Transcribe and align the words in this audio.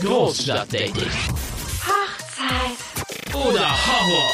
Großstadtdating. 0.00 1.10
Hochzeit. 1.82 3.34
Oder 3.34 3.68
Horror. 3.68 4.30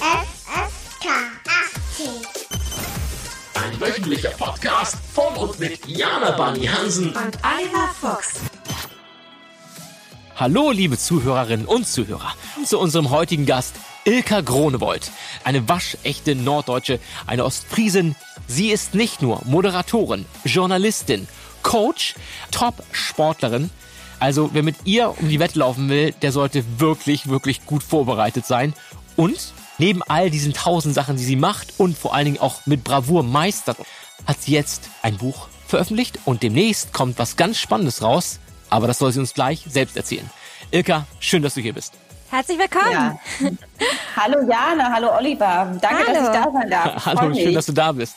FSK 0.00 1.06
18. 1.46 2.06
Ein 3.54 3.80
wöchentlicher 3.80 4.30
Podcast 4.30 4.96
von 5.14 5.34
und 5.36 5.58
mit 5.58 5.86
Jana 5.86 6.32
Bunny 6.32 6.66
Hansen. 6.66 7.06
Und 7.08 7.38
Oliver 7.42 7.88
Fuchs. 7.98 8.34
Hallo, 10.36 10.72
liebe 10.72 10.98
Zuhörerinnen 10.98 11.64
und 11.64 11.86
Zuhörer, 11.86 12.34
zu 12.66 12.78
unserem 12.78 13.08
heutigen 13.08 13.46
Gast 13.46 13.76
Ilka 14.04 14.42
Gronewold, 14.42 15.10
eine 15.44 15.66
waschechte 15.70 16.34
Norddeutsche, 16.34 17.00
eine 17.26 17.46
Ostfriesin. 17.46 18.14
Sie 18.46 18.70
ist 18.70 18.94
nicht 18.94 19.22
nur 19.22 19.40
Moderatorin, 19.46 20.26
Journalistin, 20.44 21.28
Coach, 21.62 22.14
Top-Sportlerin. 22.50 23.70
Also 24.20 24.50
wer 24.52 24.62
mit 24.62 24.76
ihr 24.84 25.14
um 25.18 25.28
die 25.28 25.40
Wette 25.40 25.58
laufen 25.58 25.88
will, 25.88 26.12
der 26.22 26.32
sollte 26.32 26.64
wirklich, 26.78 27.28
wirklich 27.28 27.66
gut 27.66 27.82
vorbereitet 27.82 28.46
sein. 28.46 28.74
Und 29.16 29.52
neben 29.78 30.02
all 30.02 30.30
diesen 30.30 30.52
tausend 30.52 30.94
Sachen, 30.94 31.16
die 31.16 31.24
sie 31.24 31.36
macht 31.36 31.74
und 31.78 31.96
vor 31.96 32.14
allen 32.14 32.26
Dingen 32.26 32.40
auch 32.40 32.66
mit 32.66 32.84
Bravour 32.84 33.22
meistert, 33.22 33.78
hat 34.26 34.42
sie 34.42 34.52
jetzt 34.52 34.88
ein 35.02 35.16
Buch 35.16 35.48
veröffentlicht 35.66 36.18
und 36.24 36.42
demnächst 36.42 36.92
kommt 36.92 37.18
was 37.18 37.36
ganz 37.36 37.58
Spannendes 37.58 38.02
raus. 38.02 38.38
Aber 38.70 38.86
das 38.86 38.98
soll 38.98 39.12
sie 39.12 39.20
uns 39.20 39.34
gleich 39.34 39.64
selbst 39.68 39.96
erzählen. 39.96 40.28
Ilka, 40.70 41.06
schön, 41.20 41.42
dass 41.42 41.54
du 41.54 41.60
hier 41.60 41.74
bist. 41.74 41.92
Herzlich 42.34 42.58
willkommen. 42.58 42.90
Ja. 42.90 43.16
hallo 44.16 44.40
Jana, 44.40 44.92
hallo 44.92 45.16
Oliver. 45.16 45.72
Danke, 45.80 46.04
Hallo. 46.04 46.14
dass 46.14 46.22
ich 46.26 46.42
da 46.42 46.50
sein 46.52 46.68
darf. 46.68 47.06
Hallo, 47.06 47.18
Freu 47.18 47.28
mich. 47.28 47.42
schön, 47.44 47.54
dass 47.54 47.66
du 47.66 47.72
da 47.72 47.92
bist. 47.92 48.16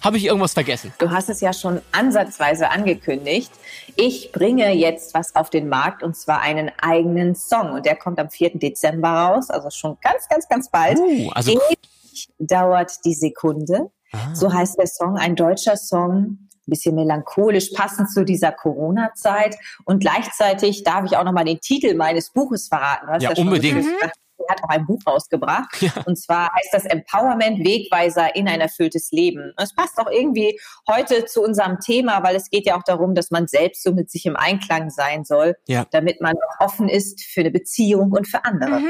Habe 0.00 0.16
ich 0.16 0.24
irgendwas 0.24 0.54
vergessen? 0.54 0.94
Du 0.96 1.10
hast 1.10 1.28
es 1.28 1.42
ja 1.42 1.52
schon 1.52 1.82
ansatzweise 1.92 2.70
angekündigt. 2.70 3.52
Ich 3.96 4.32
bringe 4.32 4.72
jetzt 4.72 5.12
was 5.12 5.36
auf 5.36 5.50
den 5.50 5.68
Markt 5.68 6.02
und 6.02 6.16
zwar 6.16 6.40
einen 6.40 6.72
eigenen 6.80 7.34
Song. 7.34 7.72
Und 7.72 7.84
der 7.84 7.96
kommt 7.96 8.18
am 8.18 8.30
4. 8.30 8.58
Dezember 8.58 9.10
raus, 9.10 9.50
also 9.50 9.68
schon 9.68 9.98
ganz, 10.00 10.26
ganz, 10.26 10.48
ganz 10.48 10.70
bald. 10.70 10.98
Uh, 10.98 11.28
also 11.32 11.52
Ewig 11.52 12.30
dauert 12.38 13.04
die 13.04 13.14
Sekunde. 13.14 13.90
Ah. 14.12 14.34
So 14.34 14.50
heißt 14.50 14.78
der 14.78 14.86
Song, 14.86 15.18
ein 15.18 15.36
deutscher 15.36 15.76
Song, 15.76 16.48
bisschen 16.70 16.94
melancholisch, 16.94 17.70
passend 17.74 18.10
zu 18.10 18.24
dieser 18.24 18.52
Corona-Zeit. 18.52 19.56
Und 19.84 20.00
gleichzeitig 20.00 20.82
darf 20.84 21.04
ich 21.04 21.16
auch 21.16 21.24
nochmal 21.24 21.44
den 21.44 21.60
Titel 21.60 21.94
meines 21.94 22.30
Buches 22.30 22.68
verraten. 22.68 23.06
Du 23.06 23.12
hast 23.12 23.22
Ja, 23.22 23.36
schon 23.36 23.48
unbedingt. 23.48 23.76
gesagt, 23.84 24.16
Er 24.48 24.54
hat 24.54 24.64
auch 24.64 24.70
ein 24.70 24.86
Buch 24.86 25.00
rausgebracht. 25.06 25.82
Ja. 25.82 25.92
Und 26.06 26.16
zwar 26.16 26.50
heißt 26.54 26.70
das 26.72 26.84
Empowerment 26.86 27.58
Wegweiser 27.58 28.34
in 28.34 28.48
ein 28.48 28.60
erfülltes 28.62 29.10
Leben. 29.12 29.52
Es 29.58 29.74
passt 29.74 29.98
auch 29.98 30.10
irgendwie 30.10 30.58
heute 30.88 31.26
zu 31.26 31.42
unserem 31.42 31.78
Thema, 31.78 32.22
weil 32.22 32.34
es 32.36 32.48
geht 32.48 32.64
ja 32.66 32.78
auch 32.78 32.82
darum, 32.82 33.14
dass 33.14 33.30
man 33.30 33.46
selbst 33.48 33.82
so 33.82 33.92
mit 33.92 34.10
sich 34.10 34.24
im 34.24 34.36
Einklang 34.36 34.88
sein 34.88 35.24
soll, 35.24 35.56
Ja. 35.66 35.84
damit 35.90 36.22
man 36.22 36.34
auch 36.36 36.64
offen 36.64 36.88
ist 36.88 37.22
für 37.22 37.40
eine 37.40 37.50
Beziehung 37.50 38.12
und 38.12 38.26
für 38.26 38.42
andere. 38.44 38.80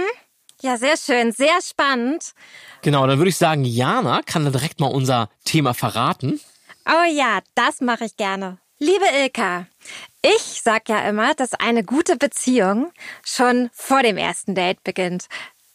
Ja, 0.62 0.76
sehr 0.76 0.96
schön, 0.96 1.32
sehr 1.32 1.58
spannend. 1.62 2.32
genau, 2.82 3.06
dann 3.06 3.18
würde 3.18 3.30
ich 3.30 3.36
sagen, 3.36 3.64
Jana 3.64 4.20
kann 4.24 4.44
dann 4.44 4.52
direkt 4.52 4.78
mal 4.78 4.86
unser 4.92 5.30
Thema 5.44 5.74
verraten. 5.74 6.38
Oh 6.86 7.04
ja, 7.10 7.40
das 7.54 7.80
mache 7.80 8.04
ich 8.06 8.16
gerne. 8.16 8.58
Liebe 8.78 9.04
Ilka, 9.22 9.66
ich 10.22 10.62
sag 10.62 10.88
ja 10.88 11.06
immer, 11.08 11.34
dass 11.34 11.52
eine 11.52 11.84
gute 11.84 12.16
Beziehung 12.16 12.92
schon 13.24 13.68
vor 13.74 14.02
dem 14.02 14.16
ersten 14.16 14.54
Date 14.54 14.82
beginnt. 14.82 15.26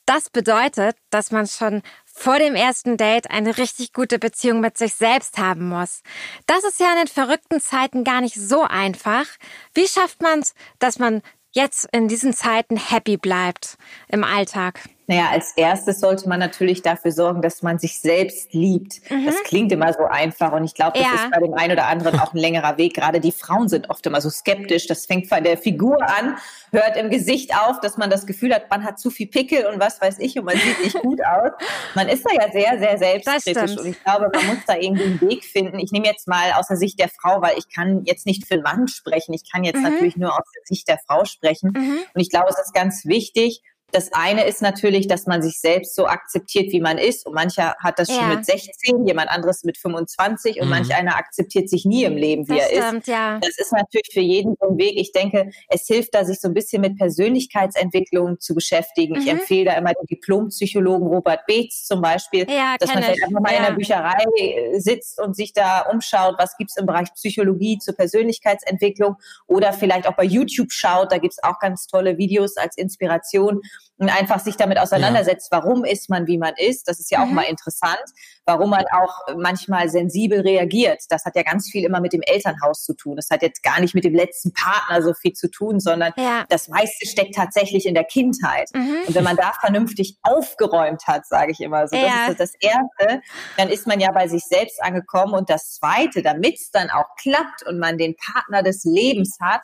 Das 0.08 0.30
bedeutet, 0.30 0.96
dass 1.12 1.32
man 1.32 1.48
schon 1.48 1.84
vor 2.06 2.40
dem 2.40 2.56
ersten 2.56 2.98
Date 2.98 3.30
eine 3.30 3.58
richtig 3.58 3.94
gute 3.94 4.20
Beziehung 4.20 4.60
mit 4.60 4.78
sich 4.78 4.96
selbst 4.96 5.38
haben 5.38 5.70
muss. 5.70 6.02
Das 6.48 6.64
ist 6.64 6.80
ja 6.80 6.92
in 6.92 6.98
den 6.98 7.08
verrückten 7.08 7.60
Zeiten 7.60 8.04
gar 8.04 8.22
nicht 8.22 8.36
so 8.36 8.64
einfach. 8.64 9.26
Wie 9.74 9.88
schafft 9.88 10.22
man 10.22 10.40
es, 10.40 10.54
dass 10.80 10.98
man 10.98 11.22
jetzt 11.52 11.88
in 11.92 12.08
diesen 12.08 12.34
Zeiten 12.34 12.78
happy 12.78 13.18
bleibt 13.18 13.78
im 14.08 14.24
Alltag? 14.24 14.80
Naja, 15.08 15.30
als 15.32 15.54
erstes 15.56 16.00
sollte 16.00 16.28
man 16.28 16.40
natürlich 16.40 16.82
dafür 16.82 17.12
sorgen, 17.12 17.42
dass 17.42 17.62
man 17.62 17.78
sich 17.78 18.00
selbst 18.00 18.54
liebt. 18.54 19.02
Das 19.26 19.44
klingt 19.44 19.72
immer 19.72 19.94
so 19.94 20.06
einfach 20.06 20.52
und 20.54 20.64
ich 20.64 20.74
glaube, 20.74 20.98
das 20.98 21.08
Ja. 21.08 21.14
ist 21.16 21.32
bei 21.32 21.40
dem 21.40 21.54
einen 21.54 21.74
oder 21.74 21.88
anderen 21.88 22.20
auch 22.20 22.34
ein 22.34 22.38
längerer 22.40 22.78
Weg. 22.78 22.96
Gerade 22.96 23.20
die 23.20 23.32
Frauen 23.32 23.68
sind 23.70 23.90
oft 23.90 24.06
immer 24.08 24.20
so 24.20 24.30
skeptisch. 24.32 24.88
Das 24.88 25.06
fängt 25.06 25.28
von 25.30 25.44
der 25.44 25.58
Figur 25.58 25.98
an, 26.02 26.38
hört 26.72 26.98
im 26.98 27.10
Gesicht 27.12 27.56
auf, 27.56 27.80
dass 27.82 27.98
man 27.98 28.10
das 28.10 28.26
Gefühl 28.26 28.54
hat, 28.54 28.70
man 28.72 28.84
hat 28.84 29.00
zu 29.00 29.12
viel 29.12 29.28
Pickel 29.28 29.66
und 29.68 29.80
was 29.80 30.02
weiß 30.02 30.18
ich 30.20 30.40
und 30.40 30.46
man 30.46 30.58
sieht 30.58 30.84
nicht 30.84 31.00
gut 31.00 31.20
aus. 31.24 31.52
Man 31.94 32.08
ist 32.08 32.26
da 32.26 32.34
ja 32.34 32.52
sehr, 32.52 32.80
sehr 32.80 32.98
selbstkritisch 32.98 33.78
und 33.78 33.86
ich 33.86 34.04
glaube, 34.04 34.30
man 34.34 34.48
muss 34.48 34.66
da 34.66 34.76
irgendwie 34.76 35.04
einen 35.04 35.22
Weg 35.22 35.44
finden. 35.46 35.80
Ich 35.80 35.92
nehme 35.92 36.08
jetzt 36.08 36.28
mal 36.28 36.52
aus 36.54 36.68
der 36.68 36.78
Sicht 36.78 37.00
der 37.00 37.10
Frau, 37.10 37.42
weil 37.42 37.58
ich 37.58 37.70
kann 37.74 38.04
jetzt 38.06 38.26
nicht 38.26 38.48
für 38.48 38.56
den 38.56 38.64
Mann 38.64 38.88
sprechen. 38.88 39.34
Ich 39.34 39.52
kann 39.52 39.64
jetzt 39.64 39.82
natürlich 39.82 40.18
nur 40.18 40.32
aus 40.34 40.46
der 40.56 40.64
Sicht 40.66 40.88
der 40.88 40.98
Frau 41.06 41.26
sprechen. 41.26 41.70
Und 42.14 42.22
ich 42.22 42.30
glaube, 42.30 42.48
es 42.50 42.58
ist 42.60 42.74
ganz 42.74 43.06
wichtig, 43.06 43.62
das 43.92 44.12
eine 44.12 44.44
ist 44.46 44.62
natürlich, 44.62 45.08
dass 45.08 45.26
man 45.26 45.42
sich 45.42 45.60
selbst 45.60 45.96
so 45.96 46.06
akzeptiert, 46.08 46.72
wie 46.74 46.82
man 46.82 46.98
ist. 46.98 47.26
Und 47.26 47.34
mancher 47.34 47.76
hat 47.82 47.98
das 47.98 48.10
schon 48.10 48.30
Ja. 48.30 48.36
mit 48.36 48.46
16, 48.46 49.06
jemand 49.08 49.30
anderes 49.30 49.64
mit 49.64 49.78
25 49.78 50.60
und 50.60 50.66
Mhm. 50.66 50.70
manch 50.72 50.94
einer 50.96 51.16
akzeptiert 51.16 51.70
sich 51.70 51.86
nie 51.86 52.04
im 52.04 52.18
Leben, 52.18 52.48
wie 52.50 52.58
Das 52.58 52.70
er 52.72 52.78
ist. 52.80 52.88
stimmt, 52.88 53.08
ja. 53.08 53.40
Das 53.42 53.58
ist 53.58 53.72
natürlich 53.72 54.10
für 54.12 54.20
jeden 54.20 54.56
so 54.60 54.68
ein 54.70 54.78
Weg. 54.78 54.98
Ich 55.00 55.12
denke, 55.14 55.50
es 55.70 55.88
hilft 55.88 56.14
da, 56.14 56.26
sich 56.26 56.42
so 56.42 56.48
ein 56.50 56.54
bisschen 56.54 56.82
mit 56.82 56.98
Persönlichkeitsentwicklung 56.98 58.40
zu 58.40 58.54
beschäftigen. 58.56 59.16
Ich 59.16 59.26
Mhm. 59.26 59.40
empfehle 59.40 59.66
da 59.66 59.74
immer 59.74 59.94
den 59.94 60.06
Diplompsychologen 60.08 61.08
Robert 61.08 61.46
Beetz 61.46 61.86
zum 61.86 62.02
Beispiel, 62.02 62.46
Ja, 62.50 62.76
dass 62.80 62.94
man 62.94 63.02
vielleicht 63.04 63.20
ich. 63.20 63.24
einfach 63.26 63.40
mal 63.42 63.52
in 63.54 63.64
der 63.64 63.72
Bücherei 63.72 64.24
äh, 64.40 64.80
sitzt 64.80 65.20
und 65.22 65.36
sich 65.36 65.54
da 65.54 65.82
umschaut, 65.92 66.36
was 66.38 66.58
gibt's 66.58 66.76
im 66.78 66.86
Bereich 66.86 67.14
Psychologie 67.14 67.78
zur 67.80 67.96
Persönlichkeitsentwicklung 67.96 69.16
oder 69.48 69.72
vielleicht 69.74 70.08
auch 70.08 70.16
bei 70.16 70.24
YouTube 70.26 70.72
schaut, 70.72 71.12
da 71.12 71.18
gibt's 71.18 71.42
auch 71.44 71.60
ganz 71.60 71.88
tolle 71.88 72.18
Videos 72.18 72.58
als 72.58 72.78
Inspiration 72.78 73.62
und 73.98 74.10
einfach 74.10 74.40
sich 74.42 74.58
damit 74.58 74.78
auseinandersetzt, 74.78 75.48
warum 75.52 75.86
ist 75.86 76.10
man, 76.10 76.28
wie 76.28 76.38
man 76.38 76.54
ist. 76.58 76.88
Das 76.90 77.00
ist 77.00 77.12
ja 77.12 77.24
auch 77.24 77.28
Mhm. 77.28 77.36
mal 77.36 77.44
interessant, 77.44 78.04
warum 78.46 78.70
man 78.72 78.84
auch 78.92 79.22
manchmal 79.38 79.88
sensibel 79.90 80.42
reagiert. 80.42 81.04
Das 81.10 81.24
hat 81.24 81.36
ja 81.38 81.44
ganz 81.44 81.70
viel 81.70 81.86
immer 81.86 82.02
mit 82.02 82.12
dem 82.12 82.22
Elternhaus 82.22 82.84
zu 82.84 82.94
tun. 82.94 83.16
Das 83.16 83.30
hat 83.30 83.42
jetzt 83.42 83.64
gar 83.64 83.80
nicht 83.80 83.96
mit 83.96 84.04
dem 84.04 84.14
letzten 84.14 84.52
Partner 84.52 85.02
so 85.02 85.14
viel 85.14 85.32
zu 85.32 85.50
tun, 85.50 85.80
sondern 85.80 86.12
Ja. 86.18 86.44
das 86.50 86.68
meiste 86.68 87.08
steckt 87.08 87.36
tatsächlich 87.36 87.86
in 87.86 87.94
der 87.94 88.04
Kindheit. 88.04 88.70
Mhm. 88.74 88.98
Und 89.08 89.16
wenn 89.16 89.24
man 89.24 89.38
da 89.38 89.54
vernünftig 89.62 90.18
aufgeräumt 90.24 91.08
hat, 91.08 91.26
sage 91.26 91.54
ich 91.54 91.62
immer 91.62 91.88
so, 91.88 91.96
Ja. 91.96 92.28
das 92.28 92.32
ist 92.32 92.40
das 92.42 92.54
Erste, 92.60 93.22
dann 93.58 93.70
ist 93.70 93.88
man 93.88 94.02
ja 94.02 94.12
bei 94.12 94.28
sich 94.28 94.44
selbst 94.44 94.84
angekommen. 94.84 95.34
Und 95.34 95.50
das 95.50 95.72
Zweite, 95.76 96.22
damit 96.22 96.56
es 96.60 96.70
dann 96.72 96.90
auch 96.90 97.16
klappt 97.18 97.64
und 97.66 97.80
man 97.80 97.98
den 97.98 98.16
Partner 98.18 98.62
des 98.62 98.84
Lebens 98.84 99.38
hat, 99.42 99.62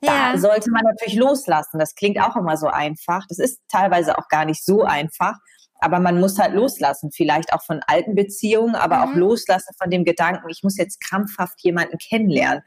Ja. 0.00 0.32
da 0.32 0.38
sollte 0.38 0.70
man 0.70 0.82
natürlich 0.84 1.16
loslassen. 1.18 1.78
Das 1.78 1.94
klingt 1.94 2.20
auch 2.20 2.36
immer 2.36 2.56
so 2.56 2.68
einfach. 2.68 3.24
Das 3.28 3.38
ist 3.38 3.60
teilweise 3.68 4.16
auch 4.18 4.28
gar 4.28 4.44
nicht 4.44 4.64
so 4.64 4.84
einfach. 4.84 5.34
Aber 5.80 6.00
man 6.00 6.18
muss 6.20 6.38
halt 6.38 6.54
loslassen, 6.54 7.10
vielleicht 7.12 7.52
auch 7.52 7.62
von 7.62 7.80
alten 7.86 8.14
Beziehungen, 8.16 8.74
aber 8.74 9.04
auch 9.04 9.12
Mhm. 9.14 9.20
loslassen 9.20 9.74
von 9.80 9.90
dem 9.90 10.04
Gedanken, 10.04 10.48
ich 10.48 10.62
muss 10.64 10.76
jetzt 10.76 11.00
krampfhaft 11.00 11.60
jemanden 11.62 11.98
kennenlernen. 11.98 12.62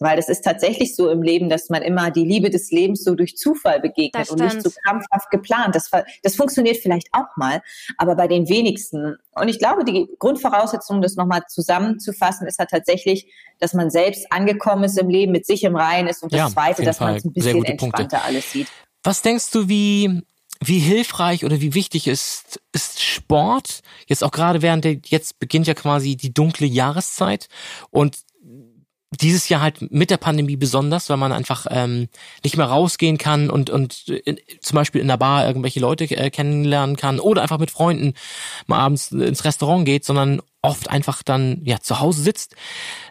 Weil 0.00 0.16
das 0.16 0.28
ist 0.28 0.42
tatsächlich 0.42 0.96
so 0.96 1.10
im 1.10 1.22
Leben, 1.22 1.48
dass 1.48 1.68
man 1.68 1.82
immer 1.82 2.10
die 2.10 2.24
Liebe 2.24 2.48
des 2.50 2.70
Lebens 2.70 3.04
so 3.04 3.14
durch 3.14 3.36
Zufall 3.36 3.80
begegnet 3.80 4.30
und 4.30 4.40
nicht 4.40 4.62
so 4.62 4.70
krampfhaft 4.84 5.30
geplant. 5.30 5.74
Das, 5.74 5.90
das 6.22 6.36
funktioniert 6.36 6.78
vielleicht 6.78 7.08
auch 7.12 7.36
mal, 7.36 7.60
aber 7.98 8.16
bei 8.16 8.26
den 8.26 8.48
wenigsten. 8.48 9.16
Und 9.32 9.48
ich 9.48 9.58
glaube, 9.58 9.84
die 9.84 10.08
Grundvoraussetzung, 10.18 11.02
das 11.02 11.16
nochmal 11.16 11.42
zusammenzufassen, 11.48 12.46
ist 12.46 12.58
halt 12.58 12.70
tatsächlich, 12.70 13.30
dass 13.58 13.74
man 13.74 13.90
selbst 13.90 14.26
angekommen 14.30 14.84
ist 14.84 14.98
im 14.98 15.08
Leben, 15.10 15.32
mit 15.32 15.46
sich 15.46 15.64
im 15.64 15.76
Reinen 15.76 16.08
ist 16.08 16.22
und 16.22 16.32
das 16.32 16.38
Ja, 16.38 16.48
Zweite, 16.48 16.82
dass 16.82 16.98
man 16.98 17.16
es 17.16 17.24
ein 17.24 17.32
bisschen 17.32 17.58
gute 17.58 17.74
Punkte. 17.74 18.02
entspannter 18.02 18.24
alles 18.24 18.50
sieht. 18.50 18.68
Was 19.02 19.22
denkst 19.22 19.50
du, 19.50 19.68
wie, 19.68 20.22
wie 20.62 20.78
hilfreich 20.78 21.44
oder 21.44 21.60
wie 21.60 21.74
wichtig 21.74 22.06
ist, 22.06 22.60
ist 22.72 23.02
Sport? 23.02 23.80
Jetzt 24.06 24.24
auch 24.24 24.30
gerade 24.30 24.62
während 24.62 24.84
der, 24.84 24.96
jetzt 25.06 25.38
beginnt 25.38 25.66
ja 25.66 25.74
quasi 25.74 26.16
die 26.16 26.32
dunkle 26.32 26.66
Jahreszeit 26.66 27.48
und 27.90 28.18
dieses 29.10 29.48
Jahr 29.48 29.60
halt 29.60 29.90
mit 29.90 30.10
der 30.10 30.18
Pandemie 30.18 30.56
besonders, 30.56 31.10
weil 31.10 31.16
man 31.16 31.32
einfach 31.32 31.66
ähm, 31.70 32.08
nicht 32.44 32.56
mehr 32.56 32.66
rausgehen 32.66 33.18
kann 33.18 33.50
und 33.50 33.68
und 33.68 34.08
in, 34.08 34.38
zum 34.60 34.76
Beispiel 34.76 35.00
in 35.00 35.08
der 35.08 35.16
Bar 35.16 35.46
irgendwelche 35.46 35.80
Leute 35.80 36.04
äh, 36.04 36.30
kennenlernen 36.30 36.96
kann 36.96 37.18
oder 37.18 37.42
einfach 37.42 37.58
mit 37.58 37.72
Freunden 37.72 38.14
mal 38.66 38.78
abends 38.78 39.10
ins 39.10 39.44
Restaurant 39.44 39.84
geht, 39.84 40.04
sondern 40.04 40.40
oft 40.62 40.90
einfach 40.90 41.22
dann 41.22 41.60
ja 41.64 41.78
zu 41.80 42.00
Hause 42.00 42.22
sitzt, 42.22 42.54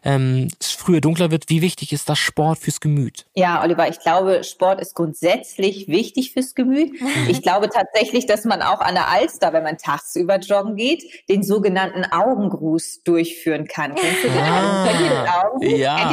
ähm, 0.03 0.49
es 0.59 0.71
früher 0.71 1.01
dunkler 1.01 1.31
wird. 1.31 1.49
Wie 1.49 1.61
wichtig 1.61 1.91
ist 1.93 2.07
das 2.09 2.19
Sport 2.19 2.59
fürs 2.59 2.79
Gemüt? 2.79 3.25
Ja, 3.35 3.63
Oliver, 3.63 3.87
ich 3.89 3.99
glaube, 3.99 4.43
Sport 4.43 4.79
ist 4.81 4.95
grundsätzlich 4.95 5.87
wichtig 5.87 6.33
fürs 6.33 6.53
Gemüt. 6.53 6.91
Ich 7.27 7.41
glaube 7.41 7.69
tatsächlich, 7.69 8.25
dass 8.25 8.45
man 8.45 8.61
auch 8.61 8.81
an 8.81 8.93
der 8.93 9.09
Alster, 9.09 9.51
wenn 9.53 9.63
man 9.63 9.77
tagsüber 9.77 10.37
joggen 10.37 10.75
geht, 10.75 11.03
den 11.27 11.43
sogenannten 11.43 12.05
Augengruß 12.05 13.03
durchführen 13.03 13.67
kann. 13.67 13.95
Kennst 13.95 14.23
du 14.23 14.29
den? 14.29 14.37
Ah, 14.37 15.43
Augengruß? 15.43 15.79
ja. 15.79 15.97
Kennt 15.97 16.11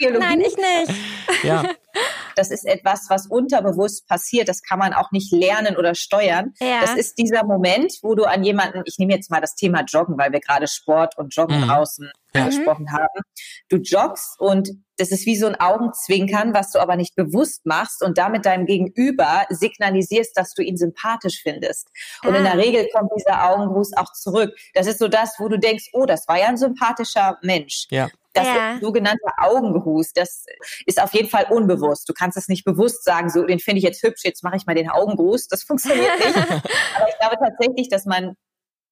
ihr 0.00 0.12
das? 0.12 0.20
Nein, 0.20 0.40
ich 0.40 0.56
nicht. 0.56 1.44
Ja, 1.44 1.64
Das 2.36 2.50
ist 2.50 2.64
etwas, 2.64 3.06
was 3.08 3.26
unterbewusst 3.26 4.06
passiert. 4.06 4.48
Das 4.48 4.62
kann 4.62 4.78
man 4.78 4.92
auch 4.92 5.10
nicht 5.10 5.32
lernen 5.32 5.76
oder 5.76 5.94
steuern. 5.94 6.54
Ja. 6.60 6.80
Das 6.80 6.94
ist 6.94 7.18
dieser 7.18 7.44
Moment, 7.44 7.92
wo 8.02 8.14
du 8.14 8.24
an 8.24 8.44
jemanden, 8.44 8.82
ich 8.86 8.98
nehme 8.98 9.14
jetzt 9.14 9.30
mal 9.30 9.40
das 9.40 9.54
Thema 9.54 9.82
Joggen, 9.82 10.16
weil 10.18 10.32
wir 10.32 10.40
gerade 10.40 10.68
Sport 10.68 11.18
und 11.18 11.34
Joggen 11.34 11.60
mhm. 11.60 11.68
draußen 11.68 12.10
ja. 12.34 12.42
angesprochen 12.42 12.92
haben. 12.92 13.22
Du 13.68 13.76
joggst 13.76 14.38
und 14.38 14.70
das 14.96 15.10
ist 15.10 15.24
wie 15.26 15.36
so 15.36 15.46
ein 15.46 15.58
Augenzwinkern, 15.58 16.52
was 16.52 16.72
du 16.72 16.78
aber 16.78 16.96
nicht 16.96 17.14
bewusst 17.16 17.64
machst 17.64 18.02
und 18.02 18.18
damit 18.18 18.44
deinem 18.44 18.66
Gegenüber 18.66 19.46
signalisierst, 19.48 20.36
dass 20.36 20.52
du 20.52 20.62
ihn 20.62 20.76
sympathisch 20.76 21.40
findest. 21.42 21.88
Und 22.22 22.34
ah. 22.34 22.36
in 22.36 22.44
der 22.44 22.52
ah. 22.52 22.56
Regel 22.56 22.88
kommt 22.92 23.10
dieser 23.16 23.50
Augengruß 23.50 23.96
auch 23.96 24.12
zurück. 24.12 24.54
Das 24.74 24.86
ist 24.86 24.98
so 24.98 25.08
das, 25.08 25.34
wo 25.38 25.48
du 25.48 25.58
denkst, 25.58 25.90
oh, 25.92 26.04
das 26.04 26.28
war 26.28 26.38
ja 26.38 26.48
ein 26.48 26.58
sympathischer 26.58 27.38
Mensch. 27.42 27.86
Ja. 27.90 28.08
Das 28.32 28.46
ja. 28.46 28.74
ist 28.74 28.82
sogenannter 28.82 29.32
Augengruß. 29.38 30.12
Das 30.12 30.44
ist 30.86 31.02
auf 31.02 31.12
jeden 31.14 31.28
Fall 31.28 31.46
unbewusst. 31.50 32.08
Du 32.08 32.12
kannst 32.12 32.36
es 32.36 32.48
nicht 32.48 32.64
bewusst 32.64 33.04
sagen, 33.04 33.28
so, 33.28 33.44
den 33.44 33.58
finde 33.58 33.78
ich 33.78 33.84
jetzt 33.84 34.02
hübsch, 34.02 34.24
jetzt 34.24 34.44
mache 34.44 34.56
ich 34.56 34.66
mal 34.66 34.74
den 34.74 34.90
Augengruß. 34.90 35.48
Das 35.48 35.64
funktioniert 35.64 36.18
nicht. 36.18 36.36
Aber 36.36 37.08
ich 37.08 37.18
glaube 37.18 37.36
tatsächlich, 37.40 37.88
dass 37.88 38.04
man 38.06 38.36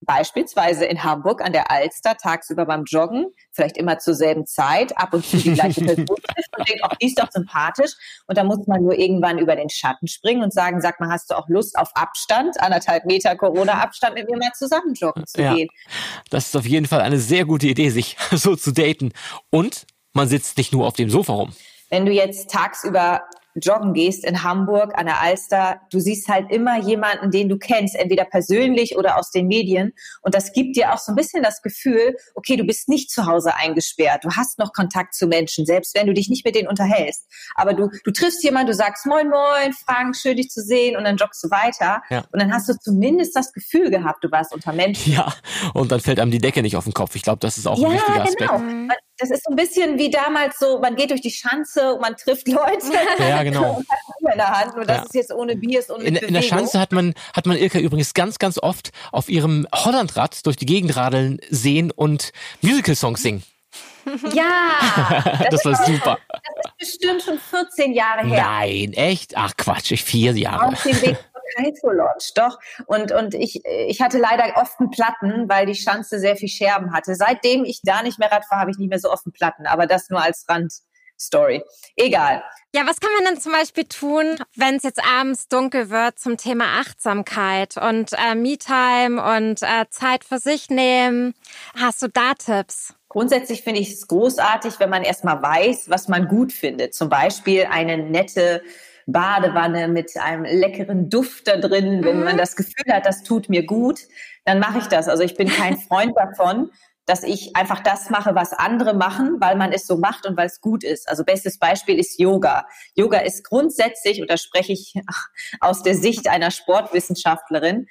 beispielsweise 0.00 0.84
in 0.84 1.02
Hamburg 1.02 1.42
an 1.42 1.52
der 1.52 1.70
Alster 1.70 2.16
tagsüber 2.16 2.66
beim 2.66 2.84
Joggen, 2.84 3.26
vielleicht 3.52 3.76
immer 3.76 3.98
zur 3.98 4.14
selben 4.14 4.46
Zeit, 4.46 4.96
ab 4.96 5.12
und 5.12 5.24
zu 5.24 5.36
die 5.36 5.52
gleiche 5.52 5.84
Person 5.84 6.06
trifft 6.34 6.58
und 6.58 6.68
denkt, 6.68 6.84
auch 6.84 6.94
die 6.96 7.06
ist 7.06 7.18
doch 7.18 7.30
sympathisch. 7.30 7.92
Und 8.26 8.38
da 8.38 8.44
muss 8.44 8.66
man 8.66 8.82
nur 8.82 8.98
irgendwann 8.98 9.38
über 9.38 9.56
den 9.56 9.68
Schatten 9.68 10.06
springen 10.06 10.42
und 10.42 10.52
sagen, 10.52 10.80
sag 10.80 11.00
mal, 11.00 11.10
hast 11.10 11.30
du 11.30 11.34
auch 11.34 11.48
Lust 11.48 11.78
auf 11.78 11.90
Abstand, 11.94 12.60
anderthalb 12.60 13.04
Meter 13.06 13.36
Corona-Abstand 13.36 14.14
mit 14.14 14.30
mir 14.30 14.38
mal 14.38 14.52
zusammen 14.54 14.94
joggen 14.94 15.26
zu 15.26 15.42
ja, 15.42 15.54
gehen? 15.54 15.68
Das 16.30 16.46
ist 16.46 16.56
auf 16.56 16.66
jeden 16.66 16.86
Fall 16.86 17.00
eine 17.00 17.18
sehr 17.18 17.44
gute 17.44 17.66
Idee, 17.66 17.90
sich 17.90 18.16
so 18.32 18.56
zu 18.56 18.72
daten. 18.72 19.12
Und 19.50 19.86
man 20.12 20.28
sitzt 20.28 20.56
nicht 20.58 20.72
nur 20.72 20.86
auf 20.86 20.94
dem 20.94 21.10
Sofa 21.10 21.32
rum. 21.32 21.52
Wenn 21.90 22.06
du 22.06 22.12
jetzt 22.12 22.50
tagsüber 22.50 23.22
joggen 23.54 23.92
gehst 23.92 24.24
in 24.24 24.42
Hamburg 24.42 24.96
an 24.96 25.06
der 25.06 25.20
Alster, 25.20 25.80
du 25.90 26.00
siehst 26.00 26.28
halt 26.28 26.50
immer 26.50 26.80
jemanden, 26.80 27.30
den 27.30 27.48
du 27.48 27.58
kennst, 27.58 27.96
entweder 27.96 28.24
persönlich 28.24 28.96
oder 28.96 29.18
aus 29.18 29.30
den 29.30 29.46
Medien. 29.46 29.92
Und 30.22 30.34
das 30.34 30.52
gibt 30.52 30.76
dir 30.76 30.92
auch 30.92 30.98
so 30.98 31.12
ein 31.12 31.16
bisschen 31.16 31.42
das 31.42 31.62
Gefühl, 31.62 32.16
okay, 32.34 32.56
du 32.56 32.64
bist 32.64 32.88
nicht 32.88 33.10
zu 33.10 33.26
Hause 33.26 33.54
eingesperrt, 33.54 34.24
du 34.24 34.30
hast 34.30 34.58
noch 34.58 34.72
Kontakt 34.72 35.14
zu 35.14 35.26
Menschen, 35.26 35.66
selbst 35.66 35.94
wenn 35.94 36.06
du 36.06 36.14
dich 36.14 36.28
nicht 36.28 36.44
mit 36.44 36.54
denen 36.54 36.68
unterhältst. 36.68 37.26
Aber 37.54 37.74
du, 37.74 37.90
du 38.04 38.10
triffst 38.10 38.42
jemanden, 38.44 38.68
du 38.68 38.74
sagst 38.74 39.06
Moin 39.06 39.28
Moin, 39.28 39.72
Frank, 39.72 40.16
schön 40.16 40.36
dich 40.36 40.50
zu 40.50 40.62
sehen 40.62 40.96
und 40.96 41.04
dann 41.04 41.16
joggst 41.16 41.42
du 41.44 41.50
weiter. 41.50 42.02
Ja. 42.10 42.24
Und 42.32 42.40
dann 42.40 42.52
hast 42.52 42.68
du 42.68 42.74
zumindest 42.78 43.34
das 43.34 43.52
Gefühl 43.52 43.90
gehabt, 43.90 44.22
du 44.24 44.30
warst 44.30 44.52
unter 44.54 44.72
Menschen. 44.72 45.12
Ja, 45.12 45.32
und 45.74 45.90
dann 45.90 46.00
fällt 46.00 46.20
einem 46.20 46.30
die 46.30 46.38
Decke 46.38 46.62
nicht 46.62 46.76
auf 46.76 46.84
den 46.84 46.92
Kopf. 46.92 47.14
Ich 47.14 47.22
glaube, 47.22 47.38
das 47.40 47.58
ist 47.58 47.66
auch 47.66 47.78
ja, 47.78 47.88
ein 47.88 47.94
wichtiger 47.94 48.22
Aspekt. 48.22 48.50
Genau 48.50 48.94
das 49.18 49.30
ist 49.30 49.44
so 49.44 49.50
ein 49.50 49.56
bisschen 49.56 49.98
wie 49.98 50.10
damals 50.10 50.58
so, 50.58 50.78
man 50.78 50.96
geht 50.96 51.10
durch 51.10 51.20
die 51.20 51.30
Schanze 51.30 51.94
und 51.94 52.00
man 52.00 52.16
trifft 52.16 52.48
Leute. 52.48 52.86
Ja, 53.18 53.42
genau. 53.42 53.76
und 53.76 53.88
hat 53.88 53.98
Bier 54.20 54.32
in 54.32 54.38
der 54.38 54.48
Hand. 54.48 54.72
Das 54.76 54.96
ja. 54.96 55.02
ist 55.02 55.14
jetzt 55.14 55.32
ohne 55.32 55.56
Bier, 55.56 55.80
ist 55.80 55.90
ohne 55.90 56.04
in, 56.04 56.16
in, 56.16 56.34
der 56.34 56.42
Schanze 56.42 56.78
hat 56.78 56.92
man, 56.92 57.14
hat 57.34 57.46
man 57.46 57.56
Ilka 57.56 57.78
übrigens 57.78 58.14
ganz, 58.14 58.38
ganz 58.38 58.58
oft 58.58 58.90
auf 59.12 59.28
ihrem 59.28 59.66
Hollandrad 59.74 60.46
durch 60.46 60.56
die 60.56 60.66
Gegend 60.66 60.96
radeln 60.96 61.40
sehen 61.50 61.90
und 61.90 62.32
Musical-Songs 62.62 63.22
singen. 63.22 63.42
Ja, 64.32 64.78
das, 65.50 65.62
das 65.62 65.64
war 65.64 65.86
super. 65.86 66.18
Das 66.28 66.88
ist 66.88 66.98
bestimmt 66.98 67.22
schon 67.22 67.38
14 67.38 67.92
Jahre 67.92 68.26
her. 68.26 68.42
Nein, 68.42 68.92
echt? 68.94 69.36
Ach 69.36 69.52
Quatsch, 69.56 69.90
ich 69.90 70.02
vier 70.02 70.32
Jahre. 70.32 70.68
Auf 70.68 70.82
dem 70.82 71.02
Weg 71.02 71.18
Kaito 71.56 71.90
Lodge, 71.90 72.32
doch. 72.34 72.58
Und, 72.86 73.12
und 73.12 73.34
ich, 73.34 73.64
ich 73.64 74.00
hatte 74.00 74.18
leider 74.18 74.56
oft 74.56 74.78
einen 74.80 74.90
Platten, 74.90 75.48
weil 75.48 75.66
die 75.66 75.74
Schanze 75.74 76.18
sehr 76.18 76.36
viel 76.36 76.48
Scherben 76.48 76.92
hatte. 76.92 77.14
Seitdem 77.14 77.64
ich 77.64 77.80
da 77.82 78.02
nicht 78.02 78.18
mehr 78.18 78.30
Rad 78.30 78.44
fahre, 78.46 78.62
habe 78.62 78.70
ich 78.70 78.78
nicht 78.78 78.90
mehr 78.90 78.98
so 78.98 79.10
oft 79.10 79.26
einen 79.26 79.32
Platten. 79.32 79.66
Aber 79.66 79.86
das 79.86 80.10
nur 80.10 80.22
als 80.22 80.46
Randstory. 80.48 81.62
Egal. 81.96 82.42
Ja, 82.74 82.86
was 82.86 83.00
kann 83.00 83.10
man 83.16 83.24
denn 83.24 83.40
zum 83.40 83.52
Beispiel 83.52 83.84
tun, 83.84 84.38
wenn 84.54 84.76
es 84.76 84.82
jetzt 84.82 85.02
abends 85.02 85.48
dunkel 85.48 85.88
wird 85.88 86.18
zum 86.18 86.36
Thema 86.36 86.80
Achtsamkeit 86.80 87.76
und 87.78 88.12
äh, 88.12 88.34
Me-Time 88.34 89.22
und 89.22 89.62
äh, 89.62 89.86
Zeit 89.88 90.22
für 90.24 90.38
sich 90.38 90.68
nehmen? 90.68 91.34
Hast 91.74 92.02
du 92.02 92.08
da 92.08 92.34
Tipps? 92.34 92.94
Grundsätzlich 93.08 93.62
finde 93.62 93.80
ich 93.80 93.90
es 93.92 94.06
großartig, 94.06 94.80
wenn 94.80 94.90
man 94.90 95.02
erstmal 95.02 95.42
weiß, 95.42 95.88
was 95.88 96.08
man 96.08 96.28
gut 96.28 96.52
findet. 96.52 96.94
Zum 96.94 97.08
Beispiel 97.08 97.66
eine 97.70 97.96
nette 97.96 98.62
Badewanne 99.10 99.88
mit 99.88 100.16
einem 100.19 100.44
leckeren 100.44 101.08
Duft 101.08 101.49
da 101.49 101.56
drin, 101.56 102.05
wenn 102.05 102.22
man 102.22 102.34
mhm. 102.34 102.38
das 102.38 102.56
Gefühl 102.56 102.93
hat, 102.93 103.06
das 103.06 103.22
tut 103.22 103.49
mir 103.49 103.64
gut, 103.64 104.00
dann 104.44 104.58
mache 104.60 104.78
ich 104.78 104.87
das. 104.87 105.08
Also 105.08 105.22
ich 105.22 105.34
bin 105.34 105.49
kein 105.49 105.78
Freund 105.88 106.14
davon, 106.14 106.70
dass 107.06 107.22
ich 107.22 107.56
einfach 107.56 107.81
das 107.81 108.10
mache, 108.10 108.34
was 108.34 108.52
andere 108.52 108.93
machen, 108.93 109.38
weil 109.40 109.56
man 109.56 109.72
es 109.72 109.87
so 109.87 109.96
macht 109.96 110.26
und 110.26 110.37
weil 110.37 110.46
es 110.46 110.60
gut 110.60 110.84
ist. 110.84 111.08
Also 111.08 111.25
bestes 111.25 111.58
Beispiel 111.58 111.99
ist 111.99 112.20
Yoga. 112.20 112.66
Yoga 112.94 113.20
ist 113.20 113.44
grundsätzlich, 113.44 114.20
und 114.20 114.31
da 114.31 114.37
spreche 114.37 114.75
ich 114.75 114.93
aus 115.61 115.82
der 115.82 115.94
Sicht 115.94 116.28
einer 116.28 116.50
Sportwissenschaftlerin, 116.50 117.87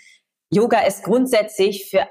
Yoga 0.51 0.81
ist 0.81 1.03
grundsätzlich 1.03 1.89
für 1.89 2.07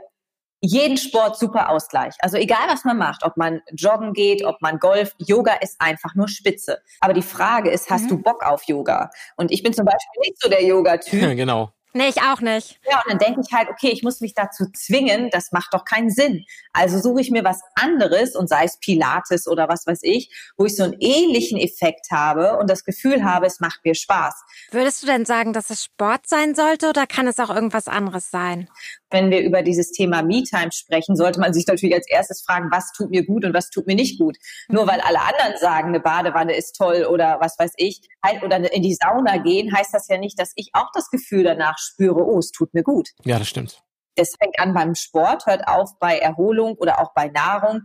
jeden 0.61 0.97
Sport 0.97 1.39
super 1.39 1.71
Ausgleich. 1.71 2.15
Also 2.21 2.37
egal, 2.37 2.69
was 2.69 2.85
man 2.85 2.97
macht, 2.97 3.25
ob 3.25 3.37
man 3.37 3.61
joggen 3.73 4.13
geht, 4.13 4.45
ob 4.45 4.61
man 4.63 4.79
golft, 4.79 5.15
Yoga 5.19 5.55
ist 5.55 5.81
einfach 5.81 6.15
nur 6.15 6.29
Spitze. 6.29 6.79
Aber 7.01 7.13
die 7.13 7.23
Frage 7.23 7.71
ist, 7.71 7.91
hast 7.91 8.05
mhm. 8.05 8.09
du 8.09 8.23
Bock 8.23 8.45
auf 8.45 8.65
Yoga? 8.65 9.11
Und 9.37 9.51
ich 9.51 9.63
bin 9.63 9.73
zum 9.73 9.85
Beispiel 9.85 10.21
nicht 10.21 10.41
so 10.41 10.49
der 10.49 10.65
Yoga-Typ. 10.65 11.21
genau. 11.37 11.73
Nee, 11.97 12.09
ich 12.11 12.21
auch 12.21 12.43
nicht. 12.43 12.79
Ja, 12.87 12.99
und 12.99 13.11
dann 13.11 13.19
denke 13.19 13.41
ich 13.41 13.55
halt, 13.55 13.71
okay, 13.71 13.89
ich 13.89 14.03
muss 14.03 14.21
mich 14.21 14.35
dazu 14.35 14.67
zwingen, 14.75 15.31
das 15.31 15.51
macht 15.51 15.73
doch 15.73 15.87
keinen 15.87 16.11
Sinn. 16.11 16.45
Also 16.75 16.99
suche 16.99 17.23
ich 17.23 17.31
mir 17.31 17.43
was 17.43 17.63
anderes 17.75 18.37
und 18.37 18.51
sei 18.51 18.65
es 18.65 18.79
Pilates 18.79 19.49
oder 19.49 19.67
was 19.71 19.87
weiß 19.87 20.01
ich, 20.03 20.31
wo 20.59 20.67
ich 20.67 20.77
so 20.77 20.83
einen 20.83 20.97
ähnlichen 21.01 21.57
Effekt 21.57 22.11
habe 22.11 22.59
und 22.59 22.69
das 22.69 22.85
Gefühl 22.85 23.25
habe, 23.25 23.47
es 23.47 23.61
macht 23.61 23.83
mir 23.83 23.95
Spaß. 23.95 24.35
Würdest 24.73 25.03
du 25.03 25.07
denn 25.07 25.25
sagen, 25.25 25.55
dass 25.55 25.71
es 25.71 25.85
Sport 25.85 26.27
sein 26.27 26.55
sollte 26.55 26.91
oder 26.91 27.07
kann 27.07 27.29
es 27.29 27.39
auch 27.39 27.49
irgendwas 27.49 27.89
anderes 27.89 28.31
sein? 28.31 28.69
Wenn 29.11 29.31
wir 29.31 29.41
über 29.41 29.63
dieses 29.63 29.93
Thema 29.93 30.23
Me-Time 30.23 30.73
sprechen, 30.73 31.17
sollte 31.17 31.41
man 31.41 31.53
sich 31.53 31.67
natürlich 31.67 31.95
als 31.95 32.09
erstes 32.09 32.43
fragen, 32.43 32.69
was 32.71 32.93
tut 32.93 33.11
mir 33.11 33.25
gut 33.25 33.45
und 33.45 33.55
was 33.55 33.71
tut 33.71 33.87
mir 33.87 33.95
nicht 33.95 34.19
gut. 34.19 34.37
Nur 34.69 34.85
mhm. 34.85 34.89
weil 34.89 35.01
alle 35.01 35.21
anderen 35.21 35.59
sagen, 35.61 35.89
eine 35.89 36.01
Badewanne 36.01 36.57
ist 36.57 36.77
toll 36.77 37.07
oder 37.11 37.39
was 37.41 37.59
weiß 37.59 37.73
ich, 37.77 38.01
halt 38.25 38.43
oder 38.43 38.73
in 38.73 38.83
die 38.83 38.95
Sauna 38.95 39.39
gehen, 39.39 39.75
heißt 39.75 39.95
das 39.95 40.09
ja 40.09 40.19
nicht, 40.19 40.39
dass 40.39 40.53
ich 40.57 40.71
auch 40.73 40.91
das 40.93 41.11
Gefühl 41.11 41.45
danach 41.45 41.79
spüre, 41.79 42.25
oh, 42.25 42.39
es 42.39 42.51
tut 42.51 42.75
mir 42.75 42.83
gut. 42.83 43.11
Ja, 43.25 43.39
das 43.39 43.49
stimmt. 43.49 43.83
Das 44.17 44.35
fängt 44.41 44.59
an 44.59 44.73
beim 44.73 44.95
Sport, 44.95 45.47
hört 45.47 45.69
auf 45.69 45.91
bei 46.01 46.19
Erholung 46.19 46.75
oder 46.79 47.01
auch 47.01 47.13
bei 47.15 47.29
Nahrung. 47.29 47.83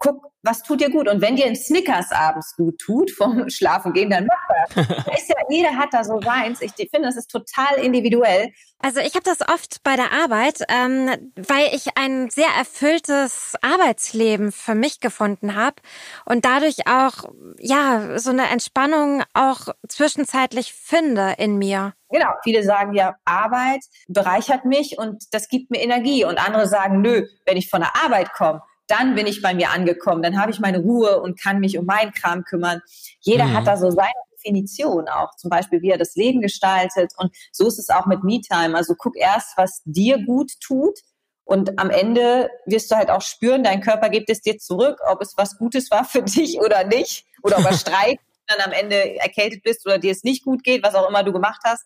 Guck, 0.00 0.32
was 0.42 0.62
tut 0.62 0.80
dir 0.80 0.90
gut? 0.90 1.08
Und 1.08 1.20
wenn 1.20 1.36
dir 1.36 1.44
ein 1.44 1.54
Snickers 1.54 2.10
abends 2.10 2.56
gut 2.56 2.78
tut, 2.78 3.10
vom 3.10 3.48
Schlafen 3.50 3.92
gehen, 3.92 4.08
dann 4.08 4.26
mach 4.26 4.74
das. 4.74 4.86
ist 5.18 5.28
ja, 5.28 5.36
jeder 5.50 5.76
hat 5.76 5.90
da 5.92 6.02
so 6.02 6.20
seins. 6.20 6.62
Ich 6.62 6.72
finde, 6.72 7.08
das 7.08 7.16
ist 7.16 7.30
total 7.30 7.76
individuell. 7.82 8.50
Also 8.78 9.00
ich 9.00 9.14
habe 9.14 9.24
das 9.24 9.46
oft 9.46 9.82
bei 9.82 9.96
der 9.96 10.10
Arbeit, 10.12 10.62
ähm, 10.68 11.32
weil 11.36 11.74
ich 11.74 11.98
ein 11.98 12.30
sehr 12.30 12.48
erfülltes 12.58 13.54
Arbeitsleben 13.60 14.52
für 14.52 14.74
mich 14.74 15.00
gefunden 15.00 15.54
habe 15.54 15.76
und 16.24 16.46
dadurch 16.46 16.86
auch 16.86 17.30
ja 17.58 18.18
so 18.18 18.30
eine 18.30 18.48
Entspannung 18.48 19.22
auch 19.34 19.68
zwischenzeitlich 19.86 20.72
finde 20.72 21.34
in 21.36 21.58
mir. 21.58 21.92
Genau, 22.08 22.30
viele 22.42 22.64
sagen 22.64 22.94
ja, 22.94 23.16
Arbeit 23.24 23.84
bereichert 24.08 24.64
mich 24.64 24.98
und 24.98 25.24
das 25.32 25.48
gibt 25.48 25.70
mir 25.70 25.80
Energie. 25.80 26.24
Und 26.24 26.44
andere 26.44 26.66
sagen, 26.66 27.02
nö, 27.02 27.26
wenn 27.44 27.58
ich 27.58 27.68
von 27.68 27.82
der 27.82 27.94
Arbeit 28.02 28.32
komme, 28.32 28.62
dann 28.90 29.14
bin 29.14 29.26
ich 29.26 29.42
bei 29.42 29.54
mir 29.54 29.70
angekommen, 29.70 30.22
dann 30.22 30.40
habe 30.40 30.50
ich 30.50 30.60
meine 30.60 30.78
Ruhe 30.78 31.20
und 31.20 31.40
kann 31.40 31.60
mich 31.60 31.78
um 31.78 31.86
meinen 31.86 32.12
Kram 32.12 32.44
kümmern. 32.44 32.82
Jeder 33.20 33.46
mhm. 33.46 33.54
hat 33.54 33.66
da 33.66 33.76
so 33.76 33.90
seine 33.90 34.10
Definition 34.36 35.08
auch, 35.08 35.36
zum 35.36 35.50
Beispiel, 35.50 35.82
wie 35.82 35.90
er 35.90 35.98
das 35.98 36.14
Leben 36.16 36.40
gestaltet. 36.40 37.12
Und 37.16 37.34
so 37.52 37.66
ist 37.66 37.78
es 37.78 37.90
auch 37.90 38.06
mit 38.06 38.24
MeTime. 38.24 38.76
Also 38.76 38.94
guck 38.96 39.16
erst, 39.16 39.56
was 39.56 39.82
dir 39.84 40.24
gut 40.24 40.52
tut. 40.60 40.98
Und 41.44 41.78
am 41.78 41.90
Ende 41.90 42.48
wirst 42.66 42.90
du 42.90 42.96
halt 42.96 43.10
auch 43.10 43.22
spüren, 43.22 43.64
dein 43.64 43.80
Körper 43.80 44.08
gibt 44.08 44.30
es 44.30 44.40
dir 44.40 44.58
zurück, 44.58 44.98
ob 45.10 45.20
es 45.20 45.34
was 45.36 45.58
Gutes 45.58 45.90
war 45.90 46.04
für 46.04 46.22
dich 46.24 46.58
oder 46.60 46.84
nicht. 46.84 47.24
Oder 47.42 47.58
ob 47.58 47.64
er 47.64 47.72
streikt, 47.76 48.22
dann 48.46 48.60
am 48.60 48.72
Ende 48.72 49.18
erkältet 49.18 49.62
bist 49.62 49.86
oder 49.86 49.98
dir 49.98 50.12
es 50.12 50.24
nicht 50.24 50.44
gut 50.44 50.62
geht, 50.64 50.82
was 50.82 50.94
auch 50.94 51.08
immer 51.08 51.22
du 51.22 51.32
gemacht 51.32 51.60
hast. 51.64 51.84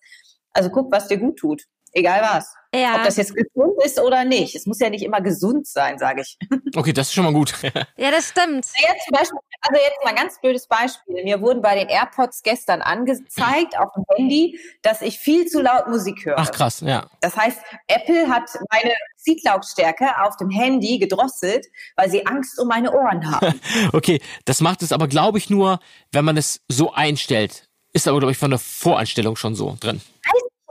Also 0.52 0.70
guck, 0.70 0.92
was 0.92 1.08
dir 1.08 1.18
gut 1.18 1.38
tut. 1.38 1.64
Egal 1.94 2.22
was. 2.22 2.52
Ja. 2.74 2.96
Ob 2.96 3.04
das 3.04 3.16
jetzt 3.16 3.34
gesund 3.34 3.80
ist 3.84 4.00
oder 4.00 4.24
nicht. 4.24 4.56
Es 4.56 4.66
muss 4.66 4.80
ja 4.80 4.90
nicht 4.90 5.04
immer 5.04 5.20
gesund 5.20 5.66
sein, 5.66 5.98
sage 5.98 6.22
ich. 6.22 6.36
Okay, 6.76 6.92
das 6.92 7.06
ist 7.06 7.14
schon 7.14 7.24
mal 7.24 7.32
gut. 7.32 7.54
ja, 7.62 8.10
das 8.10 8.30
stimmt. 8.30 8.66
Jetzt 8.74 9.04
zum 9.04 9.12
Beispiel, 9.12 9.38
also 9.60 9.80
jetzt 9.80 10.02
mal 10.02 10.10
ein 10.10 10.16
ganz 10.16 10.40
blödes 10.40 10.66
Beispiel. 10.66 11.22
Mir 11.22 11.40
wurden 11.40 11.62
bei 11.62 11.76
den 11.76 11.88
AirPods 11.88 12.42
gestern 12.42 12.82
angezeigt 12.82 13.78
auf 13.78 13.92
dem 13.94 14.04
Handy, 14.16 14.58
dass 14.82 15.02
ich 15.02 15.20
viel 15.20 15.46
zu 15.46 15.62
laut 15.62 15.86
Musik 15.86 16.24
höre. 16.24 16.36
Ach 16.36 16.50
krass, 16.50 16.80
ja. 16.80 17.06
Das 17.20 17.36
heißt, 17.36 17.60
Apple 17.86 18.28
hat 18.28 18.50
meine 18.72 18.92
Musiklautstärke 19.18 20.20
auf 20.24 20.36
dem 20.36 20.50
Handy 20.50 20.98
gedrosselt, 20.98 21.64
weil 21.94 22.10
sie 22.10 22.26
Angst 22.26 22.58
um 22.58 22.66
meine 22.66 22.92
Ohren 22.92 23.30
haben. 23.30 23.60
okay, 23.92 24.20
das 24.46 24.60
macht 24.60 24.82
es 24.82 24.90
aber, 24.90 25.06
glaube 25.06 25.38
ich, 25.38 25.48
nur, 25.48 25.78
wenn 26.10 26.24
man 26.24 26.36
es 26.36 26.60
so 26.66 26.92
einstellt. 26.92 27.68
Ist 27.92 28.08
aber, 28.08 28.18
glaube 28.18 28.32
ich, 28.32 28.38
von 28.38 28.50
der 28.50 28.58
Voreinstellung 28.58 29.36
schon 29.36 29.54
so 29.54 29.76
drin. 29.78 30.00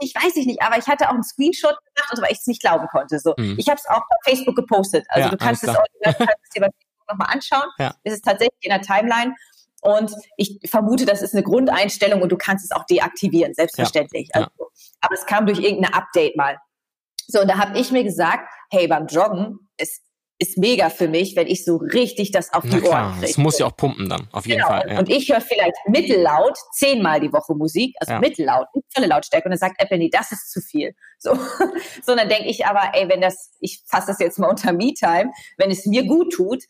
Nicht, 0.04 0.22
weiß 0.22 0.36
ich 0.36 0.46
nicht, 0.46 0.60
aber 0.60 0.76
ich 0.76 0.86
hatte 0.86 1.08
auch 1.08 1.14
einen 1.14 1.22
Screenshot 1.22 1.76
gemacht, 1.94 2.10
also, 2.10 2.22
weil 2.22 2.32
ich 2.32 2.38
es 2.38 2.46
nicht 2.46 2.60
glauben 2.60 2.86
konnte. 2.88 3.18
So, 3.18 3.32
mhm. 3.38 3.56
Ich 3.58 3.68
habe 3.68 3.78
es 3.78 3.88
auch 3.88 4.02
bei 4.08 4.30
Facebook 4.30 4.54
gepostet. 4.54 5.06
Also 5.08 5.26
ja, 5.26 5.30
du 5.30 5.38
kannst 5.38 5.64
es, 5.64 5.70
auch, 5.70 5.84
kannst 6.02 6.20
es 6.42 6.50
dir 6.50 6.60
bei 6.60 6.68
Facebook 6.68 7.08
nochmal 7.08 7.28
anschauen. 7.32 7.70
Ja. 7.78 7.94
Es 8.02 8.12
ist 8.12 8.24
tatsächlich 8.24 8.60
in 8.60 8.70
der 8.70 8.82
Timeline. 8.82 9.34
Und 9.80 10.12
ich 10.36 10.58
vermute, 10.66 11.06
das 11.06 11.22
ist 11.22 11.34
eine 11.34 11.42
Grundeinstellung 11.42 12.20
und 12.20 12.30
du 12.30 12.36
kannst 12.36 12.64
es 12.64 12.70
auch 12.70 12.84
deaktivieren, 12.84 13.54
selbstverständlich. 13.54 14.28
Ja. 14.34 14.42
Also, 14.42 14.70
aber 15.00 15.14
es 15.14 15.24
kam 15.24 15.46
durch 15.46 15.58
irgendein 15.58 15.94
Update 15.94 16.36
mal. 16.36 16.58
So, 17.26 17.40
und 17.40 17.48
da 17.48 17.56
habe 17.56 17.78
ich 17.78 17.90
mir 17.90 18.04
gesagt, 18.04 18.46
hey, 18.70 18.86
beim 18.86 19.06
Joggen 19.06 19.70
ist 19.78 20.02
ist 20.38 20.58
mega 20.58 20.90
für 20.90 21.08
mich, 21.08 21.36
wenn 21.36 21.46
ich 21.46 21.64
so 21.64 21.76
richtig 21.76 22.32
das 22.32 22.52
auf 22.52 22.64
die 22.64 22.80
klar, 22.80 23.06
Ohren 23.06 23.12
kriege. 23.14 23.30
Es 23.30 23.36
muss 23.38 23.58
ja 23.58 23.66
auch 23.66 23.76
pumpen 23.76 24.08
dann, 24.08 24.28
auf 24.32 24.46
jeden 24.46 24.58
genau. 24.58 24.68
Fall. 24.68 24.90
Ja. 24.90 24.98
Und 24.98 25.08
ich 25.08 25.30
höre 25.30 25.40
vielleicht 25.40 25.76
mittellaut 25.86 26.56
zehnmal 26.72 27.20
die 27.20 27.32
Woche 27.32 27.54
Musik, 27.54 27.94
also 28.00 28.14
ja. 28.14 28.18
mittellaut, 28.18 28.66
volle 28.92 29.06
Lautstärke. 29.06 29.46
Und 29.46 29.52
dann 29.52 29.58
sagt 29.58 29.80
Apple, 29.80 29.98
nee, 29.98 30.10
das 30.10 30.32
ist 30.32 30.50
zu 30.50 30.60
viel. 30.60 30.94
So, 31.18 31.34
so 32.02 32.16
dann 32.16 32.28
denke 32.28 32.48
ich 32.48 32.66
aber, 32.66 32.90
ey, 32.94 33.08
wenn 33.08 33.20
das, 33.20 33.52
ich 33.60 33.82
fasse 33.86 34.08
das 34.08 34.18
jetzt 34.18 34.38
mal 34.38 34.48
unter 34.48 34.72
Me-Time, 34.72 35.30
wenn 35.56 35.70
es 35.70 35.86
mir 35.86 36.04
gut 36.04 36.32
tut, 36.32 36.64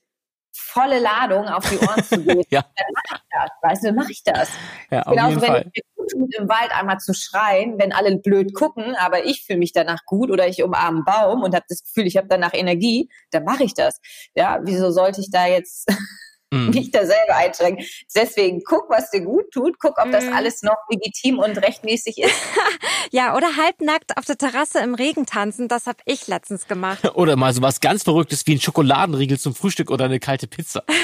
volle 0.57 1.01
Ladung 1.01 1.49
auf 1.49 1.69
die 1.69 1.79
Ohren 1.79 2.05
zu 2.05 2.23
geben, 2.23 2.43
ja. 2.51 2.63
dann 2.63 2.87
mache 2.95 3.17
ich 3.17 3.23
das. 3.31 3.51
Weißt 3.63 3.83
du, 3.83 3.87
dann 3.89 3.97
mache 3.97 4.13
ich 4.13 4.23
das. 4.23 4.49
Ja, 4.91 5.03
auf 5.03 5.15
Genauso, 5.15 5.41
wenn 5.41 5.49
Fall. 5.49 5.71
ich 5.73 5.83
gut 6.05 6.31
tut, 6.31 6.35
im 6.37 6.49
Wald 6.49 6.71
einmal 6.73 6.99
zu 6.99 7.15
schreien, 7.15 7.79
wenn 7.79 7.93
alle 7.93 8.17
blöd 8.17 8.55
gucken, 8.55 8.95
aber 8.97 9.25
ich 9.25 9.45
fühle 9.45 9.59
mich 9.59 9.73
danach 9.73 10.05
gut 10.05 10.31
oder 10.31 10.49
ich 10.49 10.63
umarme 10.63 10.99
einen 10.99 11.05
Baum 11.05 11.43
und 11.43 11.55
habe 11.55 11.65
das 11.69 11.83
Gefühl, 11.83 12.07
ich 12.07 12.17
habe 12.17 12.29
danach 12.29 12.55
Energie, 12.55 13.09
dann 13.31 13.45
mache 13.45 13.65
ich 13.65 13.75
das. 13.75 14.01
Ja, 14.35 14.61
wieso 14.63 14.91
sollte 14.91 15.21
ich 15.21 15.31
da 15.31 15.47
jetzt 15.47 15.89
mm. 16.51 16.71
mich 16.71 16.91
da 16.91 17.07
selber 17.07 17.37
einschränken. 17.37 17.85
Deswegen 18.15 18.63
guck, 18.65 18.91
was 18.91 19.11
dir 19.11 19.23
gut 19.23 19.51
tut, 19.53 19.79
guck, 19.79 19.99
ob 19.99 20.11
das 20.11 20.25
mm. 20.25 20.33
alles 20.33 20.63
noch 20.63 20.77
legitim 20.91 21.39
und 21.39 21.59
rechtmäßig 21.59 22.19
ist. 22.19 22.35
ja, 23.11 23.37
oder 23.37 23.57
halbnackt 23.57 24.17
auf 24.17 24.25
der 24.25 24.39
Terrasse 24.39 24.81
im 24.81 24.95
Regen 24.95 25.27
tanzen, 25.27 25.69
das 25.69 25.87
habe 25.87 25.99
ich 26.05 26.27
letztens 26.27 26.67
gemacht. 26.67 27.15
Oder 27.15 27.37
mal 27.37 27.53
so 27.53 27.63
was 27.63 27.81
ganz 27.81 28.03
Verrücktes 28.03 28.47
wie 28.47 28.55
ein 28.55 28.61
Schokoladenriegel 28.61 29.39
zum 29.39 29.55
Frühstück 29.55 29.91
oder 29.91 30.07
eine 30.07 30.21
kalte 30.21 30.47
Pizza. 30.47 30.85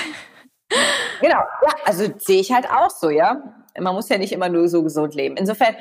genau, 1.20 1.38
ja, 1.38 1.74
also 1.84 2.04
sehe 2.18 2.40
ich 2.40 2.52
halt 2.52 2.68
auch 2.70 2.90
so, 2.90 3.10
ja. 3.10 3.42
Man 3.78 3.94
muss 3.94 4.08
ja 4.08 4.18
nicht 4.18 4.32
immer 4.32 4.48
nur 4.48 4.68
so 4.68 4.82
gesund 4.82 5.14
leben. 5.14 5.36
Insofern 5.36 5.76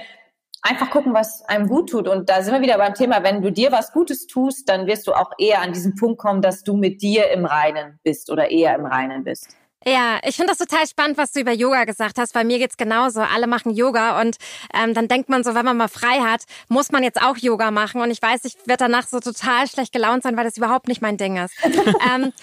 einfach 0.62 0.90
gucken, 0.90 1.14
was 1.14 1.44
einem 1.48 1.68
gut 1.68 1.90
tut. 1.90 2.08
Und 2.08 2.30
da 2.30 2.42
sind 2.42 2.54
wir 2.54 2.62
wieder 2.62 2.78
beim 2.78 2.94
Thema, 2.94 3.24
wenn 3.24 3.42
du 3.42 3.52
dir 3.52 3.72
was 3.72 3.92
Gutes 3.92 4.28
tust, 4.28 4.70
dann 4.70 4.88
wirst 4.88 5.08
du 5.08 5.14
auch 5.14 5.32
eher 5.38 5.62
an 5.62 5.74
diesen 5.74 5.96
Punkt 5.96 6.20
kommen, 6.20 6.42
dass 6.42 6.64
du 6.64 6.76
mit 6.76 7.02
dir 7.02 7.32
im 7.32 7.46
Reinen 7.46 8.00
bist 8.04 8.30
oder 8.30 8.52
eher 8.52 8.76
im 8.76 8.86
Reinen 8.86 9.24
bist. 9.24 9.56
Ja, 9.86 10.20
ich 10.24 10.36
finde 10.36 10.52
das 10.52 10.58
total 10.58 10.86
spannend, 10.88 11.18
was 11.18 11.32
du 11.32 11.40
über 11.40 11.54
Yoga 11.54 11.86
gesagt 11.86 12.18
hast. 12.20 12.34
Bei 12.34 12.44
mir 12.44 12.60
geht's 12.60 12.76
genauso. 12.76 13.22
Alle 13.22 13.48
machen 13.48 13.74
Yoga 13.74 14.20
und 14.20 14.36
ähm, 14.74 14.94
dann 14.94 15.08
denkt 15.08 15.30
man 15.30 15.44
so, 15.44 15.56
wenn 15.56 15.64
man 15.66 15.78
mal 15.78 15.88
frei 15.88 16.20
hat, 16.20 16.44
muss 16.68 16.92
man 16.92 17.02
jetzt 17.02 17.22
auch 17.22 17.38
Yoga 17.38 17.72
machen. 17.72 18.02
Und 18.02 18.12
ich 18.12 18.22
weiß, 18.22 18.44
ich 18.44 18.56
werde 18.66 18.86
danach 18.86 19.08
so 19.08 19.20
total 19.20 19.68
schlecht 19.68 19.94
gelaunt 19.94 20.24
sein, 20.24 20.36
weil 20.36 20.44
das 20.44 20.58
überhaupt 20.58 20.90
nicht 20.90 21.02
mein 21.02 21.16
Ding 21.16 21.38
ist. 21.38 21.54
ähm, 21.64 22.34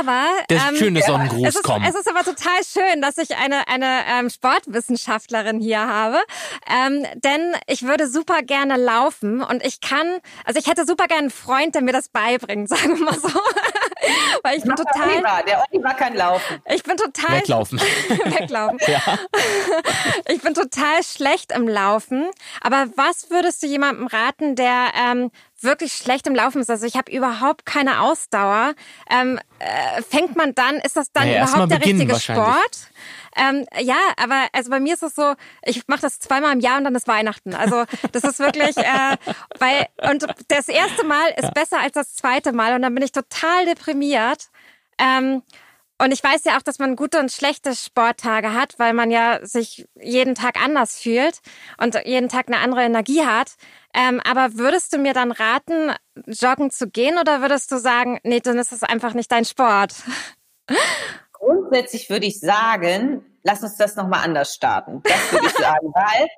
aber 0.00 0.24
der 0.50 0.58
ähm, 0.68 0.76
schöne 0.76 1.02
Sonnengruß 1.02 1.48
es 1.48 1.54
ist, 1.56 1.62
kommt. 1.62 1.86
Es 1.88 1.94
ist 1.94 2.08
aber 2.08 2.24
total 2.24 2.58
schön, 2.64 3.00
dass 3.00 3.18
ich 3.18 3.36
eine 3.36 3.68
eine 3.68 4.00
ähm, 4.08 4.28
Sportwissenschaftlerin 4.28 5.60
hier 5.60 5.86
habe, 5.86 6.18
ähm, 6.68 7.06
denn 7.14 7.54
ich 7.66 7.82
würde 7.82 8.08
super 8.08 8.42
gerne 8.42 8.76
laufen 8.76 9.42
und 9.42 9.64
ich 9.64 9.80
kann, 9.80 10.18
also 10.44 10.58
ich 10.58 10.66
hätte 10.66 10.84
super 10.86 11.06
gerne 11.06 11.22
einen 11.22 11.30
Freund, 11.30 11.74
der 11.74 11.82
mir 11.82 11.92
das 11.92 12.08
beibringt, 12.08 12.68
sagen 12.68 12.98
wir 12.98 13.04
mal 13.04 13.18
so, 13.18 13.28
weil 14.42 14.58
ich 14.58 14.64
bin 14.64 14.74
total. 14.74 15.08
Oliver, 15.08 15.42
der 15.46 15.64
Oliver 15.70 15.94
kann 15.94 16.14
laufen. 16.14 16.62
Ich 16.66 16.82
bin 16.82 16.96
total. 16.96 17.38
Weglaufen. 17.38 17.80
Weglaufen. 18.24 18.78
ja. 18.86 19.18
Ich 20.28 20.40
bin 20.40 20.54
total 20.54 21.02
schlecht 21.02 21.52
im 21.52 21.68
Laufen. 21.68 22.30
Aber 22.60 22.86
was 22.96 23.30
würdest 23.30 23.62
du 23.62 23.66
jemandem 23.66 24.06
raten, 24.06 24.56
der 24.56 24.92
ähm, 24.98 25.30
wirklich 25.60 25.92
schlecht 25.92 26.26
im 26.26 26.34
Laufen 26.34 26.60
ist? 26.60 26.70
Also 26.70 26.86
ich 26.86 26.96
habe 26.96 27.10
überhaupt 27.10 27.66
keine 27.66 28.00
Ausdauer. 28.00 28.74
Ähm, 29.10 29.38
äh, 29.58 30.02
fängt 30.02 30.36
man 30.36 30.54
dann, 30.54 30.76
ist 30.76 30.96
das 30.96 31.12
dann 31.12 31.26
naja, 31.26 31.46
überhaupt 31.46 31.70
der 31.70 31.80
richtige 31.84 32.18
Sport? 32.18 32.90
Ähm, 33.36 33.66
ja, 33.78 33.98
aber 34.16 34.48
also 34.52 34.70
bei 34.70 34.80
mir 34.80 34.94
ist 34.94 35.02
es 35.02 35.14
so, 35.14 35.34
ich 35.64 35.86
mache 35.86 36.02
das 36.02 36.18
zweimal 36.18 36.52
im 36.52 36.60
Jahr 36.60 36.78
und 36.78 36.84
dann 36.84 36.94
ist 36.94 37.08
Weihnachten. 37.08 37.54
Also 37.54 37.84
das 38.12 38.24
ist 38.24 38.38
wirklich, 38.38 38.76
äh, 38.76 39.16
weil 39.58 39.86
und 40.10 40.26
das 40.48 40.68
erste 40.68 41.04
Mal 41.04 41.28
ist 41.36 41.54
besser 41.54 41.80
als 41.80 41.92
das 41.92 42.14
zweite 42.14 42.52
Mal 42.52 42.74
und 42.74 42.82
dann 42.82 42.94
bin 42.94 43.04
ich 43.04 43.12
total 43.12 43.66
deprimiert. 43.66 44.50
Ähm, 44.98 45.42
und 46.00 46.12
ich 46.12 46.24
weiß 46.24 46.44
ja 46.44 46.56
auch, 46.56 46.62
dass 46.62 46.78
man 46.78 46.96
gute 46.96 47.18
und 47.18 47.30
schlechte 47.30 47.76
Sporttage 47.76 48.54
hat, 48.54 48.78
weil 48.78 48.94
man 48.94 49.10
ja 49.10 49.44
sich 49.44 49.86
jeden 50.00 50.34
Tag 50.34 50.58
anders 50.58 50.98
fühlt 50.98 51.40
und 51.76 51.94
jeden 52.06 52.30
Tag 52.30 52.48
eine 52.48 52.56
andere 52.56 52.84
Energie 52.84 53.26
hat. 53.26 53.56
Ähm, 53.92 54.18
aber 54.24 54.54
würdest 54.54 54.94
du 54.94 54.98
mir 54.98 55.12
dann 55.12 55.30
raten, 55.30 55.92
joggen 56.26 56.70
zu 56.70 56.88
gehen 56.88 57.18
oder 57.18 57.42
würdest 57.42 57.70
du 57.70 57.78
sagen, 57.78 58.18
nee, 58.22 58.40
dann 58.40 58.58
ist 58.58 58.72
es 58.72 58.82
einfach 58.82 59.12
nicht 59.12 59.30
dein 59.30 59.44
Sport? 59.44 59.94
Grundsätzlich 61.40 62.10
würde 62.10 62.26
ich 62.26 62.38
sagen, 62.38 63.24
lass 63.42 63.62
uns 63.62 63.76
das 63.76 63.96
nochmal 63.96 64.24
anders 64.24 64.54
starten. 64.54 65.02
Das 65.02 65.32
würde 65.32 65.46
ich 65.46 65.52
sagen, 65.52 65.92
weil 65.94 66.28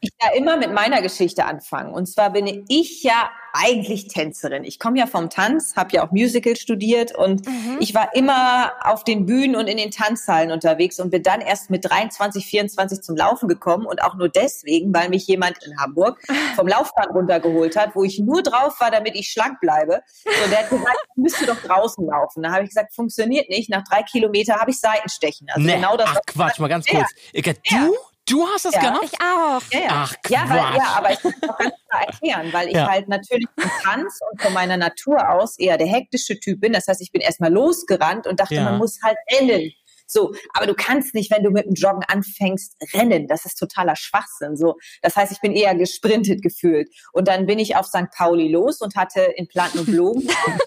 ich 0.00 0.10
da 0.18 0.28
immer 0.30 0.56
mit 0.56 0.72
meiner 0.72 1.02
Geschichte 1.02 1.44
anfange. 1.44 1.90
Und 1.90 2.06
zwar 2.06 2.30
bin 2.30 2.64
ich 2.68 3.02
ja 3.02 3.30
eigentlich 3.52 4.08
Tänzerin. 4.08 4.64
Ich 4.64 4.78
komme 4.78 4.98
ja 4.98 5.06
vom 5.06 5.30
Tanz, 5.30 5.74
habe 5.76 5.90
ja 5.92 6.06
auch 6.06 6.12
Musical 6.12 6.54
studiert 6.56 7.16
und 7.16 7.46
mhm. 7.46 7.78
ich 7.80 7.94
war 7.94 8.14
immer 8.14 8.72
auf 8.82 9.02
den 9.02 9.26
Bühnen 9.26 9.56
und 9.56 9.66
in 9.66 9.76
den 9.76 9.90
Tanzhallen 9.90 10.52
unterwegs 10.52 11.00
und 11.00 11.10
bin 11.10 11.22
dann 11.22 11.40
erst 11.40 11.70
mit 11.70 11.84
23, 11.84 12.46
24 12.46 13.00
zum 13.00 13.16
Laufen 13.16 13.48
gekommen 13.48 13.86
und 13.86 14.02
auch 14.02 14.14
nur 14.14 14.28
deswegen, 14.28 14.94
weil 14.94 15.08
mich 15.08 15.26
jemand 15.26 15.56
in 15.64 15.78
Hamburg 15.80 16.20
vom 16.56 16.68
Laufband 16.68 17.10
runtergeholt 17.10 17.76
hat, 17.76 17.96
wo 17.96 18.04
ich 18.04 18.18
nur 18.20 18.42
drauf 18.42 18.78
war, 18.80 18.90
damit 18.90 19.16
ich 19.16 19.28
schlank 19.28 19.60
bleibe. 19.60 20.02
Und 20.44 20.50
der 20.52 20.60
hat 20.60 20.70
gesagt, 20.70 20.98
ich 21.16 21.22
müsste 21.22 21.46
doch 21.46 21.60
draußen 21.60 22.06
laufen. 22.06 22.42
Da 22.42 22.52
habe 22.52 22.64
ich 22.64 22.70
gesagt, 22.70 22.94
funktioniert 22.94 23.48
nicht. 23.48 23.70
Nach 23.70 23.82
drei 23.82 24.02
Kilometer 24.02 24.56
habe 24.56 24.70
ich 24.70 24.78
Seitenstechen. 24.78 25.48
Also 25.50 25.66
nee. 25.66 25.74
genau 25.74 25.96
das. 25.96 26.10
Ach 26.10 26.20
Quatsch, 26.26 26.58
mal 26.58 26.68
ganz 26.68 26.86
kurz. 26.86 27.08
Ja. 27.32 27.86
Du? 27.86 27.94
Du 28.28 28.46
hast 28.46 28.64
das 28.64 28.74
ja. 28.74 28.80
gemacht? 28.80 29.04
Ich 29.04 29.20
auch. 29.20 29.62
Ja, 29.72 29.80
ja. 29.80 29.88
Ach, 29.90 30.14
Quatsch. 30.22 30.30
Ja, 30.30 30.48
weil, 30.48 30.76
ja, 30.76 30.84
aber 30.96 31.12
ich 31.12 31.20
kann 31.20 31.32
es 31.32 31.40
ganz 31.40 31.74
klar 31.88 32.06
erklären, 32.06 32.52
weil 32.52 32.68
ich 32.68 32.74
ja. 32.74 32.88
halt 32.88 33.08
natürlich 33.08 33.46
vom 33.58 33.70
Tanz 33.82 34.18
und 34.30 34.42
von 34.42 34.52
meiner 34.52 34.76
Natur 34.76 35.30
aus 35.30 35.58
eher 35.58 35.78
der 35.78 35.86
hektische 35.86 36.38
Typ 36.38 36.60
bin. 36.60 36.72
Das 36.72 36.86
heißt, 36.86 37.00
ich 37.00 37.12
bin 37.12 37.20
erstmal 37.20 37.52
losgerannt 37.52 38.26
und 38.26 38.40
dachte, 38.40 38.60
man 38.60 38.78
muss 38.78 38.98
halt 39.02 39.16
rennen. 39.32 39.72
So, 40.10 40.32
aber 40.54 40.66
du 40.66 40.74
kannst 40.74 41.14
nicht, 41.14 41.30
wenn 41.30 41.42
du 41.42 41.50
mit 41.50 41.66
dem 41.66 41.74
Joggen 41.74 42.02
anfängst, 42.08 42.76
rennen. 42.94 43.28
Das 43.28 43.44
ist 43.44 43.56
totaler 43.56 43.94
Schwachsinn. 43.94 44.56
So, 44.56 44.76
das 45.02 45.16
heißt, 45.16 45.32
ich 45.32 45.40
bin 45.40 45.52
eher 45.52 45.74
gesprintet 45.74 46.42
gefühlt. 46.42 46.88
Und 47.12 47.28
dann 47.28 47.44
bin 47.44 47.58
ich 47.58 47.76
auf 47.76 47.86
St. 47.86 48.10
Pauli 48.16 48.48
los 48.48 48.80
und 48.80 48.96
hatte 48.96 49.20
in 49.20 49.48
Planten 49.48 49.80
und 49.80 49.86
Blumen 49.86 50.26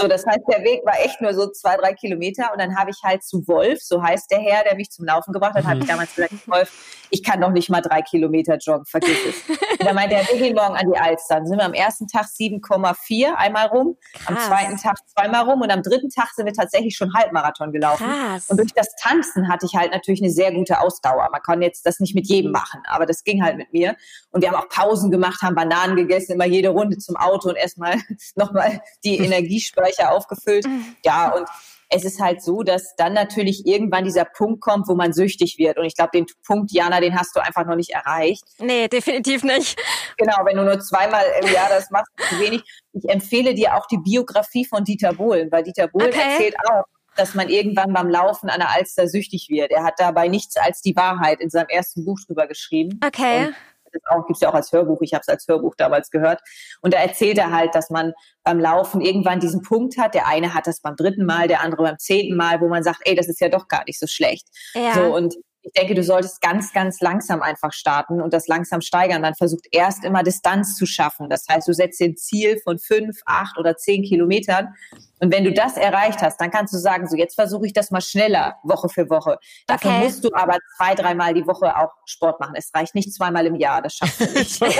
So, 0.00 0.08
das 0.08 0.26
heißt, 0.26 0.40
der 0.50 0.64
Weg 0.64 0.84
war 0.84 0.98
echt 1.00 1.20
nur 1.20 1.34
so 1.34 1.50
zwei, 1.50 1.76
drei 1.76 1.92
Kilometer 1.92 2.50
und 2.52 2.60
dann 2.60 2.76
habe 2.76 2.90
ich 2.90 2.96
halt 3.02 3.22
zu 3.22 3.46
Wolf, 3.46 3.80
so 3.80 4.02
heißt 4.02 4.30
der 4.30 4.40
Herr, 4.40 4.64
der 4.64 4.74
mich 4.74 4.90
zum 4.90 5.04
Laufen 5.04 5.32
gebracht 5.32 5.54
hat, 5.54 5.64
mhm. 5.64 5.68
habe 5.68 5.80
ich 5.80 5.86
damals 5.86 6.14
gesagt, 6.14 6.32
Wolf, 6.46 6.72
ich 7.10 7.22
kann 7.22 7.40
noch 7.40 7.50
nicht 7.50 7.70
mal 7.70 7.80
drei 7.80 8.02
Kilometer 8.02 8.56
joggen, 8.56 8.84
vergiss 8.86 9.18
es. 9.28 9.58
Und 9.78 9.86
dann 9.86 9.94
meinte 9.94 10.16
er, 10.16 10.26
wir 10.26 10.38
gehen 10.38 10.54
morgen 10.54 10.74
an 10.76 10.90
die 10.90 10.98
Alster. 10.98 11.36
Dann 11.36 11.46
sind 11.46 11.58
wir 11.58 11.64
am 11.64 11.74
ersten 11.74 12.06
Tag 12.08 12.26
7,4 12.26 13.34
einmal 13.34 13.66
rum, 13.66 13.96
Krass. 14.14 14.26
am 14.26 14.38
zweiten 14.38 14.76
Tag 14.78 14.96
zweimal 15.14 15.42
rum 15.42 15.60
und 15.60 15.70
am 15.70 15.82
dritten 15.82 16.10
Tag 16.10 16.30
sind 16.34 16.46
wir 16.46 16.52
tatsächlich 16.52 16.96
schon 16.96 17.12
Halbmarathon 17.14 17.72
gelaufen. 17.72 18.06
Krass. 18.06 18.48
Und 18.48 18.58
durch 18.58 18.72
das 18.72 18.88
Tanzen 19.00 19.48
hatte 19.48 19.66
ich 19.66 19.74
halt 19.74 19.92
natürlich 19.92 20.22
eine 20.22 20.30
sehr 20.30 20.52
gute 20.52 20.80
Ausdauer. 20.80 21.28
Man 21.30 21.42
kann 21.42 21.62
jetzt 21.62 21.86
das 21.86 22.00
nicht 22.00 22.14
mit 22.14 22.26
jedem 22.26 22.52
machen, 22.52 22.82
aber 22.86 23.06
das 23.06 23.24
ging 23.24 23.42
halt 23.42 23.56
mit 23.56 23.72
mir. 23.72 23.96
Und 24.30 24.40
wir 24.42 24.50
haben 24.50 24.56
auch 24.56 24.68
Pausen 24.68 25.10
gemacht, 25.10 25.42
haben 25.42 25.54
Bananen 25.54 25.96
gegessen, 25.96 26.32
immer 26.32 26.46
jede 26.46 26.70
Runde 26.70 26.98
zum 26.98 27.16
Auto 27.16 27.48
und 27.48 27.56
erstmal 27.56 27.96
nochmal 28.34 28.80
die 29.04 29.18
Energiespeicher 29.44 30.12
aufgefüllt. 30.12 30.66
Mhm. 30.66 30.96
Ja, 31.04 31.30
und 31.34 31.46
es 31.90 32.04
ist 32.04 32.20
halt 32.20 32.42
so, 32.42 32.62
dass 32.62 32.96
dann 32.96 33.12
natürlich 33.12 33.66
irgendwann 33.66 34.04
dieser 34.04 34.24
Punkt 34.24 34.60
kommt, 34.60 34.88
wo 34.88 34.94
man 34.94 35.12
süchtig 35.12 35.58
wird. 35.58 35.78
Und 35.78 35.84
ich 35.84 35.94
glaube, 35.94 36.10
den 36.14 36.26
Punkt, 36.46 36.72
Jana, 36.72 37.00
den 37.00 37.18
hast 37.18 37.36
du 37.36 37.40
einfach 37.40 37.64
noch 37.66 37.76
nicht 37.76 37.90
erreicht. 37.90 38.42
Nee, 38.58 38.88
definitiv 38.88 39.44
nicht. 39.44 39.78
Genau, 40.16 40.38
wenn 40.44 40.56
du 40.56 40.64
nur 40.64 40.80
zweimal 40.80 41.24
im 41.40 41.52
Jahr 41.52 41.68
das 41.68 41.90
machst, 41.90 42.10
zu 42.28 42.40
wenig. 42.40 42.62
Ich 42.92 43.08
empfehle 43.08 43.54
dir 43.54 43.76
auch 43.76 43.86
die 43.86 43.98
Biografie 43.98 44.64
von 44.64 44.84
Dieter 44.84 45.12
Bohlen, 45.12 45.50
weil 45.52 45.62
Dieter 45.62 45.88
Bohlen 45.88 46.08
okay. 46.08 46.32
erzählt 46.32 46.54
auch, 46.68 46.84
dass 47.16 47.34
man 47.34 47.48
irgendwann 47.48 47.92
beim 47.92 48.08
Laufen 48.08 48.50
an 48.50 48.60
der 48.60 48.70
Alster 48.70 49.06
süchtig 49.06 49.48
wird. 49.48 49.70
Er 49.70 49.84
hat 49.84 49.94
dabei 49.98 50.26
nichts 50.26 50.56
als 50.56 50.80
die 50.80 50.96
Wahrheit 50.96 51.40
in 51.40 51.50
seinem 51.50 51.68
ersten 51.68 52.04
Buch 52.04 52.18
drüber 52.26 52.48
geschrieben. 52.48 52.98
Okay. 53.06 53.46
Und 53.46 53.54
das 53.94 54.02
auch, 54.10 54.26
gibt's 54.26 54.40
ja 54.40 54.50
auch 54.50 54.54
als 54.54 54.72
Hörbuch. 54.72 55.00
Ich 55.00 55.14
habe 55.14 55.22
es 55.22 55.28
als 55.28 55.46
Hörbuch 55.48 55.74
damals 55.76 56.10
gehört. 56.10 56.40
Und 56.82 56.94
da 56.94 56.98
erzählt 56.98 57.38
er 57.38 57.50
halt, 57.50 57.74
dass 57.74 57.90
man 57.90 58.12
beim 58.42 58.60
Laufen 58.60 59.00
irgendwann 59.00 59.40
diesen 59.40 59.62
Punkt 59.62 59.96
hat. 59.98 60.14
Der 60.14 60.26
eine 60.26 60.54
hat 60.54 60.66
das 60.66 60.80
beim 60.80 60.96
dritten 60.96 61.24
Mal, 61.24 61.48
der 61.48 61.62
andere 61.62 61.82
beim 61.82 61.98
zehnten 61.98 62.36
Mal, 62.36 62.60
wo 62.60 62.68
man 62.68 62.82
sagt, 62.82 63.00
ey, 63.04 63.14
das 63.14 63.28
ist 63.28 63.40
ja 63.40 63.48
doch 63.48 63.68
gar 63.68 63.84
nicht 63.86 63.98
so 63.98 64.06
schlecht. 64.06 64.46
Ja. 64.74 64.94
So 64.94 65.14
und 65.14 65.34
ich 65.64 65.72
denke, 65.72 65.94
du 65.94 66.02
solltest 66.02 66.42
ganz, 66.42 66.72
ganz 66.72 67.00
langsam 67.00 67.40
einfach 67.40 67.72
starten 67.72 68.20
und 68.20 68.34
das 68.34 68.48
langsam 68.48 68.82
steigern. 68.82 69.22
Dann 69.22 69.34
versucht 69.34 69.66
erst 69.72 70.04
immer 70.04 70.22
Distanz 70.22 70.76
zu 70.76 70.84
schaffen. 70.84 71.30
Das 71.30 71.46
heißt, 71.48 71.66
du 71.66 71.72
setzt 71.72 72.00
den 72.00 72.16
Ziel 72.16 72.60
von 72.62 72.78
fünf, 72.78 73.20
acht 73.24 73.56
oder 73.58 73.76
zehn 73.76 74.02
Kilometern. 74.02 74.74
Und 75.20 75.32
wenn 75.32 75.42
du 75.42 75.52
das 75.52 75.78
erreicht 75.78 76.20
hast, 76.20 76.38
dann 76.38 76.50
kannst 76.50 76.74
du 76.74 76.78
sagen, 76.78 77.08
so 77.08 77.16
jetzt 77.16 77.34
versuche 77.34 77.66
ich 77.66 77.72
das 77.72 77.90
mal 77.90 78.02
schneller, 78.02 78.56
Woche 78.62 78.90
für 78.90 79.08
Woche. 79.08 79.38
Dafür 79.66 79.92
okay. 79.92 80.04
musst 80.04 80.22
du 80.22 80.28
aber 80.34 80.58
zwei, 80.76 80.94
dreimal 80.94 81.32
die 81.32 81.46
Woche 81.46 81.74
auch 81.76 81.92
Sport 82.04 82.40
machen. 82.40 82.54
Es 82.56 82.70
reicht 82.74 82.94
nicht 82.94 83.14
zweimal 83.14 83.46
im 83.46 83.54
Jahr, 83.54 83.80
das 83.80 83.94
schaffst 83.94 84.20
du 84.20 84.24
nicht. 84.24 84.60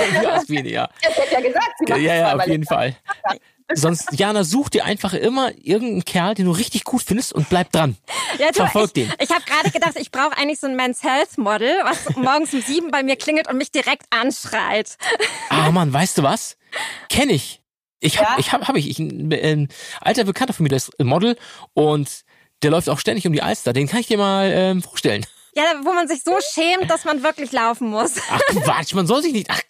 Das 1.01 1.17
hätte 1.17 1.33
ja 1.33 1.41
gesagt, 1.41 1.73
sie 1.79 1.91
ja, 2.05 2.15
ja, 2.15 2.35
auf 2.35 2.45
jeden 2.47 2.65
Fall. 2.65 2.95
sonst, 3.73 4.09
Jana, 4.11 4.43
such 4.43 4.69
dir 4.69 4.85
einfach 4.85 5.13
immer 5.13 5.51
irgendeinen 5.57 6.05
Kerl, 6.05 6.35
den 6.35 6.45
du 6.45 6.51
richtig 6.51 6.83
gut 6.83 7.01
findest 7.01 7.33
und 7.33 7.49
bleib 7.49 7.71
dran. 7.71 7.97
Ja, 8.37 8.47
du, 8.49 8.55
Verfolg 8.55 8.91
ich, 8.95 9.07
den. 9.07 9.13
Ich 9.19 9.29
habe 9.29 9.43
gerade 9.45 9.71
gedacht, 9.71 9.93
ich 9.95 10.11
brauche 10.11 10.37
eigentlich 10.37 10.59
so 10.59 10.67
ein 10.67 10.75
Men's 10.75 11.03
Health 11.03 11.37
Model, 11.37 11.73
was 11.83 12.15
morgens 12.15 12.53
um 12.53 12.61
sieben 12.61 12.91
bei 12.91 13.03
mir 13.03 13.15
klingelt 13.15 13.47
und 13.49 13.57
mich 13.57 13.71
direkt 13.71 14.05
anschreit. 14.11 14.97
Ah, 15.49 15.71
Mann, 15.71 15.91
weißt 15.91 16.17
du 16.17 16.23
was? 16.23 16.57
Kenn 17.09 17.29
ich. 17.29 17.61
Ich 17.99 18.19
hab, 18.19 18.31
ja? 18.31 18.35
ich 18.39 18.51
hab, 18.51 18.67
hab 18.67 18.75
ich, 18.75 18.89
ich, 18.89 18.99
ein 18.99 19.69
alter 20.01 20.25
Bekannter 20.25 20.53
von 20.53 20.63
mir, 20.63 20.69
der 20.69 20.77
ist 20.77 20.91
Model 20.99 21.37
und 21.73 22.23
der 22.61 22.71
läuft 22.71 22.89
auch 22.89 22.99
ständig 22.99 23.25
um 23.25 23.33
die 23.33 23.41
Alster. 23.41 23.73
Den 23.73 23.87
kann 23.87 23.99
ich 23.99 24.07
dir 24.07 24.17
mal 24.17 24.51
ähm, 24.53 24.83
vorstellen. 24.83 25.25
Ja, 25.55 25.63
wo 25.83 25.93
man 25.93 26.07
sich 26.07 26.21
so 26.23 26.37
schämt, 26.53 26.91
dass 26.91 27.05
man 27.05 27.23
wirklich 27.23 27.51
laufen 27.53 27.89
muss. 27.89 28.15
Ach 28.29 28.41
Quatsch, 28.63 28.93
man 28.93 29.07
soll 29.07 29.21
sich 29.21 29.31
nicht. 29.31 29.49
Ach, 29.49 29.61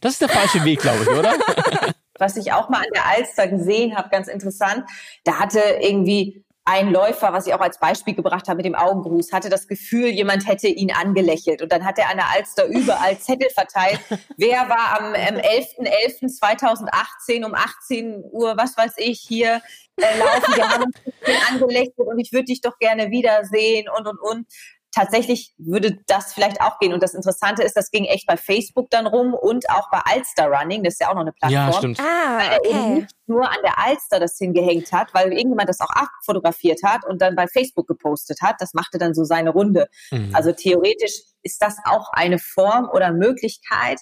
das 0.00 0.12
ist 0.12 0.20
der 0.22 0.28
falsche 0.28 0.64
Weg, 0.64 0.80
glaube 0.80 1.02
ich, 1.02 1.08
oder? 1.08 1.34
Was 2.18 2.36
ich 2.36 2.52
auch 2.52 2.68
mal 2.68 2.78
an 2.78 2.90
der 2.94 3.06
Alster 3.06 3.48
gesehen 3.48 3.96
habe, 3.96 4.10
ganz 4.10 4.28
interessant, 4.28 4.84
da 5.24 5.38
hatte 5.38 5.60
irgendwie 5.80 6.44
ein 6.68 6.92
Läufer, 6.92 7.32
was 7.32 7.46
ich 7.46 7.54
auch 7.54 7.60
als 7.60 7.80
Beispiel 7.80 8.14
gebracht 8.14 8.46
habe 8.46 8.58
mit 8.58 8.66
dem 8.66 8.74
Augengruß, 8.74 9.32
hatte 9.32 9.48
das 9.48 9.68
Gefühl, 9.68 10.08
jemand 10.08 10.46
hätte 10.46 10.68
ihn 10.68 10.92
angelächelt. 10.92 11.62
Und 11.62 11.72
dann 11.72 11.82
hat 11.82 11.98
er 11.98 12.10
an 12.10 12.18
der 12.18 12.30
Alster 12.30 12.66
überall 12.66 13.18
Zettel 13.18 13.48
verteilt. 13.48 13.98
Wer 14.36 14.68
war 14.68 15.00
am 15.00 15.14
11.11.2018 15.14 17.46
um 17.46 17.54
18 17.54 18.22
Uhr, 18.32 18.58
was 18.58 18.76
weiß 18.76 18.96
ich, 18.98 19.18
hier 19.18 19.62
äh, 19.96 20.18
laufen? 20.18 20.56
Wir 20.56 20.68
haben 20.68 20.84
uns 20.84 20.96
angelächelt 21.50 22.06
und 22.06 22.18
ich 22.18 22.34
würde 22.34 22.44
dich 22.44 22.60
doch 22.60 22.78
gerne 22.78 23.10
wiedersehen 23.10 23.88
und, 23.88 24.06
und, 24.06 24.20
und 24.20 24.46
tatsächlich 24.92 25.52
würde 25.58 25.98
das 26.06 26.32
vielleicht 26.32 26.60
auch 26.60 26.78
gehen. 26.78 26.92
Und 26.92 27.02
das 27.02 27.14
Interessante 27.14 27.62
ist, 27.62 27.76
das 27.76 27.90
ging 27.90 28.04
echt 28.04 28.26
bei 28.26 28.36
Facebook 28.36 28.90
dann 28.90 29.06
rum 29.06 29.34
und 29.34 29.68
auch 29.70 29.90
bei 29.90 30.00
Alster 30.04 30.46
Running, 30.46 30.82
das 30.82 30.94
ist 30.94 31.00
ja 31.00 31.10
auch 31.10 31.14
noch 31.14 31.22
eine 31.22 31.32
Plattform. 31.32 31.52
Ja, 31.52 31.72
stimmt. 31.72 32.00
Ah, 32.00 32.36
okay. 32.36 32.38
Weil 32.38 32.50
er 32.50 32.64
eben 32.64 32.94
nicht 32.94 33.14
nur 33.26 33.48
an 33.48 33.58
der 33.62 33.78
Alster 33.78 34.20
das 34.20 34.38
hingehängt 34.38 34.92
hat, 34.92 35.12
weil 35.12 35.32
irgendjemand 35.32 35.68
das 35.68 35.80
auch 35.80 35.90
abfotografiert 35.90 36.82
hat 36.82 37.04
und 37.04 37.20
dann 37.20 37.36
bei 37.36 37.46
Facebook 37.46 37.86
gepostet 37.86 38.40
hat. 38.42 38.56
Das 38.60 38.74
machte 38.74 38.98
dann 38.98 39.14
so 39.14 39.24
seine 39.24 39.50
Runde. 39.50 39.88
Mhm. 40.10 40.34
Also 40.34 40.52
theoretisch 40.52 41.12
ist 41.42 41.62
das 41.62 41.76
auch 41.84 42.10
eine 42.12 42.38
Form 42.38 42.88
oder 42.90 43.12
Möglichkeit, 43.12 44.00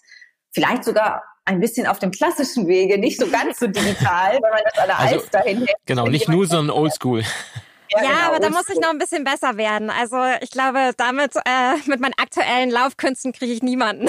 vielleicht 0.52 0.84
sogar 0.84 1.22
ein 1.44 1.60
bisschen 1.60 1.86
auf 1.86 1.98
dem 1.98 2.10
klassischen 2.10 2.66
Wege, 2.66 2.98
nicht 2.98 3.20
so 3.20 3.28
ganz 3.28 3.58
so 3.58 3.66
digital, 3.66 4.32
wenn 4.42 4.50
man 4.50 4.60
das 4.64 4.78
an 4.78 4.88
der 4.88 4.98
also, 4.98 5.14
Alster 5.16 5.40
hinhängt. 5.40 5.76
Genau, 5.86 6.06
nicht 6.06 6.28
nur, 6.28 6.46
sondern 6.46 6.76
oldschool. 6.76 7.22
Ja, 7.90 8.02
ja 8.02 8.08
genau. 8.08 8.26
aber 8.28 8.40
da 8.40 8.50
muss 8.50 8.68
ich 8.68 8.78
noch 8.80 8.90
ein 8.90 8.98
bisschen 8.98 9.24
besser 9.24 9.56
werden. 9.56 9.90
Also 9.90 10.16
ich 10.40 10.50
glaube, 10.50 10.92
damit 10.96 11.36
äh, 11.36 11.76
mit 11.86 12.00
meinen 12.00 12.14
aktuellen 12.16 12.70
Laufkünsten 12.70 13.32
kriege 13.32 13.52
ich 13.52 13.62
niemanden. 13.62 14.06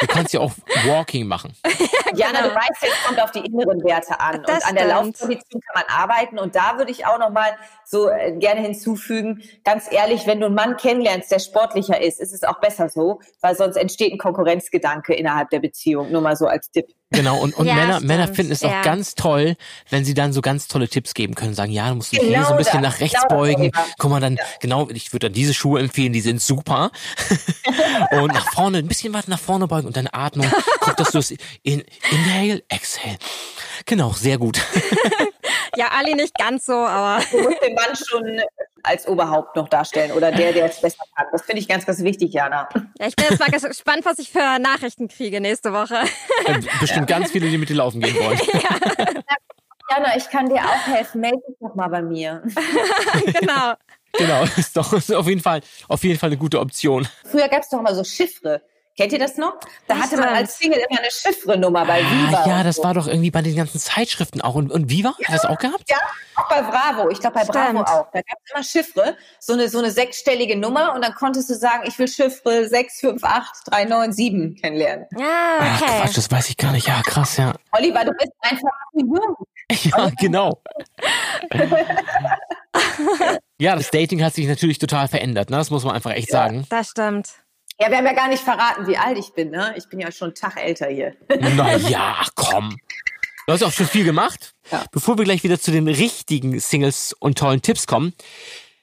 Du 0.00 0.06
kannst 0.06 0.32
ja 0.32 0.40
auch 0.40 0.52
Walking 0.86 1.26
machen. 1.26 1.54
ja, 2.14 2.28
genau. 2.28 2.48
du 2.48 2.54
weißt, 2.54 2.82
es 2.82 3.04
kommt 3.06 3.20
auf 3.20 3.30
die 3.30 3.40
inneren 3.40 3.82
Werte 3.84 4.18
an. 4.18 4.42
Das 4.46 4.62
und 4.64 4.70
an 4.70 4.74
der 4.76 4.86
Laufposition 4.86 5.60
kann 5.60 5.84
man 5.84 5.84
arbeiten. 5.88 6.38
Und 6.38 6.54
da 6.54 6.78
würde 6.78 6.90
ich 6.90 7.06
auch 7.06 7.18
noch 7.18 7.30
mal 7.30 7.56
so 7.84 8.08
äh, 8.08 8.32
gerne 8.32 8.60
hinzufügen, 8.60 9.42
ganz 9.64 9.90
ehrlich, 9.90 10.26
wenn 10.26 10.40
du 10.40 10.46
einen 10.46 10.54
Mann 10.54 10.76
kennenlernst, 10.76 11.30
der 11.30 11.38
sportlicher 11.38 12.00
ist, 12.00 12.20
ist 12.20 12.32
es 12.32 12.44
auch 12.44 12.60
besser 12.60 12.88
so, 12.88 13.20
weil 13.40 13.54
sonst 13.56 13.76
entsteht 13.76 14.12
ein 14.12 14.18
Konkurrenzgedanke 14.18 15.14
innerhalb 15.14 15.50
der 15.50 15.60
Beziehung. 15.60 16.10
Nur 16.10 16.22
mal 16.22 16.36
so 16.36 16.46
als 16.46 16.70
Tipp. 16.70 16.86
Genau, 17.12 17.38
und, 17.38 17.56
und 17.56 17.66
ja, 17.66 17.74
Männer, 17.74 18.00
Männer 18.00 18.28
finden 18.28 18.52
es 18.52 18.60
ja. 18.60 18.68
auch 18.68 18.84
ganz 18.84 19.16
toll, 19.16 19.56
wenn 19.88 20.04
sie 20.04 20.14
dann 20.14 20.32
so 20.32 20.40
ganz 20.40 20.68
tolle 20.68 20.88
Tipps 20.88 21.12
geben 21.12 21.34
können. 21.34 21.54
Sagen, 21.54 21.72
ja, 21.72 21.88
du 21.88 21.96
musst 21.96 22.12
dich 22.12 22.20
genau 22.20 22.32
hier 22.32 22.44
so 22.44 22.52
ein 22.52 22.56
bisschen 22.56 22.82
das, 22.82 22.92
nach 22.92 23.00
rechts 23.00 23.20
genau 23.22 23.40
beugen. 23.40 23.72
Guck 23.98 24.10
mal, 24.10 24.20
dann, 24.20 24.38
genau, 24.60 24.88
ich 24.90 25.12
würde 25.12 25.26
dann 25.26 25.32
diese 25.32 25.52
Schuhe 25.52 25.80
empfehlen, 25.80 26.12
die 26.12 26.20
sind 26.20 26.40
super. 26.40 26.92
und 28.12 28.32
nach 28.32 28.52
vorne, 28.52 28.78
ein 28.78 28.86
bisschen 28.86 29.12
weiter 29.12 29.30
nach 29.30 29.40
vorne 29.40 29.66
beugen 29.66 29.88
und 29.88 29.96
deine 29.96 30.14
Atmung. 30.14 30.46
Guck, 30.80 30.96
dass 30.98 31.10
du 31.10 31.18
es 31.18 31.34
in, 31.62 31.82
inhale, 32.10 32.62
exhale. 32.68 33.18
Genau, 33.86 34.12
sehr 34.12 34.38
gut. 34.38 34.60
ja, 35.76 35.88
Ali 35.96 36.14
nicht 36.14 36.34
ganz 36.36 36.66
so, 36.66 36.74
aber. 36.74 37.22
Du 37.30 37.42
musst 37.42 37.62
den 37.62 37.74
Mann 37.74 37.94
schon 37.94 38.40
als 38.82 39.06
Oberhaupt 39.06 39.56
noch 39.56 39.68
darstellen 39.68 40.12
oder 40.12 40.32
der, 40.32 40.52
der 40.52 40.66
es 40.66 40.80
besser 40.80 41.04
kann. 41.14 41.26
Das 41.32 41.42
finde 41.42 41.60
ich 41.60 41.68
ganz, 41.68 41.86
ganz 41.86 42.02
wichtig, 42.02 42.32
Jana. 42.32 42.68
Ja, 42.98 43.06
ich 43.06 43.16
bin 43.16 43.26
jetzt 43.28 43.38
mal 43.38 43.50
gespannt, 43.50 44.04
was 44.04 44.18
ich 44.18 44.30
für 44.30 44.58
Nachrichten 44.58 45.08
kriege 45.08 45.40
nächste 45.40 45.72
Woche. 45.72 45.96
Bestimmt 46.80 47.06
ganz 47.06 47.30
viele, 47.30 47.48
die 47.48 47.58
mit 47.58 47.68
dir 47.68 47.76
laufen 47.76 48.00
gehen 48.00 48.16
wollen. 48.16 48.40
Ja. 48.52 49.96
Jana, 49.96 50.16
ich 50.16 50.30
kann 50.30 50.48
dir 50.48 50.60
auch 50.60 50.86
helfen. 50.86 51.20
Melde 51.20 51.38
dich 51.48 51.56
doch 51.60 51.74
mal 51.74 51.88
bei 51.88 52.00
mir. 52.00 52.42
genau. 53.40 53.74
Genau, 54.12 54.44
ist 54.56 54.76
doch 54.76 54.92
ist 54.92 55.12
auf 55.12 55.26
jeden 55.26 55.40
Fall 55.40 55.60
auf 55.88 56.02
jeden 56.04 56.18
Fall 56.18 56.28
eine 56.28 56.36
gute 56.36 56.60
Option. 56.60 57.06
Früher 57.24 57.48
gab 57.48 57.62
es 57.62 57.68
doch 57.68 57.80
mal 57.80 57.94
so 57.94 58.04
Chiffre. 58.04 58.62
Kennt 59.00 59.14
ihr 59.14 59.18
das 59.18 59.38
noch? 59.38 59.54
Da 59.86 59.96
hatte 59.96 60.18
man 60.18 60.28
als 60.28 60.58
Single 60.58 60.78
immer 60.78 60.98
eine 60.98 61.08
Chiffre-Nummer 61.10 61.86
bei 61.86 62.02
ah, 62.02 62.10
Viva. 62.10 62.46
Ja, 62.46 62.62
das 62.62 62.76
so. 62.76 62.84
war 62.84 62.92
doch 62.92 63.06
irgendwie 63.06 63.30
bei 63.30 63.40
den 63.40 63.56
ganzen 63.56 63.80
Zeitschriften 63.80 64.42
auch. 64.42 64.56
Und, 64.56 64.70
und 64.70 64.90
Viva? 64.90 65.14
Ja, 65.20 65.28
Hat 65.28 65.36
das 65.36 65.46
auch 65.46 65.56
gehabt? 65.56 65.88
Ja, 65.88 65.96
auch 66.34 66.46
bei 66.50 66.60
Bravo. 66.60 67.08
Ich 67.08 67.18
glaube 67.18 67.36
bei 67.36 67.44
Stimmt. 67.44 67.56
Bravo 67.56 67.80
auch. 67.80 68.10
Da 68.12 68.20
gab 68.20 68.36
es 68.44 68.50
immer 68.52 68.62
Chiffre, 68.62 69.16
so 69.38 69.54
eine, 69.54 69.70
so 69.70 69.78
eine 69.78 69.90
sechsstellige 69.90 70.54
Nummer 70.58 70.94
und 70.94 71.02
dann 71.02 71.14
konntest 71.14 71.48
du 71.48 71.54
sagen, 71.54 71.84
ich 71.86 71.98
will 71.98 72.08
Chiffre 72.08 72.68
658397 72.68 74.60
kennenlernen. 74.60 75.06
Ja, 75.16 75.24
okay. 75.56 75.86
Ach, 75.86 76.02
Quatsch, 76.02 76.18
das 76.18 76.30
weiß 76.30 76.50
ich 76.50 76.58
gar 76.58 76.72
nicht. 76.72 76.86
Ja, 76.86 77.00
krass, 77.00 77.38
ja. 77.38 77.54
Oliver, 77.72 78.04
du 78.04 78.12
bist 78.12 78.32
einfach 78.40 78.68
jung. 78.92 79.34
Ja, 79.84 80.10
genau. 80.18 80.60
ja, 83.60 83.76
das 83.76 83.90
Dating 83.90 84.22
hat 84.22 84.34
sich 84.34 84.46
natürlich 84.46 84.78
total 84.78 85.08
verändert. 85.08 85.48
Ne? 85.48 85.56
Das 85.56 85.70
muss 85.70 85.84
man 85.84 85.94
einfach 85.94 86.10
echt 86.10 86.28
ja, 86.30 86.38
sagen. 86.38 86.66
Das 86.68 86.90
stimmt. 86.90 87.30
Ja, 87.80 87.90
wir 87.90 87.96
haben 87.96 88.06
ja 88.06 88.12
gar 88.12 88.28
nicht 88.28 88.42
verraten, 88.42 88.86
wie 88.86 88.98
alt 88.98 89.16
ich 89.16 89.32
bin. 89.32 89.50
Ne? 89.50 89.74
Ich 89.76 89.88
bin 89.88 90.00
ja 90.00 90.12
schon 90.12 90.28
einen 90.28 90.34
Tag 90.34 90.62
älter 90.62 90.88
hier. 90.88 91.14
Naja, 91.56 92.16
komm. 92.34 92.76
Du 93.46 93.52
hast 93.54 93.62
auch 93.62 93.72
schon 93.72 93.86
viel 93.86 94.04
gemacht. 94.04 94.54
Ja. 94.70 94.84
Bevor 94.92 95.16
wir 95.16 95.24
gleich 95.24 95.42
wieder 95.44 95.58
zu 95.58 95.70
den 95.70 95.88
richtigen 95.88 96.60
Singles 96.60 97.16
und 97.18 97.38
tollen 97.38 97.62
Tipps 97.62 97.86
kommen, 97.86 98.12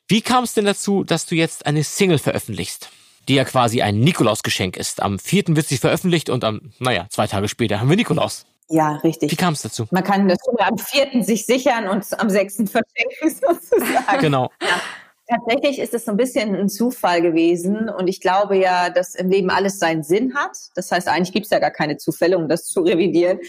wie 0.07 0.21
kam 0.21 0.43
es 0.43 0.55
denn 0.55 0.65
dazu, 0.65 1.03
dass 1.03 1.27
du 1.27 1.35
jetzt 1.35 1.67
eine 1.67 1.83
Single 1.83 2.17
veröffentlichst? 2.17 2.89
Die 3.27 3.35
ja 3.35 3.45
quasi 3.45 3.83
ein 3.83 3.99
Nikolausgeschenk 3.99 4.77
ist. 4.77 5.01
Am 5.01 5.19
4. 5.19 5.55
wird 5.55 5.67
sie 5.67 5.77
veröffentlicht 5.77 6.29
und 6.29 6.43
am, 6.43 6.71
naja, 6.79 7.05
zwei 7.09 7.27
Tage 7.27 7.49
später 7.49 7.79
haben 7.79 7.89
wir 7.89 7.97
Nikolaus. 7.97 8.45
Ja, 8.69 8.95
richtig. 8.97 9.31
Wie 9.31 9.35
kam 9.35 9.53
es 9.53 9.61
dazu? 9.61 9.87
Man 9.91 10.03
kann 10.03 10.27
das 10.27 10.39
am 10.57 10.77
4. 10.77 11.23
sich 11.23 11.45
sichern 11.45 11.87
und 11.87 12.05
am 12.19 12.29
6. 12.29 12.55
verschenken 12.55 13.29
sozusagen. 13.29 14.21
Genau. 14.21 14.51
Ja. 14.61 14.81
Tatsächlich 15.27 15.79
ist 15.79 15.93
es 15.93 16.05
so 16.05 16.11
ein 16.11 16.17
bisschen 16.17 16.55
ein 16.55 16.69
Zufall 16.69 17.21
gewesen 17.21 17.89
und 17.89 18.07
ich 18.07 18.21
glaube 18.21 18.57
ja, 18.57 18.89
dass 18.89 19.15
im 19.15 19.29
Leben 19.29 19.49
alles 19.49 19.77
seinen 19.79 20.03
Sinn 20.03 20.33
hat. 20.35 20.57
Das 20.75 20.91
heißt, 20.91 21.07
eigentlich 21.07 21.33
gibt 21.33 21.45
es 21.45 21.51
ja 21.51 21.59
gar 21.59 21.71
keine 21.71 21.97
Zufälle, 21.97 22.37
um 22.37 22.47
das 22.47 22.65
zu 22.65 22.81
revidieren 22.81 23.39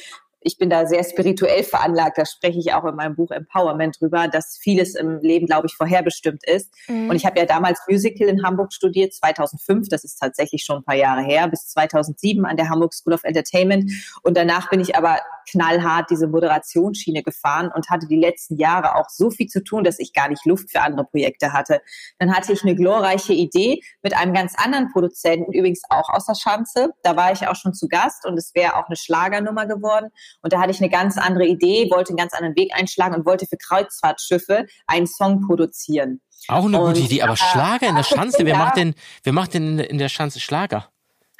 ich 0.40 0.56
bin 0.56 0.70
da 0.70 0.86
sehr 0.86 1.02
spirituell 1.04 1.64
veranlagt, 1.64 2.18
da 2.18 2.24
spreche 2.24 2.58
ich 2.58 2.72
auch 2.72 2.84
in 2.84 2.94
meinem 2.94 3.16
Buch 3.16 3.30
Empowerment 3.30 4.00
drüber, 4.00 4.28
dass 4.28 4.58
vieles 4.60 4.94
im 4.94 5.20
Leben, 5.20 5.46
glaube 5.46 5.66
ich, 5.66 5.74
vorherbestimmt 5.74 6.44
ist. 6.46 6.72
Mhm. 6.88 7.10
Und 7.10 7.16
ich 7.16 7.26
habe 7.26 7.38
ja 7.38 7.46
damals 7.46 7.80
Musical 7.88 8.28
in 8.28 8.42
Hamburg 8.44 8.72
studiert, 8.72 9.12
2005, 9.12 9.88
das 9.88 10.04
ist 10.04 10.18
tatsächlich 10.18 10.64
schon 10.64 10.78
ein 10.78 10.84
paar 10.84 10.94
Jahre 10.94 11.22
her, 11.22 11.48
bis 11.48 11.68
2007 11.68 12.44
an 12.44 12.56
der 12.56 12.68
Hamburg 12.68 12.94
School 12.94 13.14
of 13.14 13.24
Entertainment. 13.24 13.90
Und 14.22 14.36
danach 14.36 14.70
bin 14.70 14.80
ich 14.80 14.96
aber 14.96 15.18
knallhart 15.50 16.10
diese 16.10 16.28
Moderationsschiene 16.28 17.22
gefahren 17.22 17.70
und 17.74 17.90
hatte 17.90 18.06
die 18.06 18.18
letzten 18.18 18.56
Jahre 18.56 18.96
auch 18.96 19.08
so 19.08 19.30
viel 19.30 19.46
zu 19.46 19.62
tun, 19.62 19.84
dass 19.84 19.98
ich 19.98 20.12
gar 20.12 20.28
nicht 20.28 20.44
Luft 20.46 20.70
für 20.70 20.80
andere 20.80 21.04
Projekte 21.04 21.52
hatte. 21.52 21.80
Dann 22.18 22.34
hatte 22.34 22.52
ich 22.52 22.62
eine 22.62 22.74
glorreiche 22.74 23.32
Idee 23.32 23.80
mit 24.02 24.16
einem 24.16 24.34
ganz 24.34 24.54
anderen 24.56 24.90
Produzenten, 24.92 25.52
übrigens 25.52 25.82
auch 25.88 26.08
aus 26.08 26.26
der 26.26 26.34
Schanze. 26.34 26.90
Da 27.02 27.16
war 27.16 27.32
ich 27.32 27.46
auch 27.46 27.56
schon 27.56 27.74
zu 27.74 27.88
Gast 27.88 28.26
und 28.26 28.38
es 28.38 28.54
wäre 28.54 28.76
auch 28.76 28.86
eine 28.86 28.96
Schlagernummer 28.96 29.66
geworden. 29.66 30.10
Und 30.42 30.52
da 30.52 30.60
hatte 30.60 30.70
ich 30.70 30.80
eine 30.80 30.90
ganz 30.90 31.16
andere 31.18 31.46
Idee, 31.46 31.90
wollte 31.90 32.10
einen 32.10 32.18
ganz 32.18 32.34
anderen 32.34 32.56
Weg 32.56 32.72
einschlagen 32.74 33.14
und 33.14 33.26
wollte 33.26 33.46
für 33.46 33.56
Kreuzfahrtschiffe 33.56 34.66
einen 34.86 35.06
Song 35.06 35.46
produzieren. 35.46 36.20
Auch 36.46 36.64
eine 36.64 36.78
gute 36.78 37.00
und, 37.00 37.04
Idee, 37.04 37.22
aber 37.22 37.36
Schlager 37.36 37.88
in 37.88 37.96
der 37.96 38.04
Schanze, 38.04 38.44
wer 38.44 38.56
macht 38.58 38.76
denn, 38.76 38.94
wer 39.24 39.32
macht 39.32 39.54
denn 39.54 39.78
in 39.78 39.98
der 39.98 40.08
Schanze 40.08 40.40
Schlager? 40.40 40.88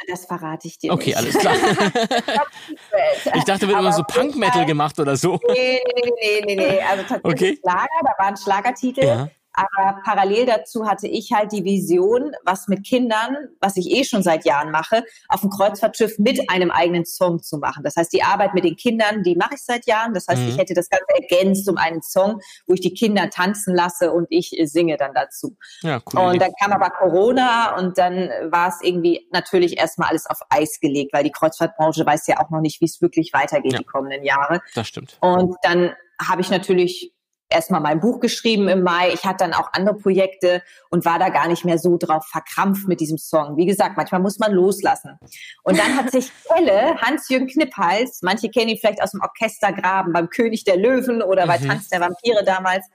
Das 0.07 0.27
verrate 0.27 0.69
ich 0.69 0.79
dir 0.79 0.93
okay, 0.93 1.07
nicht. 1.07 1.17
alles 1.17 1.39
klar. 1.39 1.55
ich 3.35 3.45
dachte, 3.45 3.67
wird 3.67 3.79
immer 3.79 3.93
so 3.93 4.03
Punk-Metal 4.05 4.65
gemacht 4.65 4.99
oder 5.01 5.17
so. 5.17 5.41
Nee, 5.49 5.81
nee, 5.85 6.13
nee, 6.21 6.43
nee, 6.47 6.57
nee. 6.57 6.81
Also 6.81 7.03
tatsächlich 7.03 7.25
okay. 7.25 7.59
Schlager, 7.61 7.89
da 8.03 8.25
waren 8.25 8.37
Schlagertitel. 8.37 9.05
Ja. 9.05 9.29
Aber 9.59 10.01
parallel 10.05 10.47
dazu 10.47 10.87
hatte 10.87 11.09
ich 11.09 11.33
halt 11.33 11.51
die 11.51 11.65
Vision, 11.65 12.33
was 12.45 12.69
mit 12.69 12.87
Kindern, 12.87 13.37
was 13.61 13.77
ich 13.77 13.91
eh 13.91 14.05
schon 14.05 14.23
seit 14.23 14.45
Jahren 14.45 14.71
mache, 14.71 15.05
auf 15.29 15.41
dem 15.41 15.51
Kreuzfahrtschiff 15.51 16.19
mit 16.19 16.49
einem 16.49 16.71
eigenen 16.71 17.05
Song 17.05 17.43
zu 17.43 17.59
machen. 17.59 17.83
Das 17.83 17.97
heißt, 17.97 18.13
die 18.13 18.23
Arbeit 18.23 18.55
mit 18.55 18.65
den 18.65 18.77
Kindern, 18.77 19.23
die 19.25 19.35
mache 19.35 19.55
ich 19.55 19.65
seit 19.65 19.87
Jahren. 19.87 20.15
Das 20.15 20.27
heißt, 20.29 20.43
mhm. 20.43 20.49
ich 20.51 20.59
hätte 20.59 20.75
das 20.75 20.89
Ganze 20.89 21.07
ergänzt 21.21 21.69
um 21.69 21.77
einen 21.77 22.03
Song, 22.03 22.41
wo 22.67 22.75
ich 22.75 22.81
die 22.81 22.95
Kinder 22.95 23.31
tanzen 23.31 23.75
lasse 23.75 24.13
und 24.13 24.27
ich 24.31 24.55
singe 24.65 24.97
dann 24.97 25.13
dazu. 25.13 25.57
Ja, 25.83 26.01
cool. 26.13 26.21
Und 26.21 26.41
dann 26.41 26.53
kam 26.61 26.73
aber 26.73 26.91
Corona 26.91 27.77
und 27.77 27.99
dann 27.99 28.31
war 28.51 28.69
es 28.69 28.79
irgendwie 28.83 29.29
natürlich 29.33 29.79
erstmal 29.79 30.11
alles 30.11 30.27
auf 30.27 30.39
Eis 30.51 30.79
gelegt, 30.81 31.13
weil 31.13 31.25
die 31.25 31.33
Kreuzfahrtbranche 31.33 32.07
weiß 32.07 32.29
ja 32.29 32.39
auch 32.39 32.51
noch 32.51 32.61
nicht, 32.61 32.81
wie 32.81 32.85
es 32.87 33.01
wirklich 33.01 33.33
weitergeht 33.33 33.73
ja. 33.73 33.79
die 33.79 33.85
kommenden 33.85 34.25
Jahre. 34.25 34.61
Das 34.75 34.87
stimmt. 34.87 35.17
Und 35.21 35.57
dann 35.63 35.95
habe 36.21 36.41
ich 36.41 36.51
natürlich 36.51 37.13
erstmal 37.49 37.81
mein 37.81 38.01
Buch 38.01 38.21
geschrieben 38.21 38.69
im 38.69 38.83
Mai. 38.83 39.11
Ich 39.13 39.25
hatte 39.25 39.45
dann 39.45 39.55
auch 39.55 39.73
andere 39.73 39.97
Projekte 39.97 40.63
und 40.91 41.05
war 41.05 41.19
da 41.19 41.29
gar 41.29 41.49
nicht 41.49 41.65
mehr 41.65 41.79
so 41.79 41.97
drauf 41.97 42.27
verkrampft 42.27 42.89
mit 42.89 43.01
diesem 43.01 43.19
Song. 43.19 43.57
Wie 43.57 43.67
gesagt, 43.67 43.97
manchmal 43.97 44.21
muss 44.21 44.39
man 44.39 44.53
loslassen. 44.53 45.19
Und 45.63 45.79
dann 45.79 45.97
hat 45.97 46.11
sich 46.11 46.31
Kelle, 46.49 46.97
Hans-Jürgen 47.01 47.47
Knipphals, 47.47 48.21
manche 48.23 48.51
kennen 48.51 48.69
ihn 48.69 48.79
vielleicht 48.79 49.03
aus 49.03 49.13
dem 49.13 49.21
Orchestergraben 49.21 50.13
beim 50.13 50.29
König 50.29 50.65
der 50.65 50.77
Löwen 50.77 51.23
oder 51.23 51.47
bei 51.47 51.59
mhm. 51.59 51.69
Tanz 51.69 51.89
der 51.89 52.01
Vampire 52.01 52.45
damals, 52.45 52.87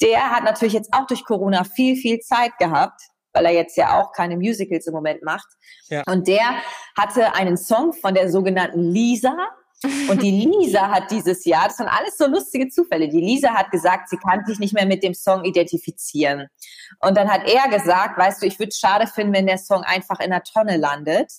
der 0.00 0.30
hat 0.30 0.44
natürlich 0.44 0.74
jetzt 0.74 0.92
auch 0.92 1.06
durch 1.06 1.24
Corona 1.24 1.64
viel, 1.64 1.96
viel 1.96 2.18
Zeit 2.18 2.58
gehabt, 2.58 3.00
weil 3.32 3.46
er 3.46 3.52
jetzt 3.52 3.76
ja 3.76 4.00
auch 4.00 4.12
keine 4.12 4.36
Musicals 4.36 4.86
im 4.86 4.94
Moment 4.94 5.22
macht. 5.22 5.46
Ja. 5.88 6.02
Und 6.06 6.26
der 6.26 6.56
hatte 6.96 7.34
einen 7.34 7.56
Song 7.56 7.92
von 7.92 8.14
der 8.14 8.30
sogenannten 8.30 8.80
Lisa. 8.80 9.36
Und 10.08 10.22
die 10.22 10.30
Lisa 10.30 10.88
hat 10.88 11.10
dieses 11.10 11.44
Jahr, 11.44 11.68
das 11.68 11.76
sind 11.76 11.88
alles 11.88 12.16
so 12.16 12.26
lustige 12.26 12.68
Zufälle, 12.68 13.08
die 13.08 13.20
Lisa 13.20 13.50
hat 13.50 13.70
gesagt, 13.70 14.08
sie 14.08 14.16
kann 14.16 14.44
sich 14.44 14.58
nicht 14.58 14.74
mehr 14.74 14.86
mit 14.86 15.02
dem 15.02 15.14
Song 15.14 15.44
identifizieren. 15.44 16.48
Und 17.00 17.16
dann 17.16 17.30
hat 17.30 17.42
er 17.48 17.68
gesagt, 17.68 18.18
weißt 18.18 18.42
du, 18.42 18.46
ich 18.46 18.58
würde 18.58 18.70
es 18.70 18.78
schade 18.78 19.06
finden, 19.06 19.34
wenn 19.34 19.46
der 19.46 19.58
Song 19.58 19.82
einfach 19.82 20.20
in 20.20 20.30
der 20.30 20.42
Tonne 20.42 20.76
landet. 20.76 21.32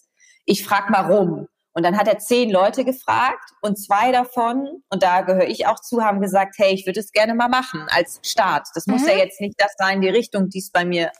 Ich 0.45 0.65
frag 0.65 0.89
mal 0.89 1.12
rum. 1.12 1.47
Und 1.75 1.84
dann 1.84 1.97
hat 1.97 2.08
er 2.08 2.19
zehn 2.19 2.51
Leute 2.51 2.86
gefragt 2.86 3.49
und 3.62 3.77
zwei 3.77 4.12
davon, 4.12 4.84
und 4.89 5.01
da 5.01 5.21
gehöre 5.21 5.47
ich 5.47 5.65
auch 5.65 5.79
zu, 5.79 6.03
haben 6.03 6.21
gesagt, 6.21 6.56
hey, 6.60 6.71
ich 6.73 6.86
würde 6.86 6.99
es 6.99 7.12
gerne 7.12 7.34
mal 7.34 7.49
machen 7.49 7.88
als 7.89 8.19
Start. 8.21 8.67
Das 8.75 8.86
mhm. 8.86 8.93
muss 8.93 9.08
ja 9.08 9.15
jetzt 9.15 9.41
nicht 9.41 9.56
das 9.58 9.73
sein, 9.77 10.01
die 10.01 10.10
Richtung, 10.10 10.49
die 10.49 10.60
es 10.60 10.69
bei 10.69 10.86
mir 10.86 11.12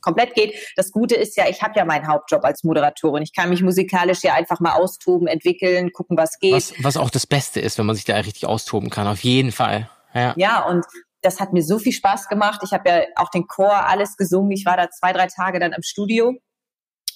komplett 0.00 0.34
geht. 0.34 0.54
Das 0.76 0.90
Gute 0.92 1.14
ist 1.14 1.36
ja, 1.36 1.48
ich 1.48 1.62
habe 1.62 1.74
ja 1.76 1.84
meinen 1.84 2.06
Hauptjob 2.06 2.44
als 2.44 2.64
Moderatorin. 2.64 3.22
Ich 3.22 3.34
kann 3.34 3.48
mich 3.48 3.62
musikalisch 3.62 4.22
ja 4.22 4.34
einfach 4.34 4.60
mal 4.60 4.74
austoben, 4.74 5.26
entwickeln, 5.26 5.92
gucken, 5.92 6.16
was 6.16 6.38
geht. 6.38 6.54
Was, 6.54 6.72
was 6.82 6.96
auch 6.96 7.10
das 7.10 7.26
Beste 7.26 7.60
ist, 7.60 7.78
wenn 7.78 7.86
man 7.86 7.96
sich 7.96 8.04
da 8.04 8.16
richtig 8.16 8.46
austoben 8.46 8.90
kann, 8.90 9.06
auf 9.06 9.20
jeden 9.20 9.52
Fall. 9.52 9.90
Ja, 10.14 10.34
ja 10.36 10.64
und 10.66 10.84
das 11.22 11.40
hat 11.40 11.52
mir 11.52 11.62
so 11.62 11.78
viel 11.78 11.92
Spaß 11.92 12.28
gemacht. 12.28 12.60
Ich 12.64 12.72
habe 12.72 12.88
ja 12.88 13.02
auch 13.16 13.30
den 13.30 13.46
Chor 13.46 13.86
alles 13.86 14.16
gesungen. 14.16 14.52
Ich 14.52 14.64
war 14.64 14.76
da 14.76 14.90
zwei, 14.90 15.12
drei 15.12 15.26
Tage 15.26 15.60
dann 15.60 15.72
im 15.72 15.82
Studio 15.82 16.34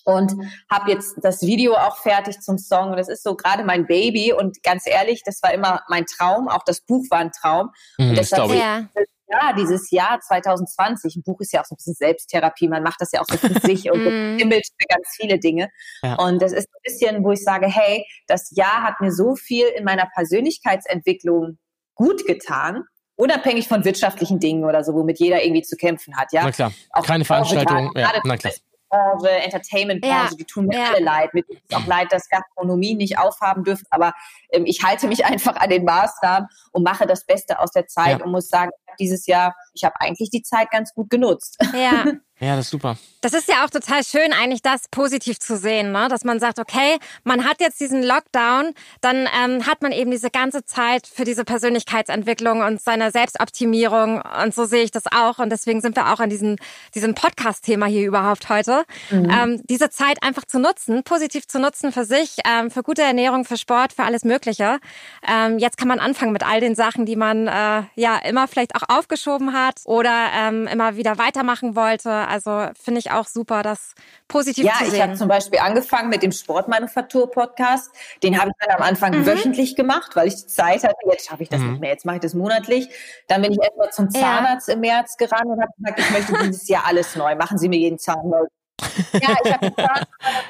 und 0.04 0.32
habe 0.70 0.90
jetzt 0.90 1.16
das 1.22 1.42
Video 1.42 1.74
auch 1.74 1.96
fertig 1.96 2.40
zum 2.40 2.58
Song. 2.58 2.90
Und 2.90 2.98
das 2.98 3.08
ist 3.08 3.22
so 3.22 3.34
gerade 3.34 3.64
mein 3.64 3.86
Baby. 3.86 4.32
Und 4.32 4.62
ganz 4.62 4.86
ehrlich, 4.86 5.22
das 5.24 5.42
war 5.42 5.52
immer 5.52 5.82
mein 5.88 6.04
Traum. 6.06 6.48
Auch 6.48 6.62
das 6.64 6.82
Buch 6.82 7.04
war 7.10 7.18
ein 7.18 7.32
Traum. 7.32 7.70
Mhm, 7.98 8.10
und 8.10 8.18
deshalb 8.18 8.50
ja. 8.52 8.86
Ja, 9.26 9.54
dieses 9.54 9.90
Jahr 9.90 10.20
2020, 10.20 11.16
ein 11.16 11.22
Buch 11.22 11.40
ist 11.40 11.52
ja 11.52 11.60
auch 11.60 11.64
so 11.64 11.74
ein 11.74 11.76
bisschen 11.76 11.94
Selbsttherapie, 11.94 12.68
man 12.68 12.82
macht 12.82 13.00
das 13.00 13.12
ja 13.12 13.20
auch 13.20 13.26
so 13.26 13.38
für 13.38 13.58
sich 13.60 13.90
und 13.90 14.00
mhm. 14.04 14.38
Image 14.38 14.68
für 14.78 14.86
ganz 14.88 15.08
viele 15.16 15.38
Dinge. 15.38 15.70
Ja. 16.02 16.16
Und 16.16 16.42
das 16.42 16.52
ist 16.52 16.68
ein 16.68 16.80
bisschen, 16.82 17.24
wo 17.24 17.32
ich 17.32 17.42
sage, 17.42 17.66
hey, 17.66 18.04
das 18.26 18.50
Jahr 18.54 18.82
hat 18.82 19.00
mir 19.00 19.12
so 19.12 19.34
viel 19.34 19.66
in 19.68 19.84
meiner 19.84 20.06
Persönlichkeitsentwicklung 20.14 21.58
gut 21.94 22.26
getan, 22.26 22.84
unabhängig 23.16 23.68
von 23.68 23.84
wirtschaftlichen 23.84 24.40
Dingen 24.40 24.64
oder 24.64 24.84
so, 24.84 24.92
womit 24.94 25.18
jeder 25.20 25.42
irgendwie 25.42 25.62
zu 25.62 25.76
kämpfen 25.76 26.16
hat. 26.16 26.32
Ja, 26.32 26.44
na 26.44 26.52
klar, 26.52 26.72
auch 26.90 27.06
keine 27.06 27.24
Veranstaltung. 27.24 27.92
Ja, 27.94 28.12
na 28.24 28.36
klar. 28.36 28.52
Branche, 28.94 29.28
Entertainment-Branche, 29.28 30.30
ja. 30.30 30.36
die 30.38 30.44
tun 30.44 30.66
mir 30.66 30.78
ja. 30.78 30.90
alle 30.90 31.04
leid. 31.04 31.34
Mir 31.34 31.44
tut 31.44 31.58
es 31.68 31.76
auch 31.76 31.86
leid, 31.86 32.12
dass 32.12 32.28
Gastronomie 32.28 32.94
nicht 32.94 33.18
aufhaben 33.18 33.64
dürfen, 33.64 33.86
aber 33.90 34.14
ähm, 34.50 34.64
ich 34.66 34.82
halte 34.82 35.08
mich 35.08 35.24
einfach 35.24 35.56
an 35.56 35.70
den 35.70 35.84
Maßnahmen 35.84 36.48
und 36.72 36.82
mache 36.82 37.06
das 37.06 37.24
Beste 37.24 37.58
aus 37.58 37.70
der 37.72 37.86
Zeit 37.86 38.18
ja. 38.18 38.24
und 38.24 38.30
muss 38.30 38.48
sagen, 38.48 38.70
dieses 38.98 39.26
Jahr, 39.26 39.54
ich 39.74 39.84
habe 39.84 39.94
eigentlich 40.00 40.30
die 40.30 40.42
Zeit 40.42 40.70
ganz 40.70 40.92
gut 40.94 41.10
genutzt. 41.10 41.58
Ja. 41.74 42.04
Ja, 42.40 42.56
das 42.56 42.66
ist 42.66 42.72
super. 42.72 42.96
Das 43.20 43.32
ist 43.32 43.48
ja 43.48 43.64
auch 43.64 43.70
total 43.70 44.02
schön, 44.04 44.32
eigentlich 44.32 44.60
das 44.60 44.88
positiv 44.90 45.38
zu 45.38 45.56
sehen, 45.56 45.92
ne? 45.92 46.08
dass 46.10 46.24
man 46.24 46.40
sagt, 46.40 46.58
okay, 46.58 46.98
man 47.22 47.44
hat 47.44 47.60
jetzt 47.60 47.80
diesen 47.80 48.02
Lockdown, 48.02 48.74
dann 49.00 49.28
ähm, 49.42 49.66
hat 49.66 49.82
man 49.82 49.92
eben 49.92 50.10
diese 50.10 50.30
ganze 50.30 50.64
Zeit 50.64 51.06
für 51.06 51.24
diese 51.24 51.44
Persönlichkeitsentwicklung 51.44 52.60
und 52.60 52.82
seine 52.82 53.12
Selbstoptimierung 53.12 54.20
und 54.42 54.52
so 54.52 54.64
sehe 54.64 54.82
ich 54.82 54.90
das 54.90 55.04
auch 55.06 55.38
und 55.38 55.50
deswegen 55.50 55.80
sind 55.80 55.96
wir 55.96 56.12
auch 56.12 56.18
an 56.18 56.28
diesem, 56.28 56.56
diesem 56.94 57.14
Podcast-Thema 57.14 57.86
hier 57.86 58.06
überhaupt 58.06 58.48
heute. 58.50 58.84
Mhm. 59.10 59.30
Ähm, 59.30 59.62
diese 59.70 59.88
Zeit 59.88 60.22
einfach 60.22 60.44
zu 60.44 60.58
nutzen, 60.58 61.04
positiv 61.04 61.46
zu 61.46 61.60
nutzen 61.60 61.92
für 61.92 62.04
sich, 62.04 62.38
ähm, 62.46 62.70
für 62.70 62.82
gute 62.82 63.02
Ernährung, 63.02 63.44
für 63.44 63.56
Sport, 63.56 63.92
für 63.92 64.02
alles 64.02 64.24
Mögliche. 64.24 64.80
Ähm, 65.26 65.58
jetzt 65.58 65.78
kann 65.78 65.88
man 65.88 66.00
anfangen 66.00 66.32
mit 66.32 66.42
all 66.42 66.60
den 66.60 66.74
Sachen, 66.74 67.06
die 67.06 67.16
man 67.16 67.46
äh, 67.46 67.84
ja 67.94 68.18
immer 68.24 68.48
vielleicht 68.48 68.74
auch 68.74 68.83
aufgeschoben 68.88 69.52
hat 69.52 69.80
oder 69.84 70.28
ähm, 70.36 70.66
immer 70.66 70.96
wieder 70.96 71.18
weitermachen 71.18 71.76
wollte 71.76 72.24
also 72.34 72.68
finde 72.82 73.00
ich 73.00 73.10
auch 73.10 73.26
super, 73.26 73.62
das 73.62 73.94
positiv 74.28 74.64
ja, 74.64 74.72
zu 74.72 74.84
sehen. 74.84 74.88
Ja, 74.88 74.96
ich 74.96 75.02
habe 75.02 75.14
zum 75.14 75.28
Beispiel 75.28 75.58
angefangen 75.60 76.08
mit 76.08 76.22
dem 76.22 76.32
Sportmanufaktur-Podcast. 76.32 77.92
Den 78.22 78.40
habe 78.40 78.50
ich 78.50 78.66
dann 78.66 78.76
am 78.76 78.82
Anfang 78.82 79.18
mhm. 79.18 79.26
wöchentlich 79.26 79.76
gemacht, 79.76 80.16
weil 80.16 80.28
ich 80.28 80.36
die 80.36 80.46
Zeit 80.46 80.84
hatte. 80.84 80.96
Jetzt 81.10 81.28
schaffe 81.28 81.42
ich 81.42 81.48
das 81.48 81.60
mhm. 81.60 81.72
nicht 81.72 81.80
mehr. 81.80 81.90
Jetzt 81.90 82.04
mache 82.04 82.16
ich 82.16 82.22
das 82.22 82.34
monatlich. 82.34 82.88
Dann 83.28 83.42
bin 83.42 83.52
ich 83.52 83.58
erstmal 83.62 83.90
zum 83.90 84.10
Zahnarzt 84.10 84.68
ja. 84.68 84.74
im 84.74 84.80
März 84.80 85.16
gerannt 85.16 85.46
und 85.46 85.60
habe 85.60 85.72
gesagt, 85.78 86.00
ich 86.00 86.10
möchte 86.10 86.32
dieses 86.44 86.68
Jahr 86.68 86.84
alles 86.86 87.14
neu. 87.16 87.34
Machen 87.36 87.58
Sie 87.58 87.68
mir 87.68 87.78
jeden 87.78 87.98
Zahn 87.98 88.28
neu. 88.28 88.46
Ja, 89.12 89.36
ich 89.44 89.52
habe 89.52 89.72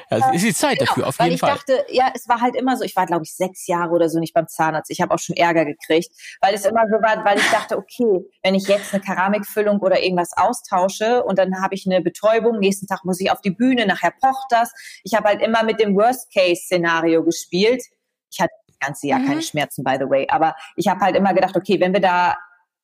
ja, 0.09 0.31
ist 0.33 0.43
die 0.43 0.53
Zeit 0.53 0.79
genau, 0.79 0.89
dafür, 0.89 1.07
auf 1.07 1.19
jeden 1.19 1.37
Fall. 1.37 1.49
Weil 1.49 1.57
ich 1.57 1.65
dachte, 1.65 1.85
ja, 1.93 2.11
es 2.13 2.27
war 2.27 2.41
halt 2.41 2.55
immer 2.55 2.75
so, 2.75 2.83
ich 2.83 2.95
war, 2.95 3.05
glaube 3.05 3.23
ich, 3.23 3.35
sechs 3.35 3.67
Jahre 3.67 3.91
oder 3.91 4.09
so 4.09 4.19
nicht 4.19 4.33
beim 4.33 4.47
Zahnarzt. 4.47 4.91
Ich 4.91 5.01
habe 5.01 5.13
auch 5.13 5.19
schon 5.19 5.35
Ärger 5.35 5.65
gekriegt, 5.65 6.09
weil 6.41 6.53
es 6.55 6.65
immer 6.65 6.83
so 6.87 6.95
war, 6.95 7.23
weil 7.23 7.37
ich 7.37 7.49
dachte, 7.49 7.77
okay, 7.77 8.25
wenn 8.43 8.55
ich 8.55 8.67
jetzt 8.67 8.93
eine 8.93 9.03
Keramikfüllung 9.03 9.79
oder 9.79 10.01
irgendwas 10.01 10.31
austausche 10.35 11.23
und 11.23 11.37
dann 11.37 11.61
habe 11.61 11.75
ich 11.75 11.85
eine 11.85 12.01
Betäubung, 12.01 12.59
nächsten 12.59 12.87
Tag 12.87 13.05
muss 13.05 13.19
ich 13.19 13.31
auf 13.31 13.41
die 13.41 13.51
Bühne, 13.51 13.85
nachher 13.85 14.11
pocht 14.11 14.47
das. 14.49 14.71
Ich 15.03 15.13
habe 15.13 15.29
halt 15.29 15.41
immer 15.41 15.63
mit 15.63 15.79
dem 15.79 15.95
Worst-Case-Szenario 15.95 17.23
gespielt. 17.23 17.83
Ich 18.31 18.39
hatte 18.39 18.53
das 18.67 18.79
ganze 18.79 19.07
Jahr 19.07 19.19
mhm. 19.19 19.27
keine 19.27 19.41
Schmerzen, 19.41 19.83
by 19.83 19.97
the 19.99 20.09
way, 20.09 20.27
aber 20.29 20.55
ich 20.75 20.87
habe 20.87 20.99
halt 21.01 21.15
immer 21.15 21.33
gedacht, 21.33 21.55
okay, 21.55 21.79
wenn 21.79 21.93
wir 21.93 22.01
da 22.01 22.35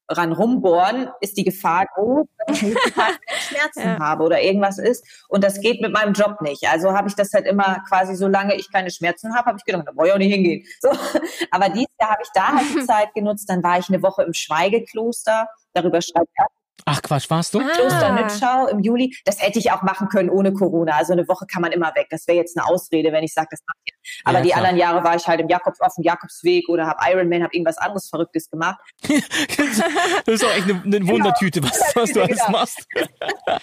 ran 0.07 0.31
rumbohren, 0.31 1.09
ist 1.21 1.37
die 1.37 1.43
Gefahr 1.43 1.85
groß, 1.95 2.27
dass 2.47 2.61
ich 2.61 2.75
Schmerzen 3.47 3.81
ja. 3.81 3.99
habe 3.99 4.23
oder 4.23 4.41
irgendwas 4.41 4.77
ist. 4.77 5.05
Und 5.29 5.43
das 5.43 5.59
geht 5.61 5.81
mit 5.81 5.91
meinem 5.93 6.13
Job 6.13 6.41
nicht. 6.41 6.67
Also 6.67 6.91
habe 6.91 7.07
ich 7.07 7.15
das 7.15 7.33
halt 7.33 7.45
immer 7.45 7.81
quasi, 7.87 8.15
solange 8.15 8.55
ich 8.55 8.71
keine 8.71 8.91
Schmerzen 8.91 9.35
habe, 9.35 9.47
habe 9.47 9.57
ich 9.57 9.65
gedacht, 9.65 9.83
da 9.87 9.95
wollte 9.95 10.09
ich 10.09 10.13
auch 10.13 10.17
nicht 10.19 10.33
hingehen. 10.33 10.65
So. 10.79 10.89
Aber 11.51 11.69
dieses 11.69 11.95
Jahr 11.99 12.11
habe 12.11 12.23
ich 12.23 12.29
da 12.33 12.47
halt 12.53 12.67
die 12.75 12.85
Zeit 12.85 13.13
genutzt. 13.13 13.49
Dann 13.49 13.63
war 13.63 13.79
ich 13.79 13.89
eine 13.89 14.01
Woche 14.01 14.23
im 14.23 14.33
Schweigekloster. 14.33 15.47
Darüber 15.73 16.01
schreibt 16.01 16.29
er 16.35 16.47
Ach 16.85 17.01
Quatsch, 17.01 17.29
warst 17.29 17.53
du? 17.53 17.59
Ah. 17.59 17.69
Kloster 17.75 18.11
Nützschau 18.13 18.67
im 18.67 18.79
Juli. 18.79 19.15
Das 19.25 19.41
hätte 19.41 19.59
ich 19.59 19.71
auch 19.71 19.83
machen 19.83 20.09
können 20.09 20.29
ohne 20.29 20.53
Corona. 20.53 20.97
Also 20.97 21.13
eine 21.13 21.27
Woche 21.27 21.45
kann 21.45 21.61
man 21.61 21.71
immer 21.71 21.93
weg. 21.95 22.07
Das 22.09 22.27
wäre 22.27 22.37
jetzt 22.37 22.57
eine 22.57 22.67
Ausrede, 22.67 23.11
wenn 23.11 23.23
ich 23.23 23.33
sage, 23.33 23.49
das 23.51 23.61
mache 23.67 23.77
ich. 23.85 23.93
Aber 24.23 24.37
ja, 24.37 24.43
die 24.43 24.49
klar. 24.49 24.57
anderen 24.59 24.77
Jahre 24.77 25.03
war 25.03 25.15
ich 25.15 25.27
halt 25.27 25.39
im 25.39 25.49
Jakobs, 25.49 25.79
auf 25.79 25.95
dem 25.95 26.03
Jakobsweg 26.03 26.69
oder 26.69 26.87
habe 26.87 26.99
Ironman, 27.09 27.43
habe 27.43 27.53
irgendwas 27.53 27.77
anderes 27.77 28.09
Verrücktes 28.09 28.49
gemacht. 28.49 28.79
das 29.07 30.35
ist 30.35 30.45
auch 30.45 30.51
echt 30.51 30.63
eine, 30.63 30.81
eine 30.81 30.99
genau. 30.99 31.13
Wundertüte, 31.13 31.63
was, 31.63 31.79
was 31.95 32.11
du 32.11 32.21
alles 32.21 32.39
genau. 32.39 32.51
machst. 32.51 32.87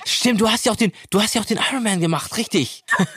Stimmt, 0.04 0.40
du 0.40 0.50
hast 0.50 0.66
ja 0.66 0.72
auch 0.72 0.76
den, 0.76 0.92
du 1.10 1.20
hast 1.20 1.34
ja 1.34 1.40
auch 1.40 1.46
den 1.46 1.58
Ironman 1.58 2.00
gemacht, 2.00 2.36
richtig. 2.36 2.84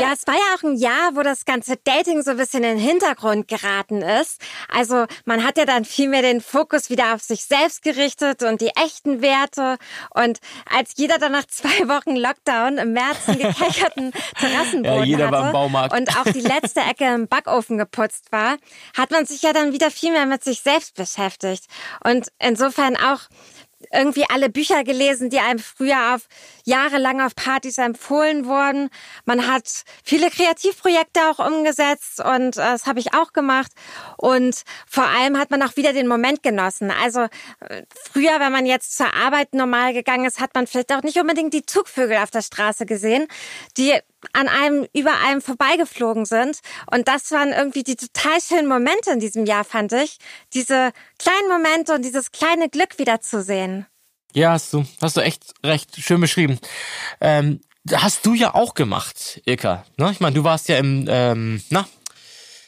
ja, 0.00 0.12
es 0.12 0.26
war 0.26 0.34
ja 0.34 0.56
auch 0.56 0.62
ein 0.62 0.76
Jahr, 0.76 1.14
wo 1.14 1.22
das 1.22 1.44
ganze 1.44 1.76
Dating 1.76 2.22
so 2.22 2.32
ein 2.32 2.36
bisschen 2.36 2.64
in 2.64 2.78
den 2.78 2.86
Hintergrund 2.86 3.48
geraten 3.48 4.02
ist. 4.02 4.40
Also 4.68 5.06
man 5.24 5.44
hat 5.44 5.58
ja 5.58 5.64
dann 5.64 5.84
viel 5.84 6.08
mehr 6.08 6.22
den 6.22 6.40
Fokus 6.40 6.90
wieder 6.90 7.14
auf 7.14 7.22
sich 7.22 7.44
selbst 7.44 7.82
gerichtet 7.82 8.42
und 8.42 8.60
die 8.60 8.70
echten 8.70 9.22
Werte. 9.22 9.76
Und 10.10 10.38
als 10.70 10.92
jeder 10.96 11.18
dann 11.18 11.32
nach 11.32 11.46
zwei 11.46 11.88
Wochen 11.88 12.16
Lockdown 12.16 12.78
im 12.78 12.92
März 12.92 13.28
einen 13.28 13.38
gekecherten 13.38 14.12
Terrassenboden 14.38 14.98
ja, 15.00 15.04
jeder 15.04 15.26
hatte 15.26 15.36
war 15.36 15.46
im 15.46 15.52
Baumarkt. 15.52 15.96
und 15.96 16.16
auch 16.16 16.24
die 16.24 16.43
letzte 16.44 16.80
Ecke 16.80 17.12
im 17.12 17.28
Backofen 17.28 17.78
geputzt 17.78 18.30
war, 18.30 18.56
hat 18.96 19.10
man 19.10 19.26
sich 19.26 19.42
ja 19.42 19.52
dann 19.52 19.72
wieder 19.72 19.90
viel 19.90 20.12
mehr 20.12 20.26
mit 20.26 20.44
sich 20.44 20.60
selbst 20.60 20.94
beschäftigt. 20.94 21.64
Und 22.04 22.28
insofern 22.38 22.96
auch 22.96 23.20
irgendwie 23.92 24.24
alle 24.28 24.48
Bücher 24.48 24.84
gelesen, 24.84 25.30
die 25.30 25.38
einem 25.38 25.58
früher 25.58 26.14
auf 26.14 26.26
jahrelang 26.64 27.20
auf 27.20 27.34
Partys 27.34 27.78
empfohlen 27.78 28.46
wurden. 28.46 28.90
Man 29.24 29.46
hat 29.46 29.84
viele 30.02 30.30
Kreativprojekte 30.30 31.20
auch 31.30 31.38
umgesetzt 31.38 32.20
und 32.20 32.56
äh, 32.56 32.60
das 32.60 32.86
habe 32.86 33.00
ich 33.00 33.14
auch 33.14 33.32
gemacht. 33.32 33.72
Und 34.16 34.62
vor 34.86 35.04
allem 35.04 35.38
hat 35.38 35.50
man 35.50 35.62
auch 35.62 35.76
wieder 35.76 35.92
den 35.92 36.08
Moment 36.08 36.42
genossen. 36.42 36.90
Also 36.90 37.22
äh, 37.60 37.82
früher, 38.12 38.40
wenn 38.40 38.52
man 38.52 38.66
jetzt 38.66 38.96
zur 38.96 39.14
Arbeit 39.14 39.54
normal 39.54 39.92
gegangen 39.92 40.24
ist, 40.24 40.40
hat 40.40 40.54
man 40.54 40.66
vielleicht 40.66 40.92
auch 40.92 41.02
nicht 41.02 41.18
unbedingt 41.18 41.54
die 41.54 41.66
Zugvögel 41.66 42.18
auf 42.18 42.30
der 42.30 42.42
Straße 42.42 42.86
gesehen, 42.86 43.26
die 43.76 43.98
an 44.32 44.48
einem, 44.48 44.86
über 44.94 45.12
einem 45.26 45.40
vorbeigeflogen 45.40 46.24
sind. 46.24 46.60
Und 46.90 47.08
das 47.08 47.30
waren 47.30 47.52
irgendwie 47.52 47.82
die 47.82 47.96
total 47.96 48.40
schönen 48.40 48.68
Momente 48.68 49.10
in 49.10 49.20
diesem 49.20 49.46
Jahr, 49.46 49.64
fand 49.64 49.92
ich. 49.92 50.18
Diese 50.52 50.92
kleinen 51.18 51.48
Momente 51.48 51.94
und 51.94 52.04
dieses 52.04 52.32
kleine 52.32 52.68
Glück 52.68 52.98
wiederzusehen. 52.98 53.86
Ja, 54.32 54.52
hast 54.52 54.72
du, 54.72 54.84
hast 55.00 55.16
du 55.16 55.20
echt 55.20 55.54
recht 55.64 55.96
schön 56.02 56.20
beschrieben. 56.20 56.58
Ähm, 57.20 57.60
hast 57.92 58.26
du 58.26 58.34
ja 58.34 58.54
auch 58.54 58.74
gemacht, 58.74 59.40
Ilka. 59.44 59.84
Ne? 59.96 60.10
Ich 60.10 60.20
meine, 60.20 60.34
du 60.34 60.44
warst 60.44 60.68
ja 60.68 60.78
im, 60.78 61.06
ähm, 61.08 61.62
na, 61.70 61.86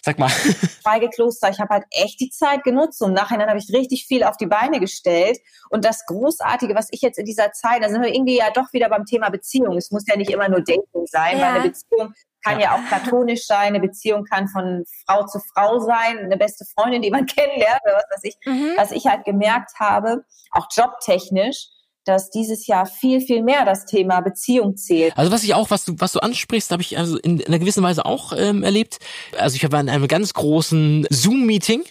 Sag 0.07 0.21
mal. 0.21 0.29
Schweigekloster, 0.83 1.51
ich 1.51 1.59
habe 1.59 1.75
halt 1.75 1.85
echt 1.91 2.21
die 2.21 2.31
Zeit 2.31 2.63
genutzt 2.63 3.03
und 3.03 3.13
nachher 3.13 3.45
habe 3.45 3.59
ich 3.59 3.73
richtig 3.73 4.07
viel 4.07 4.23
auf 4.23 4.37
die 4.37 4.47
Beine 4.47 4.79
gestellt. 4.79 5.37
Und 5.69 5.85
das 5.85 6.07
Großartige, 6.07 6.77
was 6.77 6.87
ich 6.93 7.01
jetzt 7.01 7.19
in 7.19 7.25
dieser 7.25 7.51
Zeit, 7.51 7.83
da 7.83 7.89
sind 7.89 8.03
wir 8.03 8.15
irgendwie 8.15 8.39
ja 8.39 8.53
doch 8.53 8.73
wieder 8.73 8.89
beim 8.89 9.05
Thema 9.05 9.31
Beziehung. 9.31 9.77
Es 9.77 9.91
muss 9.91 10.05
ja 10.07 10.17
nicht 10.17 10.31
immer 10.31 10.49
nur 10.49 10.61
Dating 10.61 11.07
sein, 11.07 11.41
ja. 11.41 11.47
weil 11.47 11.61
eine 11.61 11.71
Beziehung 11.71 12.15
kann 12.45 12.61
ja. 12.61 12.67
ja. 12.67 12.75
auch 12.77 12.87
platonisch 12.87 13.47
sein, 13.47 13.75
eine 13.75 13.81
Beziehung 13.81 14.23
kann 14.23 14.47
von 14.47 14.85
Frau 15.05 15.27
zu 15.27 15.41
Frau 15.53 15.81
sein, 15.81 16.19
eine 16.19 16.37
beste 16.37 16.65
Freundin, 16.65 17.03
die 17.03 17.11
man 17.11 17.27
kennenlernt, 17.27 17.81
was 17.85 18.05
weiß 18.15 18.23
ich. 18.23 18.37
Mhm. 18.45 18.75
Was 18.77 18.93
ich 18.93 19.09
halt 19.09 19.25
gemerkt 19.25 19.73
habe, 19.81 20.25
auch 20.53 20.69
jobtechnisch, 20.71 21.67
dass 22.07 22.31
dieses 22.31 22.67
Jahr 22.67 22.87
viel, 22.87 23.21
viel 23.21 23.43
mehr 23.43 23.65
das 23.65 23.85
Thema 23.85 24.21
Beziehung 24.21 24.77
zählt. 24.77 25.17
Also 25.17 25.33
was 25.33 25.43
ich 25.43 25.55
auch, 25.55 25.71
was 25.71 25.85
du, 25.85 25.95
was 25.99 26.13
du 26.13 26.21
ansprichst, 26.21 26.71
habe 26.71 26.83
ich 26.83 26.97
also 26.97 27.19
in, 27.19 27.41
in 27.41 27.47
einer 27.49 27.59
gewissen 27.59 27.83
Weise 27.83 28.07
auch 28.07 28.33
ähm, 28.37 28.63
erlebt. 28.63 28.99
Also 29.39 29.57
ich 29.57 29.71
war 29.71 29.81
in 29.81 29.89
einem 29.89 30.09
ganz 30.09 30.33
großen 30.33 31.07
Zoom-Meeting 31.11 31.83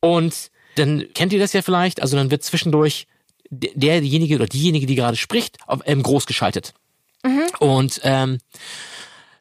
und 0.00 0.50
dann 0.74 1.06
kennt 1.14 1.32
ihr 1.32 1.38
das 1.38 1.52
ja 1.52 1.62
vielleicht, 1.62 2.02
also 2.02 2.16
dann 2.16 2.30
wird 2.30 2.42
zwischendurch 2.42 3.06
derjenige 3.50 4.34
oder 4.34 4.46
diejenige, 4.46 4.86
die 4.86 4.94
gerade 4.94 5.16
spricht, 5.16 5.58
auf, 5.66 5.80
ähm, 5.84 6.02
groß 6.02 6.26
geschaltet. 6.26 6.74
Mhm. 7.22 7.42
Und 7.60 8.00
ähm, 8.02 8.38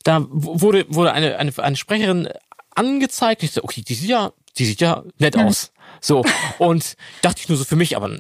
da 0.04 0.26
wurde, 0.30 0.86
wurde 0.90 1.14
eine, 1.14 1.38
eine, 1.38 1.52
eine 1.58 1.76
Sprecherin 1.76 2.30
angezeigt. 2.76 3.44
Ich 3.44 3.52
so, 3.52 3.64
okay, 3.64 3.82
die 3.82 3.96
sieht 3.96 4.10
ja, 4.10 4.34
die 4.58 4.66
sieht 4.66 4.82
ja 4.82 5.04
nett 5.18 5.36
mhm. 5.36 5.44
aus. 5.44 5.72
So. 6.00 6.24
Und 6.60 6.96
dachte 7.22 7.42
ich 7.42 7.50
nur 7.50 7.58
so 7.58 7.64
für 7.64 7.76
mich, 7.76 7.96
aber 7.96 8.20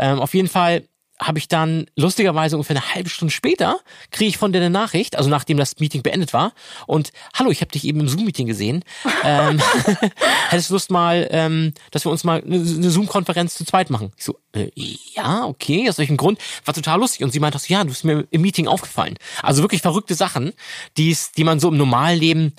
ähm, 0.00 0.20
auf 0.20 0.34
jeden 0.34 0.48
Fall 0.48 0.84
habe 1.20 1.38
ich 1.38 1.48
dann 1.48 1.86
lustigerweise 1.96 2.56
ungefähr 2.56 2.76
eine 2.76 2.94
halbe 2.94 3.10
Stunde 3.10 3.32
später 3.32 3.78
kriege 4.10 4.30
ich 4.30 4.38
von 4.38 4.52
der 4.52 4.62
eine 4.62 4.70
Nachricht, 4.70 5.16
also 5.16 5.28
nachdem 5.28 5.58
das 5.58 5.78
Meeting 5.78 6.02
beendet 6.02 6.32
war 6.32 6.52
und 6.86 7.12
hallo, 7.34 7.50
ich 7.50 7.60
habe 7.60 7.70
dich 7.70 7.84
eben 7.84 8.00
im 8.00 8.08
Zoom-Meeting 8.08 8.46
gesehen. 8.46 8.82
ähm, 9.22 9.60
hättest 10.48 10.70
du 10.70 10.74
Lust 10.74 10.90
mal, 10.90 11.28
ähm, 11.30 11.74
dass 11.90 12.06
wir 12.06 12.10
uns 12.10 12.24
mal 12.24 12.42
eine, 12.42 12.64
Zoom-Konferenz 12.64 13.54
zu 13.54 13.64
zweit 13.64 13.90
machen? 13.90 14.12
Ich 14.16 14.24
so, 14.24 14.38
äh, 14.54 14.70
ja, 14.74 15.44
okay, 15.44 15.88
aus 15.90 15.98
welchem 15.98 16.16
Grund? 16.16 16.38
War 16.64 16.72
total 16.72 16.98
lustig 16.98 17.22
und 17.22 17.32
sie 17.32 17.40
meinte, 17.40 17.58
ja, 17.66 17.84
du 17.84 17.90
bist 17.90 18.04
mir 18.04 18.26
im 18.30 18.40
Meeting 18.40 18.66
aufgefallen. 18.66 19.16
Also 19.42 19.62
wirklich 19.62 19.82
verrückte 19.82 20.14
Sachen, 20.14 20.54
die's, 20.96 21.32
die 21.32 21.44
man 21.44 21.60
so 21.60 21.68
im 21.68 21.76
normalen 21.76 22.18
Leben 22.18 22.54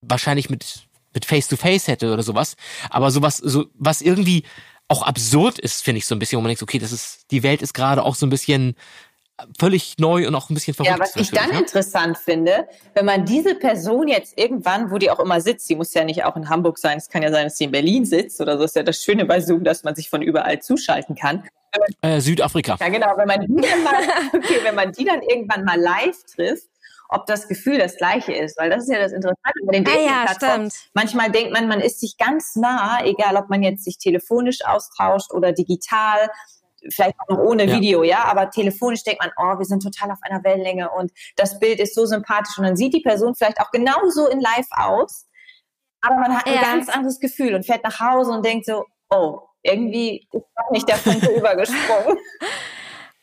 wahrscheinlich 0.00 0.48
mit 0.48 0.86
mit 1.14 1.24
Face 1.24 1.46
to 1.46 1.56
Face 1.56 1.86
hätte 1.86 2.12
oder 2.12 2.24
sowas, 2.24 2.56
aber 2.90 3.12
sowas 3.12 3.36
so 3.36 3.66
was 3.74 4.02
irgendwie 4.02 4.42
auch 4.88 5.02
absurd 5.02 5.58
ist, 5.58 5.82
finde 5.82 5.98
ich 5.98 6.06
so 6.06 6.14
ein 6.14 6.18
bisschen, 6.18 6.36
wo 6.38 6.42
man 6.42 6.48
denkt, 6.48 6.62
okay, 6.62 6.78
das 6.78 6.92
ist, 6.92 7.30
die 7.30 7.42
Welt 7.42 7.62
ist 7.62 7.74
gerade 7.74 8.02
auch 8.02 8.14
so 8.14 8.26
ein 8.26 8.30
bisschen 8.30 8.76
völlig 9.58 9.96
neu 9.98 10.28
und 10.28 10.34
auch 10.34 10.48
ein 10.48 10.54
bisschen 10.54 10.74
verrückt. 10.74 10.96
Ja, 10.96 11.00
was 11.00 11.16
ich 11.16 11.30
dann 11.30 11.50
ne? 11.50 11.58
interessant 11.58 12.18
finde, 12.18 12.68
wenn 12.94 13.04
man 13.04 13.24
diese 13.24 13.54
Person 13.54 14.06
jetzt 14.08 14.38
irgendwann, 14.38 14.90
wo 14.90 14.98
die 14.98 15.10
auch 15.10 15.18
immer 15.18 15.40
sitzt, 15.40 15.68
die 15.68 15.74
muss 15.74 15.92
ja 15.94 16.04
nicht 16.04 16.24
auch 16.24 16.36
in 16.36 16.48
Hamburg 16.48 16.78
sein, 16.78 16.98
es 16.98 17.08
kann 17.08 17.22
ja 17.22 17.32
sein, 17.32 17.44
dass 17.44 17.56
sie 17.56 17.64
in 17.64 17.72
Berlin 17.72 18.04
sitzt 18.04 18.40
oder 18.40 18.58
so, 18.58 18.64
ist 18.64 18.76
ja 18.76 18.82
das 18.82 18.98
Schöne 18.98 19.24
bei 19.24 19.40
Zoom, 19.40 19.64
dass 19.64 19.82
man 19.82 19.94
sich 19.94 20.08
von 20.08 20.22
überall 20.22 20.60
zuschalten 20.60 21.16
kann. 21.16 21.44
Äh, 22.02 22.20
Südafrika. 22.20 22.76
Ja, 22.78 22.88
genau, 22.88 23.12
wenn 23.16 23.26
man 23.26 23.40
die 23.40 23.60
dann 23.60 23.82
mal, 23.82 23.94
okay, 24.32 24.60
wenn 24.62 24.76
man 24.76 24.92
die 24.92 25.04
dann 25.04 25.22
irgendwann 25.22 25.64
mal 25.64 25.80
live 25.80 26.22
trifft, 26.32 26.68
ob 27.08 27.26
das 27.26 27.48
Gefühl 27.48 27.78
das 27.78 27.96
gleiche 27.96 28.32
ist, 28.32 28.58
weil 28.58 28.70
das 28.70 28.84
ist 28.84 28.92
ja 28.92 28.98
das 28.98 29.12
Interessante 29.12 29.60
bei 29.64 29.78
den. 29.78 29.86
Ah, 29.86 30.26
ja, 30.40 30.68
Manchmal 30.94 31.30
denkt 31.30 31.52
man, 31.52 31.68
man 31.68 31.80
ist 31.80 32.00
sich 32.00 32.16
ganz 32.16 32.56
nah, 32.56 33.04
egal 33.04 33.36
ob 33.36 33.48
man 33.48 33.62
jetzt 33.62 33.84
sich 33.84 33.98
telefonisch 33.98 34.64
austauscht 34.64 35.32
oder 35.32 35.52
digital, 35.52 36.28
vielleicht 36.90 37.14
auch 37.20 37.36
noch 37.36 37.44
ohne 37.44 37.64
ja. 37.64 37.76
Video, 37.76 38.02
ja, 38.02 38.24
aber 38.24 38.50
telefonisch 38.50 39.04
denkt 39.04 39.22
man, 39.22 39.30
oh, 39.36 39.58
wir 39.58 39.64
sind 39.64 39.82
total 39.82 40.10
auf 40.10 40.18
einer 40.22 40.42
Wellenlänge 40.44 40.90
und 40.90 41.12
das 41.36 41.58
Bild 41.58 41.80
ist 41.80 41.94
so 41.94 42.06
sympathisch 42.06 42.58
und 42.58 42.64
dann 42.64 42.76
sieht 42.76 42.94
die 42.94 43.00
Person 43.00 43.34
vielleicht 43.34 43.60
auch 43.60 43.70
genauso 43.70 44.28
in 44.28 44.40
Live 44.40 44.68
aus, 44.70 45.26
aber 46.00 46.16
man 46.16 46.36
hat 46.36 46.46
ein 46.46 46.54
ja. 46.54 46.62
ganz 46.62 46.88
anderes 46.88 47.20
Gefühl 47.20 47.54
und 47.54 47.64
fährt 47.64 47.84
nach 47.84 48.00
Hause 48.00 48.32
und 48.32 48.44
denkt 48.44 48.66
so, 48.66 48.84
oh, 49.10 49.40
irgendwie 49.62 50.28
ist 50.32 50.44
doch 50.56 50.70
nicht 50.70 50.88
der 50.88 50.96
Funke 50.96 51.26
übergesprungen. 51.36 52.18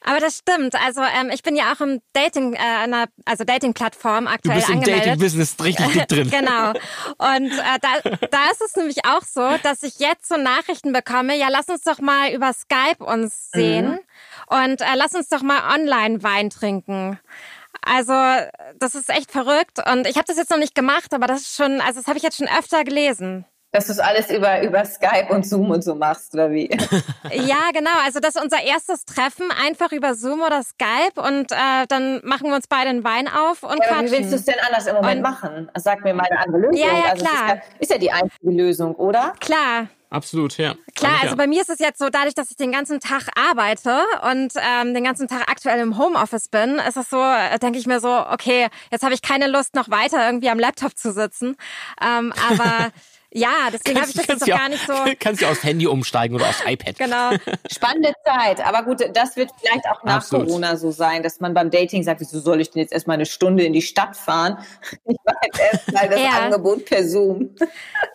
Aber 0.04 0.20
das 0.20 0.38
stimmt. 0.40 0.76
Also 0.76 1.02
ähm, 1.02 1.30
ich 1.32 1.44
bin 1.44 1.56
ja 1.56 1.74
auch 1.74 1.82
im 1.82 2.02
Dating, 2.14 2.54
äh, 2.54 2.58
einer, 2.58 3.06
also 3.26 3.44
Dating-Plattform 3.44 4.28
aktuell 4.28 4.56
du 4.56 4.60
bist 4.60 4.70
angemeldet. 4.70 4.96
im 4.96 5.20
Dating-Business 5.20 5.56
richtig 5.64 5.88
dick 5.94 6.08
drin. 6.08 6.30
genau. 6.32 6.70
Und 7.18 7.52
äh, 7.52 7.80
da, 7.82 8.10
da 8.32 8.52
ist 8.52 8.62
es 8.62 8.76
nämlich 8.76 9.06
auch 9.06 9.22
so, 9.22 9.58
dass 9.64 9.84
ich 9.84 10.00
jetzt 10.00 10.28
so 10.28 10.38
Nachrichten 10.38 10.92
bekomme. 10.92 11.38
Ja, 11.38 11.48
lass 11.50 11.68
uns 11.68 11.84
doch 11.84 12.00
mal 12.00 12.32
über 12.32 12.52
Skype 12.54 13.04
uns 13.04 13.52
sehen 13.52 13.92
mhm. 13.92 14.00
und 14.48 14.82
äh, 14.82 14.96
lass 14.96 15.14
uns 15.14 15.30
doch 15.30 15.44
mal 15.44 15.74
online 15.76 16.24
Wein 16.24 16.50
trinken. 16.50 17.20
Also 17.84 18.14
das 18.78 18.96
ist 18.96 19.10
echt 19.10 19.32
verrückt 19.32 19.80
und 19.92 20.06
ich 20.06 20.16
habe 20.18 20.26
das 20.28 20.38
jetzt 20.38 20.52
noch 20.52 20.58
nicht 20.58 20.76
gemacht, 20.76 21.14
aber 21.14 21.26
das 21.26 21.42
ist 21.42 21.56
schon, 21.56 21.80
also 21.82 22.00
das 22.00 22.08
habe 22.08 22.18
ich 22.18 22.24
jetzt 22.24 22.38
schon 22.38 22.48
öfter 22.48 22.84
gelesen. 22.84 23.46
Dass 23.72 23.86
du 23.86 23.94
es 23.94 24.00
alles 24.00 24.30
über, 24.30 24.62
über 24.64 24.84
Skype 24.84 25.28
und 25.30 25.46
Zoom 25.46 25.72
und 25.72 25.82
so 25.84 25.96
machst, 25.96 26.34
oder 26.34 26.52
wie? 26.52 26.70
ja, 27.32 27.72
genau. 27.74 27.92
Also 28.04 28.20
das 28.20 28.36
ist 28.36 28.44
unser 28.44 28.62
erstes 28.62 29.06
Treffen, 29.06 29.46
einfach 29.52 29.92
über 29.94 30.14
Zoom 30.14 30.42
oder 30.42 30.62
Skype 30.62 31.22
und 31.22 31.52
äh, 31.52 31.88
dann 31.88 32.22
machen 32.24 32.48
wir 32.48 32.56
uns 32.56 32.68
beide 32.68 32.90
einen 32.90 33.04
Wein 33.04 33.30
auf 33.30 33.64
und 33.64 33.80
ja, 33.80 34.02
Wie 34.02 34.12
willst 34.12 34.32
du 34.32 34.36
es 34.36 34.46
denn 34.46 34.56
anders 34.66 34.88
im 34.88 34.96
Moment 34.96 35.18
und, 35.18 35.22
machen? 35.22 35.72
Sag 35.76 36.04
mir 36.04 36.14
mal 36.14 36.28
eine 36.30 36.40
andere 36.40 36.64
Lösung. 36.64 36.78
Ja, 36.78 36.98
ja, 36.98 37.12
also 37.12 37.26
klar. 37.26 37.44
Ist 37.44 37.48
ja, 37.48 37.62
ist 37.80 37.92
ja 37.92 37.98
die 37.98 38.12
einzige 38.12 38.52
Lösung, 38.52 38.96
oder? 38.96 39.34
Klar. 39.40 39.88
Absolut, 40.12 40.58
ja. 40.58 40.76
Klar, 40.94 41.20
also 41.22 41.38
bei 41.38 41.48
mir 41.48 41.62
ist 41.62 41.70
es 41.70 41.80
jetzt 41.80 41.98
so, 41.98 42.10
dadurch, 42.10 42.34
dass 42.34 42.52
ich 42.52 42.58
den 42.58 42.74
ganzen 42.74 43.00
Tag 43.00 43.30
arbeite 43.34 44.04
und 44.30 44.52
ähm, 44.58 44.94
den 44.94 45.06
ganzen 45.06 45.30
Tag 45.30 45.50
aktuell 45.50 45.80
im 45.80 45.98
Homeoffice 45.98 46.50
bin, 46.50 46.80
ist 46.80 46.98
es 46.98 47.10
so, 47.10 47.18
äh, 47.18 47.58
denke 47.60 47.80
ich 47.80 47.88
mir 47.88 48.02
so, 48.02 48.10
okay, 48.30 48.68
jetzt 48.92 49.04
habe 49.04 49.14
ich 49.14 49.22
keine 49.22 49.48
Lust, 49.48 49.74
noch 49.74 49.90
weiter 49.90 50.26
irgendwie 50.26 50.50
am 50.50 50.60
Laptop 50.60 50.98
zu 50.98 51.14
sitzen. 51.14 51.56
Ähm, 52.02 52.34
aber 52.50 52.92
Ja, 53.34 53.70
deswegen 53.72 54.00
habe 54.00 54.10
ich 54.10 54.16
das 54.16 54.28
jetzt 54.28 54.42
doch 54.42 54.48
gar 54.48 54.68
nicht 54.68 54.86
so. 54.88 54.94
Kannst 55.20 55.42
du 55.42 55.48
aufs 55.48 55.64
Handy 55.64 55.88
umsteigen 55.88 56.36
oder 56.36 56.50
aufs 56.50 56.64
iPad. 56.66 56.98
Genau. 56.98 57.32
Spannende 57.72 58.14
Zeit. 58.26 58.66
Aber 58.66 58.84
gut, 58.84 59.00
das 59.14 59.36
wird 59.38 59.52
vielleicht 59.60 59.86
auch 59.90 60.04
nach 60.04 60.18
Absolut. 60.18 60.48
Corona 60.48 60.76
so 60.76 60.92
sein, 60.92 61.24
dass 61.24 61.40
man 61.40 61.54
beim 61.54 61.72
Dating 61.72 62.04
sagt, 62.04 62.20
wieso 62.20 62.40
soll 62.40 62.60
ich 62.60 62.72
denn 62.72 62.82
jetzt 62.82 62.92
erstmal 62.92 63.16
eine 63.16 63.26
Stunde 63.26 63.64
in 63.64 63.74
die 63.74 63.82
Stadt 63.82 64.16
fahren? 64.16 64.58
Ich 65.06 65.18
mache 65.26 65.38
jetzt 65.46 65.60
erstmal 65.60 66.10
das 66.10 66.20
ja. 66.22 66.30
Angebot 66.42 66.86
per 66.86 67.08
Zoom. 67.08 67.56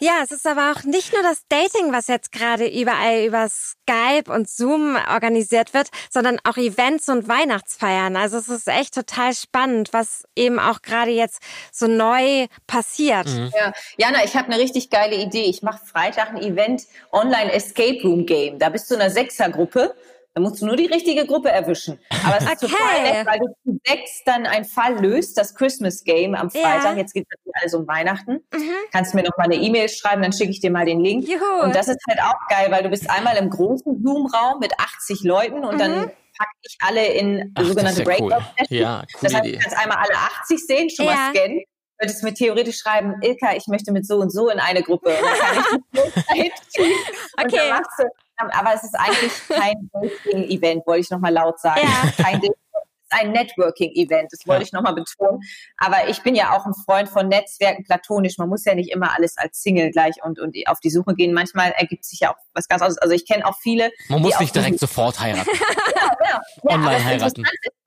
Ja, 0.01 0.21
es 0.23 0.31
ist 0.31 0.47
aber 0.47 0.73
auch 0.73 0.85
nicht 0.85 1.13
nur 1.13 1.23
das 1.23 1.43
Dating, 1.49 1.93
was 1.93 2.07
jetzt 2.07 2.33
gerade 2.33 2.67
überall 2.67 3.25
über 3.25 3.49
Skype 3.49 4.33
und 4.33 4.49
Zoom 4.49 4.97
organisiert 5.13 5.75
wird, 5.75 5.89
sondern 6.11 6.39
auch 6.45 6.57
Events 6.57 7.09
und 7.09 7.29
Weihnachtsfeiern. 7.29 8.17
Also 8.17 8.39
es 8.39 8.49
ist 8.49 8.69
echt 8.69 8.95
total 8.95 9.35
spannend, 9.35 9.93
was 9.93 10.25
eben 10.37 10.59
auch 10.59 10.83
gerade 10.83 11.11
jetzt 11.11 11.41
so 11.73 11.87
neu 11.87 12.47
passiert. 12.67 13.27
Mhm. 13.27 13.53
Ja, 13.57 13.73
Jana, 13.97 14.25
ich 14.25 14.37
habe 14.37 14.47
eine 14.53 14.59
richtig 14.61 14.91
geile 14.91 15.06
geile 15.07 15.23
Idee. 15.23 15.45
Ich 15.45 15.63
mache 15.63 15.85
Freitag 15.85 16.31
ein 16.31 16.43
Event 16.43 16.83
Online 17.13 17.53
Escape 17.53 18.01
Room 18.03 18.27
Game. 18.27 18.59
Da 18.59 18.69
bist 18.69 18.91
du 18.91 18.95
in 18.95 19.01
einer 19.01 19.11
Sechsergruppe. 19.11 19.95
Da 20.35 20.43
musst 20.43 20.61
du 20.61 20.67
nur 20.67 20.77
die 20.77 20.87
richtige 20.87 21.25
Gruppe 21.25 21.51
erwischen. 21.51 21.99
Aber 22.27 22.37
es 22.37 22.45
ist 22.45 22.63
okay. 22.63 22.73
total 22.73 23.03
nett, 23.03 23.27
weil 23.27 23.39
du 23.39 23.47
zu 23.65 23.81
sechs 23.87 24.23
dann 24.27 24.45
einen 24.45 24.67
Fall 24.67 25.01
löst, 25.01 25.39
das 25.39 25.55
Christmas 25.55 26.05
Game 26.05 26.35
am 26.35 26.51
Freitag. 26.51 26.93
Ja. 26.93 26.97
Jetzt 26.97 27.15
geht 27.15 27.27
es 27.27 27.53
alles 27.63 27.73
um 27.73 27.89
Weihnachten. 27.89 28.45
Mhm. 28.53 28.71
Kannst 28.93 29.15
mir 29.15 29.23
noch 29.23 29.37
mal 29.39 29.45
eine 29.45 29.55
E-Mail 29.55 29.89
schreiben, 29.89 30.21
dann 30.21 30.35
schicke 30.35 30.51
ich 30.51 30.61
dir 30.61 30.71
mal 30.71 30.85
den 30.85 31.01
Link. 31.01 31.27
Juhu. 31.27 31.63
Und 31.63 31.75
das 31.75 31.89
ist 31.89 31.99
halt 32.07 32.21
auch 32.21 32.49
geil, 32.51 32.67
weil 32.71 32.83
du 32.83 32.91
bist 32.91 33.09
einmal 33.09 33.37
im 33.39 33.49
großen 33.49 34.03
Zoom-Raum 34.03 34.59
mit 34.61 34.75
80 34.79 35.23
Leuten 35.23 35.65
und 35.65 35.77
mhm. 35.77 35.79
dann 35.79 35.95
packe 36.37 36.51
ich 36.65 36.77
alle 36.81 37.07
in 37.07 37.53
Ach, 37.55 37.65
sogenannte 37.65 38.01
ja 38.01 38.05
Breakout-Sessions. 38.05 38.71
Cool. 38.71 38.79
Ja, 38.79 39.05
das 39.23 39.35
heißt, 39.35 39.47
du 39.47 39.59
kannst 39.59 39.79
einmal 39.79 39.97
alle 39.97 40.19
80 40.43 40.67
sehen, 40.67 40.91
schon 40.91 41.07
ja. 41.07 41.15
mal 41.15 41.35
scannen 41.35 41.63
könntest 41.99 42.23
mir 42.23 42.35
theoretisch 42.35 42.79
schreiben, 42.79 43.15
Ilka, 43.23 43.55
ich 43.57 43.67
möchte 43.67 43.93
mit 43.93 44.07
so 44.07 44.17
und 44.17 44.31
so 44.31 44.49
in 44.49 44.59
eine 44.61 44.83
Gruppe. 44.83 45.15
Okay. 47.39 47.73
Du, 47.99 48.05
aber 48.53 48.75
es 48.75 48.83
ist 48.83 48.95
eigentlich 48.95 49.33
kein 49.49 49.91
Dating-Event, 49.93 50.87
wollte 50.87 51.01
ich 51.01 51.11
nochmal 51.11 51.33
laut 51.33 51.59
sagen. 51.59 51.81
Ja. 51.83 52.23
Kein 52.23 52.41
Dating 52.41 52.55
ein 53.11 53.33
Networking-Event, 53.33 54.33
das 54.33 54.47
wollte 54.47 54.63
ja. 54.63 54.67
ich 54.67 54.73
nochmal 54.73 54.95
betonen. 54.95 55.41
Aber 55.79 56.09
ich 56.09 56.23
bin 56.23 56.35
ja 56.35 56.57
auch 56.57 56.67
ein 56.67 56.75
Freund 56.75 57.09
von 57.09 57.29
Netzwerken 57.29 57.85
platonisch. 57.85 58.39
Man 58.39 58.49
muss 58.49 58.65
ja 58.65 58.75
nicht 58.75 58.91
immer 58.91 59.15
alles 59.17 59.37
als 59.37 59.63
Single 59.63 59.91
gleich 59.91 60.17
und, 60.23 60.41
und 60.41 60.57
auf 60.67 60.81
die 60.81 60.91
Suche 60.91 61.15
gehen. 61.15 61.33
Manchmal 61.33 61.73
ergibt 61.77 62.05
sich 62.05 62.21
ja 62.21 62.33
auch 62.33 62.39
was 62.55 62.69
ganz 62.69 62.83
anderes. 62.83 62.99
Also 62.99 63.15
ich 63.15 63.27
kenne 63.27 63.47
auch 63.47 63.57
viele. 63.61 63.91
Man 64.09 64.23
muss 64.23 64.39
nicht 64.41 64.55
direkt 64.55 64.81
sofort 64.81 65.21
heiraten. 65.21 65.51
ja, 65.97 66.11
ja. 66.25 66.41
Online 66.63 67.05
heiraten. 67.05 67.45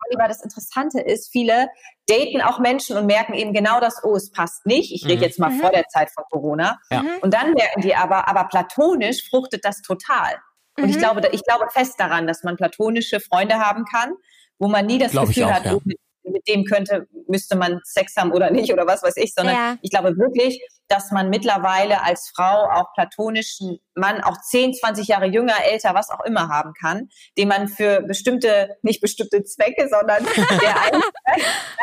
Oliver, 0.10 0.28
das 0.28 0.41
Interessante 0.41 1.00
ist, 1.02 1.32
viele 1.32 1.69
daten 2.08 2.41
auch 2.41 2.60
Menschen 2.60 2.98
und 2.98 3.06
merken 3.06 3.34
eben 3.34 3.54
genau 3.54 3.80
das, 3.80 4.04
oh, 4.04 4.15
es 4.15 4.32
passt 4.32 4.65
nicht. 4.65 4.93
Ich 4.93 5.06
rede 5.06 5.17
mhm. 5.17 5.24
jetzt 5.24 5.39
mal 5.39 5.52
mhm. 5.52 5.60
vor 5.60 5.72
der 5.72 5.86
Zeit 5.88 6.10
von 6.12 6.24
Corona. 6.30 6.80
Ja. 6.91 7.04
Und 7.22 7.34
dann 7.34 7.54
merken 7.54 7.82
die 7.82 7.95
aber, 7.95 8.28
aber 8.28 8.45
platonisch 8.45 9.28
fruchtet 9.30 9.63
das 9.63 9.82
total. 9.82 10.36
Und 10.78 10.86
mhm. 10.86 10.89
ich 10.89 10.98
glaube, 10.98 11.22
ich 11.32 11.43
glaube 11.43 11.65
fest 11.72 12.00
daran, 12.00 12.28
dass 12.28 12.43
man 12.43 12.58
platonische 12.58 13.19
Freunde 13.19 13.56
haben 13.56 13.86
kann, 13.86 14.13
wo 14.58 14.67
man 14.67 14.86
nie 14.86 14.98
das 14.98 15.12
Glaub 15.12 15.28
Gefühl 15.28 15.45
auch, 15.45 15.52
hat, 15.52 15.65
ja. 15.65 15.74
oh, 15.76 15.82
mit, 15.84 15.98
mit, 16.23 16.47
dem 16.47 16.65
könnte, 16.65 17.08
müsste 17.27 17.55
man 17.55 17.79
Sex 17.84 18.15
haben 18.15 18.32
oder 18.32 18.51
nicht 18.51 18.71
oder 18.71 18.88
was 18.88 19.03
weiß 19.03 19.17
ich, 19.17 19.34
sondern 19.34 19.55
ja. 19.55 19.77
ich 19.82 19.89
glaube 19.89 20.17
wirklich, 20.17 20.62
dass 20.88 21.12
man 21.12 21.29
mittlerweile 21.29 22.03
als 22.03 22.32
Frau 22.36 22.69
auch 22.69 22.93
platonischen 22.93 23.79
Mann 23.95 24.21
auch 24.21 24.38
10, 24.41 24.73
20 24.73 25.08
Jahre 25.08 25.27
jünger, 25.27 25.55
älter, 25.65 25.93
was 25.93 26.10
auch 26.10 26.23
immer 26.25 26.49
haben 26.49 26.73
kann, 26.79 27.10
den 27.38 27.47
man 27.47 27.67
für 27.67 28.01
bestimmte, 28.01 28.77
nicht 28.82 29.01
bestimmte 29.01 29.43
Zwecke, 29.43 29.88
sondern 29.89 30.23
der 30.62 30.82
einen, 30.82 31.03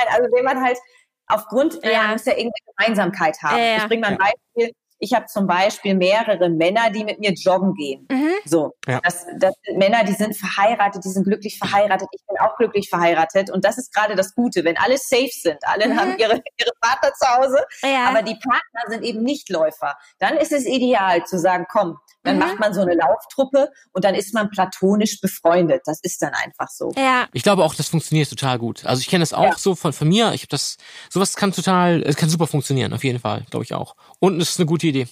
also 0.09 0.35
den 0.35 0.45
man 0.45 0.63
halt 0.63 0.79
aufgrund, 1.27 1.79
ja. 1.85 2.03
man 2.03 2.13
muss 2.13 2.25
ja 2.25 2.33
irgendeine 2.33 2.75
Gemeinsamkeit 2.77 3.37
haben. 3.43 3.59
Ja, 3.59 3.65
ja. 3.65 3.77
Ich 3.79 3.87
bringe 3.87 4.03
mal 4.03 4.13
ein 4.13 4.19
Beispiel. 4.19 4.73
Ich 4.99 5.13
habe 5.15 5.27
zum 5.27 5.47
Beispiel 5.47 5.95
mehrere 5.95 6.49
Männer, 6.49 6.91
die 6.91 7.05
mit 7.05 7.19
mir 7.21 7.33
joggen 7.33 7.75
gehen. 7.75 8.07
Mhm. 8.11 8.31
So, 8.45 8.73
Ja. 8.87 9.01
das, 9.03 9.27
das 9.39 9.55
sind 9.65 9.79
Männer, 9.79 10.05
die 10.05 10.13
sind 10.15 10.37
verheiratet, 10.37 11.05
die 11.05 11.09
sind 11.11 11.25
glücklich 11.25 11.59
verheiratet. 11.59 12.09
Ich 12.13 12.23
bin 12.27 12.37
auch 12.39 12.57
glücklich 12.57 12.89
verheiratet 12.89 13.51
und 13.51 13.65
das 13.65 13.79
ist 13.79 13.95
gerade 13.95 14.15
das 14.15 14.35
Gute, 14.35 14.65
wenn 14.65 14.77
alle 14.79 14.97
safe 14.99 15.29
sind, 15.31 15.59
alle 15.63 15.89
Mhm. 15.89 16.01
haben 16.01 16.19
ihre, 16.19 16.35
ihre 16.59 16.73
Partner 16.81 17.13
zu 17.15 17.29
Hause, 17.29 17.65
Ja. 17.83 18.07
aber 18.09 18.23
die 18.23 18.37
Partner 18.37 18.83
sind 18.91 19.03
eben 19.05 19.23
nicht 19.23 19.51
Läufer. 19.51 19.97
Dann 20.19 20.37
ist 20.37 20.53
es 20.53 20.65
ideal 20.67 21.25
zu 21.25 21.39
sagen, 21.39 21.67
komm, 21.71 21.99
dann 22.27 22.35
Mhm. 22.37 22.41
macht 22.41 22.59
man 22.61 22.75
so 22.75 22.81
eine 22.83 22.95
Lauftruppe 22.95 23.71
und 23.93 24.05
dann 24.05 24.15
ist 24.15 24.35
man 24.35 24.51
platonisch 24.51 25.21
befreundet. 25.21 25.83
Das 25.87 26.01
ist 26.01 26.21
dann 26.23 26.33
einfach 26.35 26.69
so. 26.69 26.93
ja. 26.97 27.27
Ich 27.33 27.43
glaube 27.43 27.65
auch, 27.65 27.75
das 27.75 27.89
funktioniert 27.89 28.29
total 28.29 28.59
gut. 28.59 28.85
Also 28.85 29.01
ich 29.01 29.09
kenne 29.09 29.23
das 29.23 29.33
auch 29.33 29.45
Ja. 29.45 29.55
so 29.57 29.75
von, 29.75 29.93
von 29.93 30.09
mir. 30.09 30.33
Ich 30.35 30.43
habe 30.43 30.49
das, 30.51 30.77
sowas 31.11 31.37
kann 31.37 31.53
total, 31.53 32.03
es 32.03 32.17
kann 32.17 32.29
super 32.29 32.47
funktionieren, 32.47 32.93
auf 32.93 33.05
jeden 33.05 33.19
Fall, 33.21 33.45
glaube 33.51 33.65
ich 33.65 33.73
auch. 33.75 33.95
Und 34.21 34.41
es 34.41 34.51
ist 34.51 34.59
eine 34.61 34.67
gute 34.67 34.87
Idee. 34.89 35.07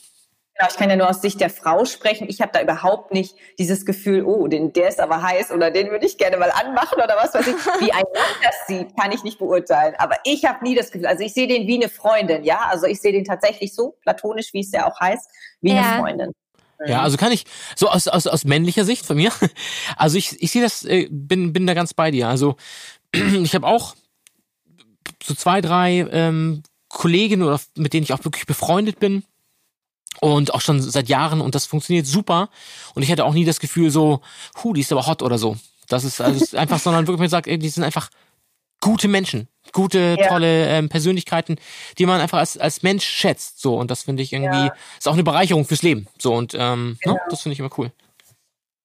Genau, 0.57 0.68
ich 0.70 0.77
kann 0.77 0.88
ja 0.88 0.94
nur 0.94 1.11
aus 1.11 1.20
Sicht 1.20 1.40
der 1.40 1.50
Frau 1.50 1.85
sprechen. 1.85 2.29
Ich 2.29 2.40
habe 2.40 2.53
da 2.53 2.62
überhaupt 2.62 3.12
nicht 3.12 3.35
dieses 3.59 3.85
Gefühl, 3.85 4.22
oh, 4.24 4.46
den, 4.46 4.72
der 4.72 4.87
ist 4.88 5.00
aber 5.00 5.20
heiß 5.20 5.50
oder 5.50 5.72
den 5.72 5.90
würde 5.90 6.07
ich 6.07 6.16
gerne 6.16 6.37
mal 6.37 6.53
anmachen 6.53 6.94
oder 7.03 7.16
was 7.16 7.35
weiß 7.35 7.48
ich. 7.48 7.57
Wie 7.81 7.90
ein 7.92 8.05
Mann 8.14 8.37
das 8.40 8.55
sieht, 8.68 8.96
kann 8.96 9.11
ich 9.11 9.24
nicht 9.24 9.40
beurteilen. 9.40 9.96
Aber 9.98 10.14
ich 10.22 10.44
habe 10.44 10.62
nie 10.62 10.77
das 10.77 10.92
Gefühl, 10.92 11.09
also 11.09 11.24
ich 11.24 11.35
sehe 11.35 11.48
den 11.48 11.66
wie 11.66 11.74
eine 11.74 11.88
Freundin, 11.88 12.44
ja. 12.44 12.68
Also 12.70 12.87
ich 12.87 13.00
sehe 13.00 13.11
den 13.11 13.24
tatsächlich 13.24 13.74
so, 13.74 13.96
platonisch, 14.03 14.53
wie 14.53 14.61
es 14.61 14.70
ja 14.70 14.87
auch 14.88 15.00
heißt, 15.00 15.29
wie 15.61 15.72
Ja. 15.74 15.81
eine 15.83 15.98
Freundin. 16.00 16.33
Ja, 16.87 17.02
also 17.02 17.16
kann 17.16 17.32
ich, 17.32 17.44
so 17.76 17.88
aus, 17.88 18.08
aus, 18.08 18.26
aus 18.26 18.44
männlicher 18.44 18.84
Sicht 18.84 19.06
von 19.06 19.16
mir, 19.16 19.32
also 19.96 20.18
ich, 20.18 20.40
ich 20.42 20.50
sehe 20.50 20.62
das, 20.62 20.84
äh, 20.84 21.08
bin, 21.10 21.52
bin 21.52 21.66
da 21.66 21.74
ganz 21.74 21.94
bei 21.94 22.10
dir. 22.10 22.28
Also 22.28 22.56
ich 23.12 23.54
habe 23.54 23.66
auch 23.66 23.94
so 25.22 25.34
zwei, 25.34 25.60
drei 25.60 26.06
ähm, 26.10 26.62
Kolleginnen 26.88 27.42
oder 27.42 27.60
mit 27.76 27.92
denen 27.92 28.04
ich 28.04 28.12
auch 28.12 28.24
wirklich 28.24 28.46
befreundet 28.46 29.00
bin. 29.00 29.24
Und 30.20 30.54
auch 30.54 30.60
schon 30.60 30.80
seit 30.80 31.08
Jahren 31.08 31.40
und 31.40 31.56
das 31.56 31.66
funktioniert 31.66 32.06
super. 32.06 32.48
Und 32.94 33.02
ich 33.02 33.10
hatte 33.10 33.24
auch 33.24 33.34
nie 33.34 33.44
das 33.44 33.58
Gefühl 33.58 33.90
so, 33.90 34.20
hu, 34.62 34.72
die 34.72 34.80
ist 34.80 34.92
aber 34.92 35.06
hot 35.06 35.22
oder 35.22 35.38
so. 35.38 35.56
Das 35.88 36.04
ist, 36.04 36.20
also 36.20 36.42
ist 36.42 36.54
einfach, 36.54 36.78
sondern 36.78 37.06
wirklich 37.06 37.20
man 37.20 37.28
sagt, 37.28 37.48
ey, 37.48 37.58
die 37.58 37.68
sind 37.68 37.82
einfach 37.82 38.10
gute 38.80 39.08
Menschen, 39.08 39.48
gute, 39.72 40.16
Ja. 40.18 40.29
tolle 40.29 40.68
ähm, 40.68 40.88
Persönlichkeiten, 40.88 41.57
die 41.98 42.07
man 42.07 42.20
einfach 42.20 42.38
als, 42.38 42.57
als 42.59 42.83
Mensch 42.83 43.05
schätzt. 43.07 43.61
So, 43.61 43.77
und 43.77 43.90
das 43.90 44.03
finde 44.05 44.22
ich 44.22 44.33
irgendwie, 44.33 44.66
Ja. 44.66 44.74
ist 44.98 45.09
auch 45.09 45.14
eine 45.14 45.24
Bereicherung 45.24 45.64
fürs 45.64 45.83
Leben. 45.83 46.07
So, 46.18 46.35
und 46.35 46.55
ähm, 46.59 46.98
ne, 47.05 47.16
das 47.31 47.42
finde 47.42 47.55
ich 47.55 47.59
immer 47.61 47.70
cool. 47.79 47.90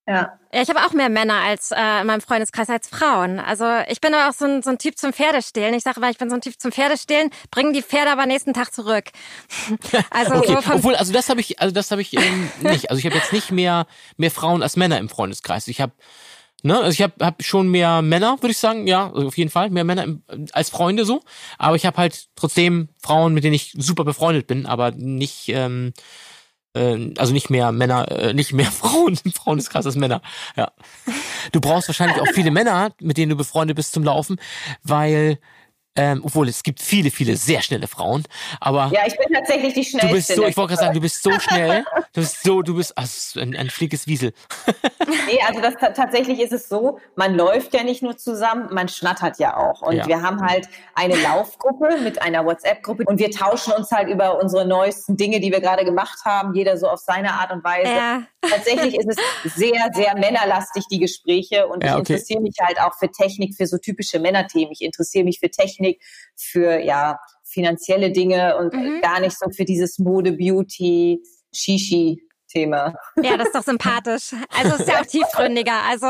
Ja. 0.08 0.34
Ja, 0.52 0.63
ich 0.63 0.70
habe 0.70 0.84
auch 0.84 0.94
mehr 0.94 1.10
Männer 1.10 1.36
als 1.44 1.70
äh, 1.70 2.02
in 2.02 2.08
meinem 2.08 2.22
Freundeskreis 2.22 2.68
als 2.72 2.88
Frauen. 2.88 3.39
Also 3.39 3.65
ich 3.88 4.02
bin 4.02 4.15
aber 4.15 4.28
auch 4.30 4.34
so 4.34 4.46
ein, 4.46 4.63
so 4.63 4.72
ein 4.72 4.80
Typ 4.80 4.98
zum 4.98 5.13
Pferdestehlen. 5.13 5.76
Ich 5.76 5.84
sage 5.84 5.98
immer, 5.98 6.10
ich 6.10 6.18
bin 6.18 6.32
so 6.32 6.36
ein 6.36 6.42
Typ 6.42 6.60
zum 6.60 6.72
Pferdestehlen, 6.72 7.30
bringen 7.52 7.74
die 7.74 7.84
Pferde 7.84 8.10
aber 8.12 8.26
nächsten 8.26 8.56
Tag 8.56 8.74
zurück. 8.74 9.12
Also 10.10 10.34
Okay, 10.34 10.58
so 10.65 10.74
obwohl, 10.74 10.96
also 10.96 11.13
das 11.13 11.30
habe 11.30 11.39
ich, 11.42 11.62
also 11.62 11.72
das 11.72 11.92
habe 11.92 12.02
ich 12.02 12.13
ähm, 12.15 12.50
nicht. 12.62 12.89
Also 12.89 12.98
ich 13.00 13.06
habe 13.06 13.15
jetzt 13.15 13.32
nicht 13.32 13.52
mehr 13.52 13.86
mehr 14.18 14.32
Frauen 14.32 14.63
als 14.63 14.76
Männer 14.76 14.98
im 14.98 15.10
Freundeskreis. 15.10 15.68
Ich 15.68 15.82
habe, 15.82 15.92
ne, 16.63 16.78
also 16.78 16.91
ich 16.91 17.02
habe 17.02 17.13
hab 17.26 17.43
schon 17.43 17.69
mehr 17.69 18.02
Männer, 18.02 18.38
würde 18.41 18.52
ich 18.52 18.58
sagen, 18.58 18.88
ja, 18.88 19.12
also 19.12 19.28
auf 19.28 19.38
jeden 19.38 19.50
Fall 19.50 19.69
mehr 19.69 19.84
Männer 19.84 20.04
im, 20.04 20.24
als 20.52 20.69
Freunde 20.69 21.06
so. 21.06 21.22
Aber 21.58 21.76
ich 21.76 21.86
habe 21.86 21.98
halt 21.98 22.28
trotzdem 22.36 22.89
Frauen, 23.02 23.34
mit 23.34 23.43
denen 23.43 23.54
ich 23.56 23.74
super 23.78 24.04
befreundet 24.04 24.48
bin, 24.48 24.65
aber 24.65 24.91
nicht, 24.91 25.50
ähm, 25.50 25.93
äh, 26.74 27.13
also 27.17 27.34
nicht 27.34 27.50
mehr 27.50 27.72
Männer, 27.72 28.12
äh, 28.12 28.34
nicht 28.34 28.54
mehr 28.54 28.65
Frauen 28.72 29.17
im 29.24 29.32
Freundeskreis 29.32 29.86
als 29.86 29.95
Männer. 29.95 30.22
Ja, 30.56 30.72
du 31.52 31.62
brauchst 31.62 31.88
wahrscheinlich 31.88 32.19
auch 32.22 32.28
viele 32.34 32.52
Männer, 32.52 32.91
mit 33.02 33.17
denen 33.17 33.30
du 33.32 33.36
befreundet 33.36 33.76
bist 33.76 33.93
zum 33.93 34.04
Laufen, 34.04 34.39
weil 34.84 35.39
ähm, 36.00 36.22
obwohl 36.24 36.48
es 36.48 36.64
gibt 36.64 36.82
viele, 36.82 37.12
viele 37.12 37.36
sehr 37.36 37.62
schnelle 37.62 37.88
Frauen, 37.88 38.24
aber 38.60 38.90
ja, 38.94 39.02
ich 39.06 39.18
bin 39.18 39.34
tatsächlich 39.34 39.74
die 39.74 39.84
schnellste. 39.86 40.08
Du 40.08 40.14
bist 40.16 40.28
so, 40.30 40.42
der 40.42 40.50
ich 40.50 40.58
wollte 40.58 40.70
gerade 40.74 40.82
sagen, 40.82 40.94
du 40.94 41.02
bist 41.02 41.24
so 41.24 41.40
schnell. 41.40 41.84
Du 42.14 42.22
bist 42.22 42.44
so, 42.44 42.62
du 42.62 42.76
bist 42.76 42.98
also 42.98 43.40
ein, 43.40 43.56
ein 43.56 43.70
flinkes 43.70 44.08
Wiesel. 44.08 44.34
Nee, 45.28 45.40
also 45.48 45.62
das 45.62 45.74
tatsächlich 45.96 46.40
ist 46.40 46.54
es 46.54 46.70
so, 46.70 47.00
man 47.16 47.36
läuft 47.36 47.74
ja 47.74 47.84
nicht 47.84 48.02
nur 48.04 48.18
zusammen, 48.18 48.70
man 48.72 48.88
schnattert 48.88 49.40
ja 49.40 49.58
auch. 49.58 49.82
Und 49.82 49.96
Ja. 49.96 50.08
wir 50.08 50.22
haben 50.22 50.42
halt 50.42 50.68
eine 50.96 51.16
Laufgruppe 51.16 52.00
mit 52.04 52.22
einer 52.22 52.46
WhatsApp-Gruppe 52.46 53.04
und 53.06 53.20
wir 53.20 53.32
tauschen 53.32 53.74
uns 53.74 53.92
halt 53.92 54.08
über 54.10 54.42
unsere 54.42 54.66
neuesten 54.66 55.18
Dinge, 55.18 55.40
die 55.40 55.52
wir 55.52 55.62
gerade 55.62 55.86
gemacht 55.86 56.20
haben, 56.26 56.54
jeder 56.54 56.78
so 56.78 56.88
auf 56.88 57.00
seine 57.00 57.34
Art 57.34 57.52
und 57.52 57.64
Weise. 57.64 57.92
Ja. 57.92 58.22
Tatsächlich 58.41 58.95
ist 58.97 59.08
es 59.43 59.54
sehr, 59.56 59.89
sehr 59.93 60.15
männerlastig, 60.17 60.86
die 60.91 60.99
Gespräche. 60.99 61.67
Und 61.67 61.84
Ja, 61.84 61.89
ich 61.95 62.02
okay. 62.02 62.13
interessiere 62.13 62.41
mich 62.41 62.56
halt 62.62 62.80
auch 62.82 62.93
für 62.97 63.12
Technik, 63.12 63.56
für 63.56 63.67
so 63.67 63.78
typische 63.78 64.19
Männerthemen. 64.19 64.71
Ich 64.71 64.82
interessiere 64.82 65.25
mich 65.25 65.39
für 65.39 65.49
Technik, 65.49 66.02
für 66.36 66.80
ja 66.80 67.19
finanzielle 67.43 68.12
Dinge 68.12 68.58
und 68.58 68.73
Mhm. 68.73 69.02
gar 69.02 69.19
nicht 69.19 69.38
so 69.38 69.49
für 69.49 69.65
dieses 69.65 69.99
Mode, 69.99 70.34
Beauty, 70.34 71.21
Shishi. 71.54 72.23
Thema. 72.52 72.95
ja, 73.21 73.38
das 73.38 73.49
ist 73.49 73.56
doch 73.56 73.62
sympathisch. 73.63 74.32
Also 74.58 74.73
es 74.73 74.80
ist 74.80 74.88
ja 74.89 75.02
auch 75.02 75.06
tiefgründiger. 75.06 75.84
Also 75.88 76.08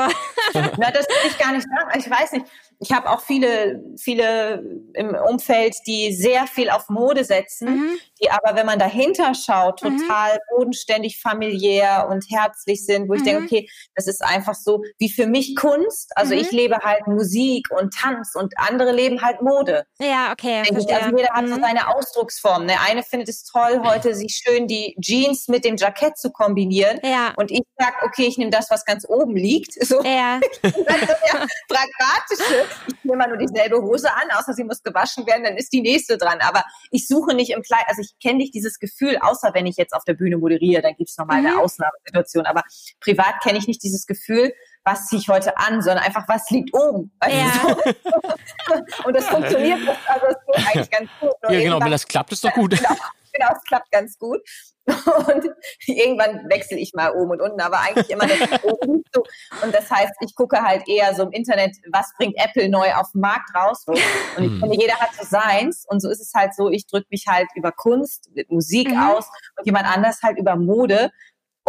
Na, 0.54 0.90
das 0.90 1.06
will 1.06 1.28
ich 1.28 1.38
gar 1.38 1.52
nicht 1.52 1.68
sagen. 1.68 2.00
Ich 2.00 2.10
weiß 2.10 2.32
nicht. 2.32 2.46
Ich 2.82 2.94
habe 2.94 3.10
auch 3.10 3.20
viele, 3.22 3.84
viele 3.98 4.64
im 4.94 5.14
Umfeld, 5.14 5.76
die 5.86 6.14
sehr 6.14 6.48
viel 6.48 6.70
auf 6.70 6.88
Mode 6.88 7.26
setzen, 7.26 7.70
Mhm. 7.76 8.00
die 8.22 8.32
aber, 8.32 8.56
wenn 8.56 8.66
man 8.66 8.80
dahinter 8.80 9.34
schaut, 9.36 9.80
total 9.82 10.40
bodenständig, 10.52 11.22
familiär 11.22 12.08
und 12.10 12.26
herzlich 12.30 12.86
sind, 12.86 13.10
wo 13.10 13.16
ich 13.16 13.22
Mhm. 13.22 13.26
denke, 13.26 13.44
okay, 13.44 13.70
das 13.96 14.08
ist 14.08 14.24
einfach 14.24 14.56
so 14.56 14.82
wie 14.98 15.10
für 15.10 15.28
mich 15.28 15.58
Kunst. 15.58 16.12
Also 16.16 16.34
Mhm. 16.34 16.40
ich 16.42 16.52
lebe 16.52 16.78
halt 16.78 17.06
Musik 17.08 17.68
und 17.72 17.94
Tanz 17.94 18.34
und 18.36 18.54
andere 18.58 18.94
leben 18.94 19.22
halt 19.22 19.42
Mode. 19.42 19.86
ja, 20.00 20.32
okay, 20.32 20.62
ich. 20.64 20.72
Also 20.72 21.18
jeder 21.18 21.34
hat 21.34 21.50
so 21.50 21.56
Mhm. 21.56 21.62
seine 21.62 21.88
Ausdrucksform. 21.94 22.66
Der 22.68 22.82
eine 22.82 23.04
findet 23.04 23.28
es 23.28 23.44
toll, 23.44 23.82
heute 23.84 24.16
sich 24.16 24.42
schön 24.42 24.68
die 24.68 24.96
Jeans 25.02 25.50
mit 25.50 25.66
dem 25.66 25.76
Jackett 25.76 26.18
zu 26.18 26.32
kombinieren. 26.32 27.00
Ja. 27.04 27.34
Und 27.36 27.52
ich 27.52 27.62
sag, 27.78 28.04
okay, 28.06 28.26
ich 28.26 28.38
nehme 28.38 28.52
das, 28.52 28.70
was 28.70 28.86
ganz 28.86 29.06
oben 29.08 29.36
liegt. 29.36 29.74
So, 29.86 30.02
Ja, 30.04 30.40
das 30.62 30.72
ist 30.74 31.34
ja 31.34 31.46
pragmatische. 31.68 32.69
Ich 32.88 32.96
nehme 33.04 33.18
mal 33.18 33.28
nur 33.28 33.38
dieselbe 33.38 33.82
Hose 33.82 34.10
an, 34.14 34.30
außer 34.38 34.54
sie 34.54 34.64
muss 34.64 34.82
gewaschen 34.84 35.26
werden, 35.28 35.44
dann 35.44 35.58
ist 35.58 35.72
die 35.74 35.82
nächste 35.82 36.18
dran. 36.18 36.40
Aber 36.42 36.64
ich 36.92 37.08
suche 37.08 37.34
nicht 37.36 37.52
im 37.52 37.62
Kleid, 37.62 37.84
also 37.88 38.02
ich 38.02 38.14
kenne 38.22 38.38
nicht 38.38 38.54
dieses 38.54 38.80
Gefühl, 38.80 39.18
außer 39.22 39.52
wenn 39.54 39.66
ich 39.66 39.78
jetzt 39.78 39.94
auf 39.94 40.04
der 40.04 40.14
Bühne 40.14 40.38
moderiere, 40.38 40.82
dann 40.82 40.96
gibt 40.96 41.10
es 41.10 41.18
nochmal 41.18 41.38
eine 41.38 41.52
Mhm. 41.54 41.60
Ausnahmesituation. 41.60 42.46
Aber 42.46 42.64
privat 43.00 43.42
kenne 43.42 43.58
ich 43.58 43.68
nicht 43.68 43.84
dieses 43.84 44.06
Gefühl, 44.06 44.54
was 44.86 45.08
ziehe 45.08 45.20
ich 45.22 45.28
heute 45.30 45.58
an, 45.58 45.82
sondern 45.82 46.04
einfach, 46.04 46.28
was 46.28 46.50
liegt 46.50 46.74
oben. 46.74 47.12
Weißt 47.20 47.36
Ja. 47.36 47.62
so. 47.62 49.04
Und 49.06 49.16
das 49.16 49.26
funktioniert, 49.28 49.80
also 50.08 50.26
es 50.28 50.36
geht 50.58 50.68
eigentlich 50.68 50.90
ganz 50.90 51.10
gut. 51.20 51.32
Nur 51.44 51.52
Ja, 51.52 51.60
genau, 51.60 51.80
wenn 51.82 51.92
das 51.92 52.08
klappt, 52.08 52.32
ist 52.32 52.44
doch 52.44 52.54
gut. 52.54 52.72
Genau, 52.78 52.96
genau, 53.40 53.52
es 53.56 53.64
klappt 53.64 53.92
ganz 53.92 54.18
gut. 54.18 54.42
Und 54.86 55.48
irgendwann 55.86 56.50
wechsle 56.50 56.78
ich 56.80 56.94
mal 56.96 57.12
oben 57.12 57.32
und 57.32 57.42
unten, 57.42 57.62
aber 57.62 57.80
eigentlich 57.80 58.10
immer 58.10 58.26
das 58.26 58.40
oben 58.64 59.04
so. 59.14 59.24
Und 59.64 59.74
das 59.76 59.90
heißt, 59.92 60.14
ich 60.22 60.34
gucke 60.36 60.62
halt 60.64 60.88
eher 60.88 61.14
so 61.14 61.24
im 61.24 61.32
Internet, 61.32 61.76
was 61.92 62.12
bringt 62.18 62.36
Apple 62.38 62.70
neu 62.70 62.92
auf 62.96 63.12
den 63.12 63.22
Markt 63.22 63.50
raus. 63.56 63.84
Und 63.88 63.98
ich 64.44 64.52
Hm. 64.52 64.60
finde, 64.62 64.78
jeder 64.78 64.96
hat 64.96 65.14
so 65.14 65.26
seins. 65.26 65.86
Und 65.88 66.00
so 66.02 66.10
ist 66.10 66.22
es 66.22 66.32
halt 66.36 66.56
so, 66.56 66.70
ich 66.70 66.88
drücke 66.88 67.06
mich 67.12 67.26
halt 67.28 67.48
über 67.56 67.72
Kunst, 67.72 68.30
mit 68.34 68.50
Musik 68.50 68.90
Mhm. 68.90 68.98
aus 69.04 69.28
und 69.58 69.66
jemand 69.66 69.86
anders 69.86 70.22
halt 70.24 70.40
über 70.40 70.56
Mode. 70.56 71.12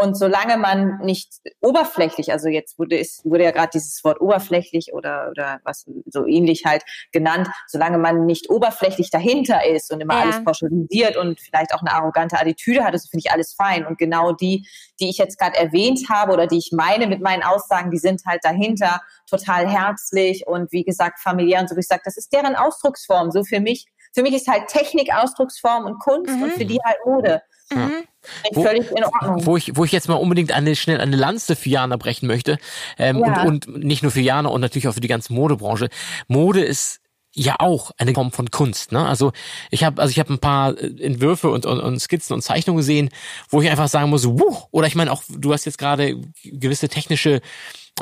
Und 0.01 0.17
solange 0.17 0.57
man 0.57 0.99
nicht 0.99 1.29
oberflächlich, 1.61 2.33
also 2.33 2.49
jetzt 2.49 2.79
wurde, 2.79 2.97
ist, 2.97 3.25
wurde 3.25 3.45
ja 3.45 3.51
gerade 3.51 3.71
dieses 3.75 4.03
Wort 4.05 4.21
oberflächlich 4.21 4.93
oder, 4.93 5.29
oder 5.31 5.61
was 5.65 5.85
so 6.07 6.27
ähnlich 6.27 6.65
halt 6.65 6.83
genannt, 7.13 7.49
solange 7.67 7.99
man 7.99 8.27
nicht 8.27 8.49
oberflächlich 8.51 9.11
dahinter 9.11 9.65
ist 9.67 9.93
und 9.93 10.01
immer 10.01 10.15
Ja. 10.15 10.21
alles 10.23 10.45
pauschalisiert 10.45 11.17
und 11.17 11.41
vielleicht 11.41 11.75
auch 11.75 11.81
eine 11.81 11.93
arrogante 11.93 12.39
Attitüde 12.39 12.85
hat, 12.85 12.95
das 12.95 13.09
finde 13.09 13.23
ich 13.27 13.33
alles 13.33 13.55
fein. 13.55 13.87
Und 13.87 13.99
genau 13.99 14.33
die, 14.33 14.67
die 15.01 15.11
ich 15.11 15.19
jetzt 15.19 15.39
gerade 15.39 15.57
erwähnt 15.57 16.09
habe 16.09 16.33
oder 16.33 16.47
die 16.47 16.59
ich 16.59 16.71
meine 16.73 17.07
mit 17.07 17.21
meinen 17.21 17.43
Aussagen, 17.43 17.91
die 17.91 17.99
sind 17.99 18.23
halt 18.27 18.41
dahinter 18.45 19.01
total 19.29 19.69
herzlich 19.69 20.47
und 20.47 20.73
wie 20.73 20.85
gesagt 20.85 21.21
familiär 21.21 21.61
und 21.61 21.69
so 21.69 21.77
wie 21.77 21.81
ich 21.81 21.87
sage, 21.87 22.03
das 22.05 22.17
ist 22.17 22.33
deren 22.33 22.57
Ausdrucksform. 22.57 23.31
So 23.31 23.45
für 23.45 23.61
mich, 23.61 23.87
für 24.13 24.23
mich 24.23 24.35
ist 24.35 24.49
halt 24.49 24.67
Technik 24.69 25.15
Ausdrucksform 25.15 25.85
und 25.85 25.99
Kunst 26.01 26.35
Mhm. 26.37 26.43
und 26.43 26.53
für 26.53 26.65
die 26.65 26.79
halt 26.85 26.99
Mode. 27.05 27.43
Mhm. 27.73 28.05
Wo- 28.53 28.63
Völlig 28.63 28.91
in 28.91 29.05
Ordnung. 29.05 29.47
Wo 29.47 29.57
ich, 29.57 29.77
wo 29.77 29.85
ich 29.85 29.93
jetzt 29.93 30.09
mal 30.09 30.15
unbedingt 30.15 30.53
eine, 30.53 30.77
schnell 30.77 31.01
eine 31.01 31.17
Lanze 31.17 31.57
für 31.57 31.69
Jana 31.71 31.97
brechen 31.97 32.27
möchte. 32.27 32.59
Ähm, 32.99 33.19
Ja. 33.19 33.43
und, 33.45 33.67
und 33.67 33.85
nicht 33.85 34.03
nur 34.03 34.13
für 34.13 34.21
Jana 34.21 34.49
und 34.51 34.61
natürlich 34.61 34.89
auch 34.89 34.95
für 34.95 35.01
die 35.01 35.09
ganze 35.09 35.33
Modebranche. 35.33 35.89
Mode 36.29 36.61
ist 36.63 37.01
ja 37.33 37.57
auch 37.61 37.93
eine 37.97 38.13
Form 38.13 38.33
von 38.33 38.51
Kunst. 38.51 38.91
Ne? 38.91 39.07
Also 39.07 39.31
ich 39.71 39.85
habe 39.85 40.03
also 40.03 40.11
ich 40.11 40.19
habe 40.19 40.33
ein 40.33 40.41
paar 40.41 40.77
äh, 40.77 41.03
Entwürfe 41.03 41.49
und, 41.51 41.65
und, 41.65 41.79
und 41.81 42.01
Skizzen 42.01 42.35
und 42.35 42.43
Zeichnungen 42.43 42.79
gesehen, 42.79 43.09
wo 43.49 43.63
ich 43.63 43.71
einfach 43.71 43.89
sagen 43.89 44.11
muss, 44.11 44.27
wuh, 44.27 44.57
oder 44.73 44.87
ich 44.89 44.97
meine 44.97 45.13
auch, 45.13 45.23
du 45.29 45.53
hast 45.53 45.65
jetzt 45.65 45.79
gerade 45.79 46.21
gewisse 46.43 46.89
technische 46.89 47.41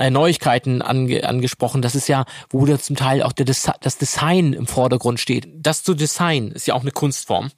äh, 0.00 0.08
Neuigkeiten 0.10 0.80
ange, 0.80 1.28
angesprochen. 1.28 1.82
Das 1.82 1.94
ist 1.94 2.08
ja, 2.08 2.24
wo 2.48 2.64
da 2.64 2.78
zum 2.78 2.96
Teil 2.96 3.22
auch 3.22 3.32
der 3.32 3.44
Desi 3.44 3.70
das 3.82 3.98
Design 3.98 4.54
im 4.54 4.66
Vordergrund 4.66 5.20
steht. 5.20 5.46
Das 5.54 5.82
zu 5.82 5.92
design 5.94 6.50
ist 6.52 6.66
ja 6.66 6.72
auch 6.74 6.82
eine 6.82 6.90
Kunstform. 6.92 7.50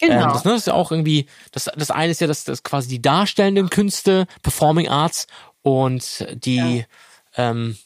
Genau. 0.00 0.24
Ähm, 0.28 0.32
das, 0.32 0.44
ne, 0.44 0.52
das 0.52 0.60
ist 0.62 0.66
ja 0.66 0.74
auch 0.74 0.90
irgendwie, 0.90 1.26
das, 1.52 1.70
das 1.76 1.90
eine 1.90 2.10
ist 2.12 2.20
ja 2.20 2.26
das, 2.26 2.44
das 2.44 2.62
quasi 2.62 2.88
die 2.88 3.02
darstellenden 3.02 3.70
Künste, 3.70 4.26
Performing 4.42 4.88
Arts 4.88 5.26
und 5.62 6.26
die 6.44 6.84
ähm, 7.36 7.76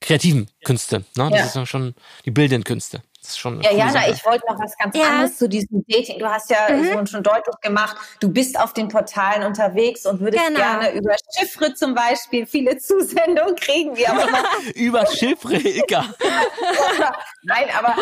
kreativen 0.00 0.48
Künste. 0.64 1.04
Ne? 1.16 1.30
Das 1.30 1.40
Ja. 1.40 1.46
ist 1.46 1.56
ja 1.56 1.66
schon 1.66 1.94
die 2.24 2.30
bildenden 2.30 2.64
Künste. 2.64 3.02
Das 3.28 3.34
ist 3.34 3.40
schon 3.40 3.60
ja, 3.60 3.72
Jana, 3.72 4.08
ich 4.08 4.24
wollte 4.24 4.46
noch 4.48 4.58
was 4.58 4.74
ganz 4.78 4.96
ja. 4.96 5.04
anderes 5.04 5.36
zu 5.36 5.50
diesem 5.50 5.84
Dating. 5.86 6.18
Du 6.18 6.26
hast 6.26 6.48
ja 6.48 6.66
mhm. 6.70 7.06
schon 7.06 7.22
deutlich 7.22 7.56
gemacht, 7.60 7.94
du 8.20 8.32
bist 8.32 8.58
auf 8.58 8.72
den 8.72 8.88
Portalen 8.88 9.42
unterwegs 9.42 10.06
und 10.06 10.20
würdest 10.20 10.46
genau. 10.46 10.58
gerne 10.58 10.94
über 10.94 11.14
Chiffre 11.36 11.74
zum 11.74 11.94
Beispiel 11.94 12.46
viele 12.46 12.78
Zusendungen 12.78 13.54
kriegen, 13.56 13.94
wie 13.98 14.08
auch 14.08 14.26
immer. 14.26 14.44
über 14.74 15.04
Chiffre, 15.04 15.56
Ilka. 15.56 16.06
Nein, 17.42 17.66
aber 17.78 17.96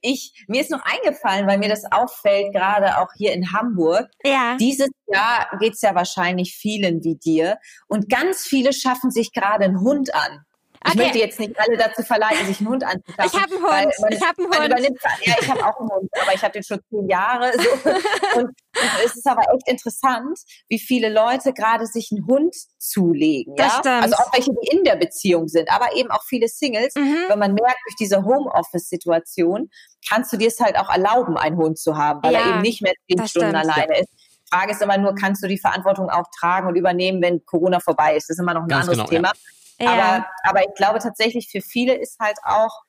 ich, 0.00 0.44
mir 0.46 0.60
ist 0.60 0.70
noch 0.70 0.84
eingefallen, 0.84 1.48
weil 1.48 1.58
mir 1.58 1.68
das 1.68 1.82
auffällt, 1.90 2.52
gerade 2.52 2.98
auch 2.98 3.08
hier 3.16 3.32
in 3.32 3.52
Hamburg. 3.52 4.08
Ja. 4.22 4.56
Dieses 4.60 4.90
Jahr 5.08 5.48
geht's 5.58 5.82
ja 5.82 5.96
wahrscheinlich 5.96 6.54
vielen 6.54 7.02
wie 7.02 7.16
dir. 7.16 7.58
Und 7.88 8.08
ganz 8.08 8.42
viele 8.42 8.72
schaffen 8.72 9.10
sich 9.10 9.32
gerade 9.32 9.64
einen 9.64 9.80
Hund 9.80 10.14
an. 10.14 10.44
Ich 10.86 10.90
okay. 10.92 10.98
möchte 10.98 11.18
jetzt 11.18 11.40
nicht 11.40 11.58
alle 11.58 11.78
dazu 11.78 12.02
verleiten, 12.02 12.46
sich 12.46 12.60
einen 12.60 12.68
Hund 12.68 12.84
anzuschaffen. 12.84 13.24
Ich 13.24 13.40
habe 13.40 13.54
einen 13.54 13.86
Hund. 13.86 13.94
Man, 14.00 14.12
ich 14.12 14.20
habe 14.20 14.42
einen 14.42 14.72
Hund. 14.74 14.98
ja, 15.22 15.34
ich 15.40 15.48
habe 15.48 15.64
auch 15.64 15.80
einen 15.80 15.90
Hund, 15.90 16.10
aber 16.20 16.34
ich 16.34 16.42
habe 16.42 16.52
den 16.52 16.62
schon 16.62 16.80
zehn 16.90 17.08
Jahre. 17.08 17.52
So. 17.54 17.90
Und, 18.36 18.46
und, 18.46 18.90
es 19.04 19.16
ist 19.16 19.26
aber 19.26 19.42
echt 19.54 19.68
interessant, 19.68 20.36
wie 20.68 20.80
viele 20.80 21.08
Leute 21.08 21.52
gerade 21.52 21.86
sich 21.86 22.10
einen 22.10 22.26
Hund 22.26 22.54
zulegen. 22.78 23.54
Das 23.54 23.72
ja? 23.72 23.78
Stimmt. 23.78 24.02
Also 24.02 24.16
auch 24.16 24.32
welche, 24.34 24.50
die 24.50 24.76
in 24.76 24.82
der 24.82 24.96
Beziehung 24.96 25.46
sind, 25.46 25.70
aber 25.70 25.94
eben 25.96 26.10
auch 26.10 26.24
viele 26.24 26.48
Singles. 26.48 26.94
Mhm. 26.96 27.16
Wenn 27.28 27.38
man 27.38 27.54
merkt, 27.54 27.78
durch 27.86 27.94
diese 27.98 28.24
Homeoffice-Situation 28.24 29.70
kannst 30.08 30.32
du 30.32 30.36
dir 30.36 30.48
es 30.48 30.58
halt 30.58 30.76
auch 30.76 30.90
erlauben, 30.90 31.36
einen 31.36 31.56
Hund 31.56 31.78
zu 31.78 31.96
haben, 31.96 32.20
weil 32.24 32.32
ja, 32.32 32.40
er 32.40 32.48
eben 32.50 32.62
nicht 32.62 32.82
mehr 32.82 32.94
zehn 33.08 33.26
Stunden 33.28 33.56
stimmt. 33.56 33.70
alleine 33.70 34.00
ist. 34.00 34.08
Frage 34.50 34.72
ist 34.72 34.82
immer 34.82 34.98
nur, 34.98 35.14
kannst 35.14 35.42
du 35.42 35.48
die 35.48 35.58
Verantwortung 35.58 36.10
auch 36.10 36.26
tragen 36.38 36.68
und 36.68 36.76
übernehmen, 36.76 37.22
wenn 37.22 37.44
Corona 37.44 37.80
vorbei 37.80 38.16
ist? 38.16 38.28
Das 38.28 38.36
ist 38.36 38.42
immer 38.42 38.54
noch 38.54 38.62
ein 38.62 38.68
Ganz 38.68 38.88
anderes 38.88 38.98
genau, 38.98 39.08
Thema. 39.08 39.28
Ja. 39.28 39.34
Ja. 39.78 39.90
Aber, 39.90 40.26
aber 40.44 40.60
ich 40.60 40.74
glaube 40.76 40.98
tatsächlich, 40.98 41.48
für 41.50 41.60
viele 41.60 41.94
ist 41.94 42.18
halt 42.20 42.38
auch 42.44 42.82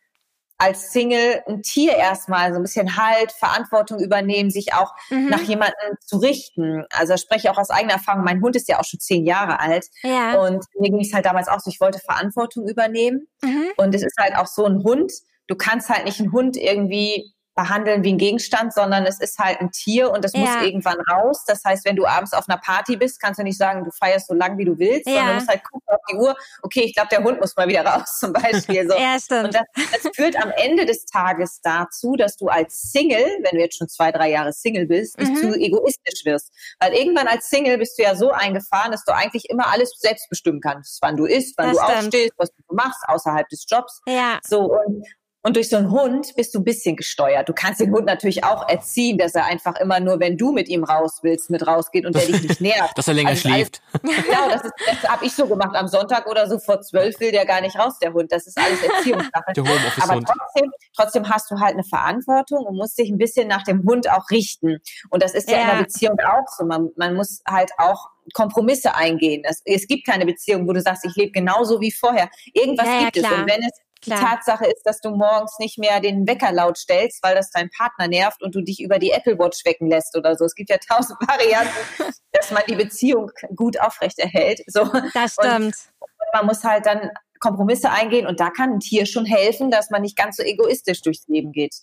als 0.58 0.92
Single 0.92 1.44
ein 1.48 1.62
Tier 1.64 1.94
erstmal 1.94 2.52
so 2.52 2.60
ein 2.60 2.62
bisschen 2.62 2.96
Halt, 2.96 3.32
Verantwortung 3.34 4.00
übernehmen, 4.00 4.50
sich 4.50 4.74
auch 4.74 4.94
mhm. 5.10 5.28
nach 5.28 5.42
jemandem 5.42 5.98
zu 6.00 6.18
richten. 6.18 6.86
Also 6.92 7.14
ich 7.14 7.22
spreche 7.22 7.52
auch 7.52 7.58
aus 7.58 7.70
eigener 7.70 7.96
Erfahrung. 7.96 8.24
Mein 8.24 8.42
Hund 8.42 8.56
ist 8.56 8.70
ja 8.70 8.80
auch 8.80 8.86
schon 8.86 9.00
zehn 9.00 9.26
Jahre 9.26 9.60
alt 9.60 9.88
ja. 10.02 10.40
und 10.40 10.64
mir 10.80 10.92
ging 10.92 11.02
es 11.02 11.14
halt 11.14 11.26
damals 11.26 11.48
auch 11.48 11.60
so, 11.60 11.70
ich 11.70 11.82
wollte 11.82 12.00
Verantwortung 12.00 12.68
übernehmen. 12.68 13.28
Mhm. 13.44 13.68
Und 13.78 13.94
es 13.94 14.04
ist 14.04 14.18
halt 14.18 14.36
auch 14.36 14.48
so 14.48 14.66
ein 14.66 14.84
Hund. 14.84 15.12
Du 15.48 15.56
kannst 15.56 15.90
halt 15.90 16.06
nicht 16.06 16.20
einen 16.20 16.32
Hund 16.32 16.56
irgendwie 16.56 17.35
behandeln 17.56 18.03
wie 18.03 18.14
ein 18.14 18.18
Gegenstand, 18.18 18.74
sondern 18.74 19.06
es 19.06 19.20
ist 19.20 19.39
halt 19.39 19.62
ein 19.62 19.72
Tier 19.72 20.12
und 20.12 20.24
das 20.26 20.34
ja. 20.34 20.41
muss 20.41 20.49
irgendwann 20.64 20.99
raus. 21.10 21.43
Das 21.47 21.64
heißt, 21.64 21.86
wenn 21.86 21.95
du 21.95 22.06
abends 22.06 22.34
auf 22.34 22.49
einer 22.49 22.58
Party 22.58 22.97
bist, 22.97 23.22
kannst 23.22 23.39
du 23.39 23.43
nicht 23.43 23.58
sagen, 23.58 23.86
du 23.86 23.91
feierst 23.91 24.28
so 24.28 24.34
lang, 24.34 24.58
wie 24.58 24.66
du 24.66 24.78
willst, 24.78 25.08
ja. 25.08 25.16
sondern 25.16 25.28
du 25.30 25.36
musst 25.36 25.47
halt 25.47 25.64
gucken 25.64 25.88
auf 25.88 26.01
die 26.12 26.16
Uhr, 26.16 26.36
okay, 26.62 26.82
ich 26.82 26.93
glaube, 26.93 27.10
der 27.10 27.24
Hund 27.24 27.39
muss 27.39 27.56
mal 27.56 27.68
wieder 27.68 27.86
raus, 27.86 28.18
zum 28.20 28.34
Beispiel. 28.34 28.88
So. 28.89 28.97
ja, 28.97 29.18
stimmt. 29.20 29.45
Und 29.45 29.56
das, 29.56 29.64
das 29.76 30.12
führt 30.16 30.36
am 30.36 30.51
Ende 30.58 30.86
des 30.86 31.06
Tages 31.06 31.62
dazu, 31.64 32.16
dass 32.16 32.36
du 32.36 32.47
als 32.47 32.91
Single, 32.91 33.26
wenn 33.43 33.58
du 33.58 33.60
jetzt 33.60 33.78
schon 33.78 33.88
zwei, 33.88 34.12
drei 34.12 34.30
Jahre 34.30 34.51
Single 34.51 34.86
bist, 34.86 35.18
nicht 35.18 35.32
mhm. 35.32 35.53
zu 35.53 35.60
egoistisch 35.60 36.26
wirst. 36.26 36.51
Weil 36.80 36.93
irgendwann 36.93 37.28
als 37.28 37.49
Single 37.49 37.78
bist 37.78 37.97
du 37.97 38.03
ja 38.03 38.16
so 38.16 38.32
eingefahren, 38.32 38.91
dass 38.91 39.06
du 39.06 39.14
eigentlich 39.14 39.49
immer 39.49 39.72
alles 39.72 39.91
selbst 39.97 40.30
bestimmen 40.30 40.60
kannst, 40.60 41.01
wann 41.01 41.16
du 41.16 41.26
isst, 41.26 41.58
wann 41.58 41.70
das 41.70 41.78
du 41.78 41.84
stimmt. 41.84 41.99
aufstehst, 41.99 42.34
was 42.38 42.49
du 42.49 42.76
machst, 42.76 43.01
außerhalb 43.08 43.47
des 43.47 43.66
Jobs. 43.70 44.01
Ja. 44.08 44.39
So, 44.43 44.74
und, 44.74 45.06
und 45.46 45.56
durch 45.56 45.70
so 45.70 45.78
einen 45.78 45.91
Hund 45.91 46.36
bist 46.36 46.56
du 46.56 46.60
ein 46.60 46.64
bisschen 46.64 46.96
gesteuert. 46.96 47.48
Du 47.48 47.54
kannst 47.54 47.80
den 47.80 47.91
Hund 47.91 48.08
natürlich 48.08 48.43
auch 48.43 48.68
erziehen, 48.68 49.20
dass 49.20 49.36
er 49.36 49.46
einfach 49.46 49.76
immer 49.76 50.00
nur, 50.00 50.20
wenn 50.20 50.38
du 50.38 50.52
mit 50.52 50.68
ihm 50.70 50.84
raus 50.84 51.20
willst, 51.22 51.52
mit 51.52 51.68
rausgeht 51.68 52.04
und 52.08 52.16
der 52.16 52.26
dich 52.26 52.41
nicht 52.41 52.62
nervt. 52.62 52.93
dass 52.98 53.08
er 53.08 53.14
länger 53.14 53.30
also 53.30 53.48
schläft. 53.48 53.80
Alles, 53.93 54.26
genau, 54.26 54.50
das, 54.50 54.64
ist, 54.64 54.74
das 54.88 55.08
habe 55.08 55.24
ich 55.24 55.34
so 55.34 55.46
gemacht. 55.46 55.76
Am 55.76 55.88
Sonntag 55.88 56.26
oder 56.26 56.50
so 56.50 56.58
vor 56.58 56.82
zwölf 56.82 57.20
will 57.20 57.32
der 57.32 57.46
gar 57.46 57.62
nicht 57.62 57.78
raus, 57.78 58.00
der 58.02 58.12
Hund. 58.14 58.32
Das 58.32 58.48
ist 58.48 58.58
alles 58.58 58.82
Erziehungssache. 58.82 59.54
Der 59.56 59.64
Aber 60.02 60.20
trotzdem, 60.24 60.72
trotzdem 60.98 61.30
hast 61.30 61.52
du 61.52 61.60
halt 61.60 61.74
eine 61.74 61.84
Verantwortung 61.84 62.66
und 62.66 62.76
musst 62.76 62.98
dich 62.98 63.12
ein 63.12 63.20
bisschen 63.20 63.48
nach 63.48 63.62
dem 63.62 63.84
Hund 63.84 64.10
auch 64.10 64.28
richten. 64.32 64.80
Und 65.12 65.22
das 65.22 65.36
ist 65.36 65.48
ja, 65.48 65.58
ja 65.58 65.62
in 65.62 65.78
der 65.78 65.84
Beziehung 65.84 66.18
auch 66.22 66.48
so. 66.58 66.66
Man, 66.66 66.89
man 66.96 67.14
muss 67.14 67.41
halt 67.48 67.70
auch 67.78 68.10
Kompromisse 68.34 68.96
eingehen. 68.96 69.43
Es, 69.46 69.62
es 69.66 69.86
gibt 69.86 70.08
keine 70.08 70.26
Beziehung, 70.26 70.68
wo 70.68 70.74
du 70.74 70.82
sagst, 70.82 71.06
ich 71.06 71.16
lebe 71.16 71.32
genauso 71.32 71.80
wie 71.82 71.91
vorher. 71.91 72.30
Irgendwas 72.54 72.88
ja, 72.88 73.00
gibt 73.06 73.18
ja, 73.18 73.30
es. 73.30 73.38
Und 73.38 73.48
wenn 73.48 73.62
es 73.62 73.85
Klar. 74.06 74.20
Die 74.20 74.26
Tatsache 74.26 74.66
ist, 74.66 74.84
dass 74.84 75.01
du 75.01 75.10
morgens 75.12 75.58
nicht 75.60 75.78
mehr 75.78 75.99
den 75.99 76.28
Wecker 76.28 76.51
laut 76.51 76.78
stellst, 76.78 77.22
weil 77.24 77.36
das 77.36 77.51
dein 77.51 77.70
Partner 77.70 78.08
nervt 78.08 78.41
und 78.41 78.56
du 78.56 78.62
dich 78.62 78.82
über 78.82 78.99
die 78.99 79.12
Apple 79.12 79.38
Watch 79.38 79.66
wecken 79.66 79.89
lässt 79.89 80.16
oder 80.16 80.36
so. 80.36 80.45
Es 80.45 80.56
gibt 80.56 80.70
ja 80.70 80.78
tausend 80.78 81.20
Varianten, 81.28 81.74
dass 82.32 82.51
man 82.51 82.64
die 82.68 82.76
Beziehung 82.76 83.32
gut 83.56 83.80
aufrechterhält. 83.80 84.62
So. 84.68 84.89
Das 85.14 85.34
stimmt. 85.34 85.76
Und 85.99 86.34
man 86.34 86.45
muss 86.45 86.64
halt 86.64 86.86
dann 86.86 87.12
Kompromisse 87.39 87.91
eingehen 87.91 88.28
und 88.28 88.39
da 88.39 88.49
kann 88.49 88.74
ein 88.74 88.80
Tier 88.80 89.06
schon 89.06 89.26
helfen, 89.26 89.70
dass 89.70 89.89
man 89.89 90.01
nicht 90.01 90.18
ganz 90.18 90.38
so 90.38 90.43
egoistisch 90.43 91.01
durchs 91.01 91.28
Leben 91.28 91.51
geht. 91.51 91.76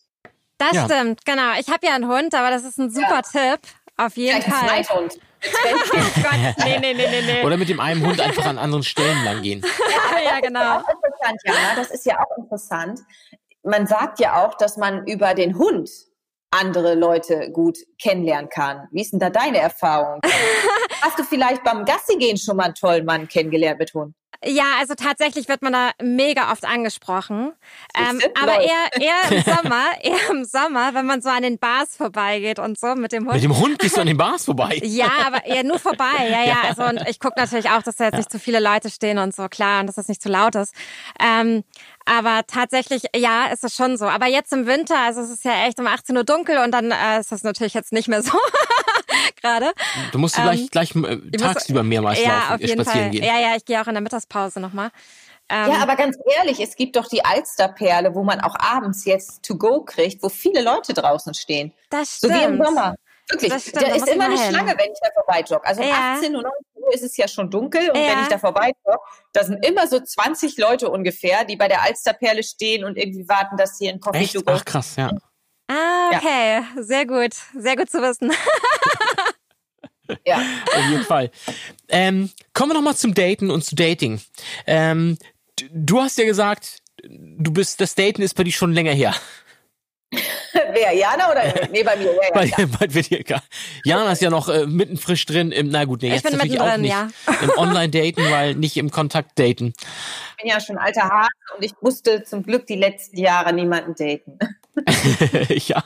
Das 0.59 0.73
ja. 0.73 0.85
stimmt, 0.85 1.25
genau. 1.25 1.59
Ich 1.59 1.69
habe 1.69 1.87
ja 1.87 1.95
einen 1.95 2.09
Hund, 2.09 2.35
aber 2.35 2.51
das 2.51 2.65
ist 2.65 2.79
ein 2.79 2.91
super 2.91 3.23
ja. 3.33 3.57
Tipp. 3.57 3.61
Auf 3.97 4.17
jeden 4.17 4.43
Fall. 4.43 4.69
Ein 4.69 4.85
Zweithund. 4.85 5.19
oh 5.43 6.23
Gott, 6.23 6.65
nee, 6.65 6.79
nee, 6.79 6.95
nee, 6.95 7.23
nee. 7.23 7.45
Oder 7.45 7.57
mit 7.57 7.69
dem 7.69 7.81
einen 7.81 8.05
Hund 8.07 8.21
einfach 8.21 8.47
an 8.47 8.59
anderen 8.59 8.85
Stellen 8.85 9.25
lang 9.25 9.43
gehen. 9.43 9.63
Ja, 9.63 10.19
ja 10.35 10.41
genau. 10.41 10.61
Das 10.61 10.83
ist 10.83 10.89
auch 10.89 10.95
interessant, 10.95 11.41
Jana. 11.45 11.75
Das 11.77 11.91
ist 11.91 12.07
ja 12.07 12.19
auch 12.21 12.39
interessant. 12.39 13.01
Man 13.65 13.87
sagt 13.87 14.21
ja 14.21 14.45
auch, 14.45 14.57
dass 14.57 14.77
man 14.77 15.07
über 15.07 15.35
den 15.35 15.59
Hund 15.59 15.91
andere 16.53 16.95
Leute 16.95 17.51
gut 17.51 17.79
kennenlernen 18.01 18.49
kann. 18.49 18.89
Wie 18.93 19.01
ist 19.01 19.13
denn 19.13 19.21
da 19.21 19.31
deine 19.31 19.59
Erfahrung? 19.59 20.21
Hast 21.03 21.19
du 21.19 21.25
vielleicht 21.25 21.65
beim 21.65 21.85
Gassi 21.85 22.17
gehen 22.17 22.37
schon 22.37 22.57
mal 22.57 22.65
einen 22.65 22.75
tollen 22.75 23.05
Mann 23.05 23.27
kennengelernt 23.27 23.79
mit 23.79 23.93
Hund? 23.95 24.15
Ja, 24.45 24.65
also 24.81 24.95
tatsächlich 24.95 25.49
wird 25.49 25.63
man 25.63 25.73
da 25.73 25.91
mega 26.03 26.51
oft 26.51 26.65
angesprochen. 26.65 27.53
Ähm, 27.97 28.21
aber 28.41 28.61
eher, 28.61 29.01
eher 29.01 29.31
im 29.31 29.43
Sommer, 29.45 29.85
eher 30.03 30.31
im 30.31 30.45
Sommer, 30.45 30.95
wenn 30.95 31.07
man 31.07 31.23
so 31.23 31.29
an 31.29 31.43
den 31.43 31.59
Bars 31.59 31.97
vorbeigeht 31.97 32.59
und 32.59 32.79
so 32.79 32.97
mit 32.97 33.13
dem 33.13 33.25
Hund. 33.25 33.35
Mit 33.35 33.45
dem 33.45 33.57
Hund 33.57 33.79
gehst 33.79 33.97
du 33.97 34.01
an 34.01 34.09
den 34.09 34.17
Bars 34.17 34.47
vorbei? 34.47 34.81
ja, 34.83 35.11
aber 35.27 35.45
eher 35.45 35.63
nur 35.63 35.79
vorbei. 35.79 36.29
Ja, 36.29 36.45
ja. 36.45 36.57
Also 36.69 36.83
und 36.83 37.09
ich 37.09 37.21
gucke 37.21 37.39
natürlich 37.39 37.71
auch, 37.71 37.83
dass 37.83 37.97
da 37.97 38.05
jetzt 38.05 38.15
ja. 38.15 38.19
nicht 38.19 38.33
zu 38.33 38.41
viele 38.41 38.59
Leute 38.59 38.91
stehen 38.91 39.19
und 39.19 39.35
so, 39.35 39.47
klar, 39.49 39.81
und 39.81 39.87
dass 39.87 39.97
das 39.97 40.09
nicht 40.09 40.23
zu 40.23 40.29
laut 40.29 40.57
ist. 40.57 40.75
Ähm, 41.21 41.63
aber 42.05 42.43
tatsächlich, 42.47 43.05
ja, 43.15 43.47
ist 43.47 43.65
es 43.65 43.75
schon 43.75 43.97
so. 43.97 44.07
Aber 44.07 44.27
jetzt 44.27 44.53
im 44.53 44.67
Winter, 44.67 44.99
also 44.99 45.21
es 45.21 45.31
ist 45.31 45.45
ja 45.45 45.67
echt 45.67 45.79
um 45.79 45.87
18 45.87 46.17
Uhr 46.17 46.25
dunkel 46.25 46.59
und 46.59 46.73
dann 46.73 46.91
äh, 46.91 47.21
ist 47.21 47.33
das 47.33 47.43
natürlich 47.43 47.75
jetzt 47.75 47.93
nicht 47.93 48.09
mehr 48.09 48.23
so 48.23 48.33
gerade. 49.41 49.73
Du 50.13 50.19
musst 50.19 50.39
ähm, 50.39 50.45
gleich, 50.45 50.71
gleich 50.71 50.97
äh, 50.97 51.31
tagsüber 51.37 51.83
mehrmals 51.83 52.21
ja, 52.21 52.29
laufen, 52.29 52.55
auf 52.55 52.61
jeden 52.61 52.83
spazieren 52.83 53.03
Fall. 53.03 53.11
gehen. 53.11 53.25
Ja, 53.25 53.39
ja, 53.39 53.57
ich 53.57 53.65
gehe 53.65 53.81
auch 53.81 53.87
in 53.87 53.95
der 53.95 54.03
Mittagspause 54.03 54.61
nochmal. 54.61 54.91
Ähm, 55.49 55.71
ja, 55.71 55.83
aber 55.83 55.97
ganz 55.97 56.17
ehrlich, 56.39 56.61
es 56.61 56.77
gibt 56.77 56.97
doch 56.97 57.09
die 57.09 57.25
Alsterperle, 57.25 58.15
wo 58.15 58.23
man 58.23 58.41
auch 58.41 58.55
abends 58.59 59.05
jetzt 59.05 59.43
to 59.43 59.57
go 59.57 59.83
kriegt, 59.83 60.23
wo 60.23 60.29
viele 60.29 60.63
Leute 60.63 60.95
draußen 60.95 61.35
stehen. 61.35 61.73
Das 61.91 62.17
stimmt. 62.17 62.33
So 62.33 62.39
wie 62.39 62.45
im 62.45 62.63
Sommer. 62.63 62.95
Wirklich. 63.29 63.53
Stimmt, 63.55 63.83
da 63.83 63.95
ist 63.95 64.09
immer 64.09 64.25
eine 64.25 64.37
Schlange, 64.37 64.75
wenn 64.77 64.93
ich 64.93 64.99
da 65.01 65.09
vorbeijogge. 65.15 65.67
Also 65.67 65.83
um 65.83 65.89
ja. 65.89 66.15
18 66.17 66.35
Uhr, 66.35 66.43
19 66.43 66.53
Uhr 66.75 66.95
ist 66.95 67.03
es 67.03 67.17
ja 67.17 67.29
schon 67.29 67.51
dunkel 67.51 67.91
und 67.91 67.97
ja. 67.97 68.09
wenn 68.09 68.23
ich 68.23 68.29
da 68.29 68.39
vorbeijogge, 68.39 68.99
da 69.33 69.45
sind 69.45 69.65
immer 69.65 69.87
so 69.87 70.01
20 70.01 70.59
Leute 70.59 70.91
ungefähr, 70.91 71.45
die 71.45 71.57
bei 71.57 71.69
der 71.69 71.83
Alsterperle 71.83 72.43
stehen 72.43 72.85
und 72.85 72.99
irgendwie 72.99 73.29
warten, 73.29 73.57
dass 73.57 73.79
sie 73.79 73.89
ein 73.89 74.01
Coffee 74.01 74.19
Echt? 74.19 74.37
Ach 74.47 74.65
krass, 74.65 74.97
ja. 74.97 75.11
Ah, 75.69 76.11
okay. 76.15 76.63
Ja. 76.77 76.83
Sehr 76.83 77.07
gut. 77.07 77.33
Sehr 77.57 77.77
gut 77.77 77.91
zu 77.91 78.03
wissen. 78.03 78.33
ja. 80.27 80.37
Auf 80.77 80.91
jeden 80.91 81.05
Fall. 81.05 81.31
Ähm, 81.89 82.31
kommen 82.53 82.71
wir 82.71 82.75
nochmal 82.75 82.97
zum 82.97 83.15
Daten 83.15 83.51
und 83.51 83.65
zu 83.65 83.75
Dating. 83.75 84.21
Ähm, 84.67 85.17
du 85.71 86.01
hast 86.01 86.19
ja 86.19 86.25
gesagt, 86.25 86.79
du 87.03 87.53
bist, 87.53 87.81
das 87.81 87.95
Daten 87.95 88.23
ist 88.23 88.35
bei 88.35 88.45
dir 88.45 88.53
schon 88.53 88.73
länger 88.73 88.93
her. 88.93 89.15
Wer, 90.73 90.93
Jana 90.93 91.31
oder? 91.31 91.43
Nee, 91.73 91.83
bei 91.83 91.97
mir. 91.97 92.07
Ja, 92.07 92.31
bei, 92.35 92.45
ja. 92.47 92.57
bei, 92.57 92.67
bei 92.87 93.03
dir, 93.03 93.23
Jana 93.85 94.13
ist 94.13 94.23
ja 94.23 94.31
noch 94.31 94.49
äh, 94.49 94.67
mitten 94.67 94.97
frisch 94.97 95.27
drin 95.27 95.53
im, 95.53 95.71
na 95.71 95.85
gut, 95.85 96.03
nee, 96.03 96.11
jetzt 96.11 96.25
natürlich 96.25 96.61
auch 96.61 96.77
nicht 96.77 96.91
ja. 96.91 97.09
im 97.43 97.51
Online-Daten, 97.57 98.31
weil 98.31 98.55
nicht 98.55 98.77
im 98.77 98.91
Kontakt-Daten. 98.91 99.75
Ich 100.37 100.43
bin 100.43 100.51
ja 100.51 100.61
schon 100.61 100.79
alter 100.79 101.09
Hase 101.09 101.31
und 101.57 101.65
ich 101.65 101.73
musste 101.81 102.25
zum 102.25 102.43
Glück 102.43 102.67
die 102.67 102.77
letzten 102.77 103.19
Jahre 103.19 103.53
niemanden 103.53 103.95
daten. 103.95 104.39
ja. 105.67 105.85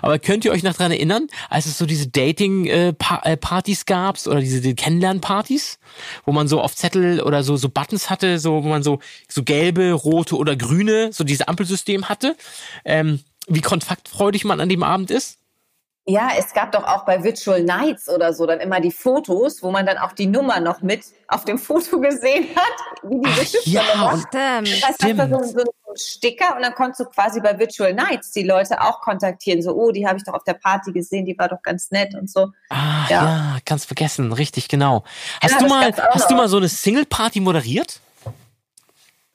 Aber 0.00 0.18
könnt 0.18 0.44
ihr 0.44 0.52
euch 0.52 0.62
noch 0.62 0.74
dran 0.74 0.90
erinnern, 0.90 1.26
als 1.50 1.66
es 1.66 1.76
so 1.76 1.84
diese 1.84 2.08
Dating-Partys 2.08 3.84
gab 3.84 4.26
oder 4.26 4.40
diese 4.40 4.74
Kennenlernpartys, 4.74 5.78
wo 6.24 6.32
man 6.32 6.48
so 6.48 6.60
auf 6.60 6.74
Zettel 6.74 7.20
oder 7.20 7.42
so 7.42 7.56
so 7.56 7.68
Buttons 7.68 8.08
hatte, 8.08 8.38
so 8.38 8.64
wo 8.64 8.68
man 8.68 8.82
so 8.82 9.00
so 9.28 9.42
gelbe, 9.42 9.92
rote 9.92 10.36
oder 10.36 10.56
grüne, 10.56 11.12
so 11.12 11.24
dieses 11.24 11.46
Ampelsystem 11.46 12.08
hatte, 12.08 12.36
ähm, 12.84 13.20
wie 13.50 13.60
kontaktfreudig 13.60 14.44
man 14.44 14.60
an 14.60 14.68
dem 14.68 14.82
Abend 14.82 15.10
ist? 15.10 15.38
Ja, 16.06 16.30
es 16.36 16.54
gab 16.54 16.72
doch 16.72 16.84
auch 16.84 17.04
bei 17.04 17.22
Virtual 17.22 17.62
Nights 17.62 18.08
oder 18.08 18.32
so 18.32 18.46
dann 18.46 18.58
immer 18.58 18.80
die 18.80 18.90
Fotos, 18.90 19.62
wo 19.62 19.70
man 19.70 19.84
dann 19.84 19.98
auch 19.98 20.12
die 20.12 20.26
Nummer 20.26 20.58
noch 20.58 20.80
mit 20.80 21.04
auf 21.28 21.44
dem 21.44 21.58
Foto 21.58 22.00
gesehen 22.00 22.48
hat, 22.56 23.02
wie 23.02 23.20
diese 23.20 23.58
Ach, 23.58 23.66
ja, 23.66 24.10
und, 24.10 24.26
das 24.32 24.82
heißt, 24.82 25.02
stimmt. 25.02 25.20
Das 25.20 25.30
war 25.30 25.44
so, 25.44 25.58
so 25.58 25.60
ein 25.60 25.96
Sticker 25.96 26.56
und 26.56 26.62
dann 26.62 26.74
konntest 26.74 27.00
du 27.00 27.04
quasi 27.04 27.40
bei 27.40 27.58
Virtual 27.58 27.92
Nights 27.92 28.32
die 28.32 28.42
Leute 28.42 28.80
auch 28.80 29.00
kontaktieren. 29.02 29.62
So, 29.62 29.74
oh, 29.74 29.92
die 29.92 30.06
habe 30.06 30.16
ich 30.16 30.24
doch 30.24 30.34
auf 30.34 30.44
der 30.44 30.54
Party 30.54 30.90
gesehen, 30.92 31.26
die 31.26 31.38
war 31.38 31.48
doch 31.48 31.62
ganz 31.62 31.90
nett 31.90 32.14
und 32.14 32.30
so. 32.30 32.48
Ah, 32.70 33.06
ja, 33.08 33.24
ja 33.24 33.58
ganz 33.66 33.84
vergessen, 33.84 34.32
richtig, 34.32 34.68
genau. 34.68 35.04
Hast 35.42 35.52
ja, 35.52 35.58
du 35.58 35.66
mal, 35.66 35.92
hast 35.92 36.30
du 36.30 36.34
mal 36.34 36.48
so 36.48 36.56
eine 36.56 36.68
Single 36.68 37.04
Party 37.04 37.40
moderiert? 37.40 38.00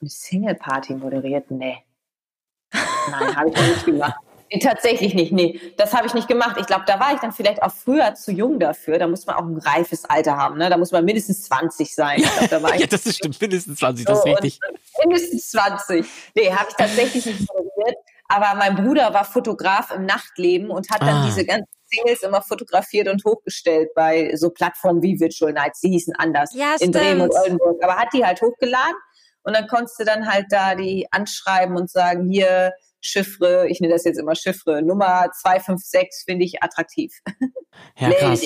Eine 0.00 0.10
Single 0.10 0.56
Party 0.56 0.94
moderiert? 0.94 1.50
Nee. 1.50 1.78
Nein, 3.10 3.36
habe 3.36 3.50
ich 3.50 3.56
nicht 3.56 3.84
gemacht. 3.84 4.14
Nee, 4.52 4.60
tatsächlich 4.60 5.14
nicht, 5.14 5.32
nee. 5.32 5.60
Das 5.76 5.92
habe 5.92 6.06
ich 6.06 6.14
nicht 6.14 6.28
gemacht. 6.28 6.56
Ich 6.60 6.66
glaube, 6.66 6.84
da 6.86 7.00
war 7.00 7.12
ich 7.12 7.18
dann 7.18 7.32
vielleicht 7.32 7.62
auch 7.62 7.72
früher 7.72 8.14
zu 8.14 8.30
jung 8.30 8.60
dafür. 8.60 8.98
Da 8.98 9.08
muss 9.08 9.26
man 9.26 9.34
auch 9.34 9.42
ein 9.44 9.58
reifes 9.58 10.04
Alter 10.04 10.36
haben. 10.36 10.58
Ne? 10.58 10.70
Da 10.70 10.76
muss 10.76 10.92
man 10.92 11.04
mindestens 11.04 11.42
20 11.44 11.92
sein. 11.92 12.22
Glaub, 12.48 12.62
da 12.62 12.74
ja, 12.76 12.86
das 12.86 13.06
ist 13.06 13.16
stimmt. 13.16 13.40
Mindestens 13.40 13.78
20, 13.80 14.04
das 14.04 14.18
ist 14.20 14.26
richtig. 14.26 14.60
Mindestens 15.02 15.50
20. 15.50 16.06
Nee, 16.34 16.52
habe 16.52 16.66
ich 16.68 16.76
tatsächlich 16.76 17.26
nicht 17.26 17.46
probiert. 17.48 17.96
Aber 18.28 18.56
mein 18.56 18.76
Bruder 18.76 19.12
war 19.12 19.24
Fotograf 19.24 19.90
im 19.92 20.06
Nachtleben 20.06 20.70
und 20.70 20.90
hat 20.90 21.00
dann 21.00 21.22
ah. 21.22 21.26
diese 21.26 21.44
ganzen 21.44 21.68
Singles 21.86 22.22
immer 22.22 22.42
fotografiert 22.42 23.08
und 23.08 23.24
hochgestellt 23.24 23.90
bei 23.94 24.34
so 24.36 24.50
Plattformen 24.50 25.02
wie 25.02 25.18
Virtual 25.18 25.52
Nights. 25.52 25.80
Die 25.80 25.90
hießen 25.90 26.14
anders 26.16 26.54
ja, 26.54 26.74
in 26.80 26.90
Bremen 26.90 27.20
und 27.20 27.32
Oldenburg. 27.32 27.82
Aber 27.82 27.96
hat 27.96 28.08
die 28.12 28.24
halt 28.24 28.40
hochgeladen 28.42 28.96
und 29.46 29.54
dann 29.54 29.68
konntest 29.68 29.98
du 29.98 30.04
dann 30.04 30.26
halt 30.26 30.46
da 30.50 30.74
die 30.74 31.06
anschreiben 31.12 31.76
und 31.76 31.88
sagen, 31.88 32.28
hier 32.28 32.72
Chiffre, 33.00 33.68
ich 33.68 33.80
nenne 33.80 33.94
das 33.94 34.04
jetzt 34.04 34.18
immer 34.18 34.34
Chiffre, 34.34 34.82
Nummer 34.82 35.28
256 35.40 36.24
finde 36.24 36.44
ich 36.44 36.62
attraktiv. 36.62 37.12
Ja, 37.98 38.10
krass. 38.10 38.42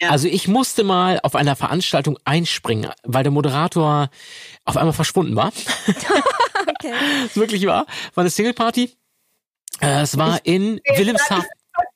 Ja. 0.00 0.08
Also 0.08 0.28
ich 0.28 0.48
musste 0.48 0.82
mal 0.82 1.20
auf 1.22 1.34
einer 1.34 1.56
Veranstaltung 1.56 2.18
einspringen, 2.24 2.90
weil 3.02 3.22
der 3.22 3.30
Moderator 3.30 4.08
auf 4.64 4.78
einmal 4.78 4.94
verschwunden 4.94 5.36
war. 5.36 5.48
okay. 6.66 6.94
Das 7.24 7.36
wirklich 7.36 7.66
wahr. 7.66 7.84
War 8.14 8.22
eine 8.22 8.30
Single 8.30 8.54
Party. 8.54 8.96
Äh, 9.82 10.00
es 10.00 10.16
war 10.16 10.40
in 10.44 10.80
Wilhelmshaven 10.96 11.44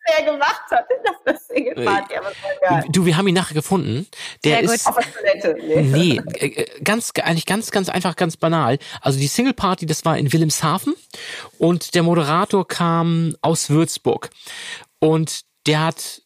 er 0.05 0.25
gemacht 0.25 0.63
hat 0.71 0.87
in 0.91 1.25
der 1.27 1.39
Single-Party. 1.39 2.15
Äh, 2.63 2.83
du, 2.91 3.07
wir 3.07 3.17
haben 3.17 3.29
ihn 3.29 3.35
nachher 3.35 3.55
gefunden. 3.55 4.07
Der 4.45 4.59
Sehr 4.59 4.75
ist, 4.75 4.85
gut. 4.85 4.97
Auf 4.97 5.05
der 5.05 5.41
Toilette. 5.41 5.57
Nee, 5.67 5.83
nee 5.83 6.47
äh, 6.47 6.83
ganz, 6.83 7.13
eigentlich 7.23 7.47
ganz, 7.47 7.71
ganz 7.71 7.89
einfach, 7.89 8.17
ganz 8.17 8.37
banal. 8.37 8.79
Also 9.01 9.19
die 9.19 9.27
Single-Party, 9.27 9.87
das 9.87 10.05
war 10.05 10.19
in 10.19 10.33
Wilhelmshaven 10.33 10.95
und 11.59 11.95
der 11.95 12.03
Moderator 12.03 12.67
kam 12.67 13.37
aus 13.41 13.71
Würzburg. 13.71 14.31
Und 14.99 15.43
der 15.67 15.85
hat 15.85 16.23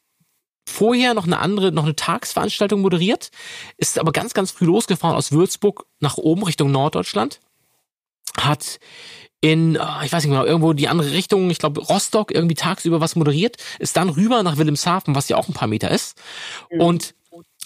vorher 0.67 1.15
noch 1.15 1.27
eine 1.27 1.39
andere, 1.39 1.73
noch 1.73 1.85
eine 1.85 1.97
Tagsveranstaltung 1.97 2.81
moderiert, 2.81 3.31
ist 3.77 3.99
aber 3.99 4.13
ganz, 4.13 4.35
ganz 4.35 4.51
früh 4.51 4.65
losgefahren 4.65 5.17
aus 5.17 5.33
Würzburg 5.33 5.87
nach 6.01 6.17
oben 6.17 6.43
Richtung 6.43 6.71
Norddeutschland, 6.71 7.41
hat 8.39 8.81
in, 9.45 9.79
ah, 9.79 10.01
ich 10.03 10.11
weiß 10.11 10.25
nicht 10.25 10.33
genau, 10.33 10.47
irgendwo 10.47 10.73
die 10.73 10.89
andere 10.89 11.13
Richtung, 11.13 11.51
ich 11.51 11.59
glaube 11.59 11.83
Rostock, 11.83 12.31
irgendwie 12.31 12.55
tagsüber 12.55 13.03
was 13.03 13.15
moderiert, 13.15 13.59
ist 13.79 13.95
dann 13.95 14.09
rüber 14.09 14.43
nach 14.43 14.57
Wilhelmshaven, 14.57 15.15
was 15.15 15.29
ja 15.29 15.37
auch 15.37 15.49
ein 15.49 15.53
paar 15.53 15.69
Meter 15.69 15.91
ist. 15.91 16.17
Mhm. 16.73 16.81
Und 16.81 17.15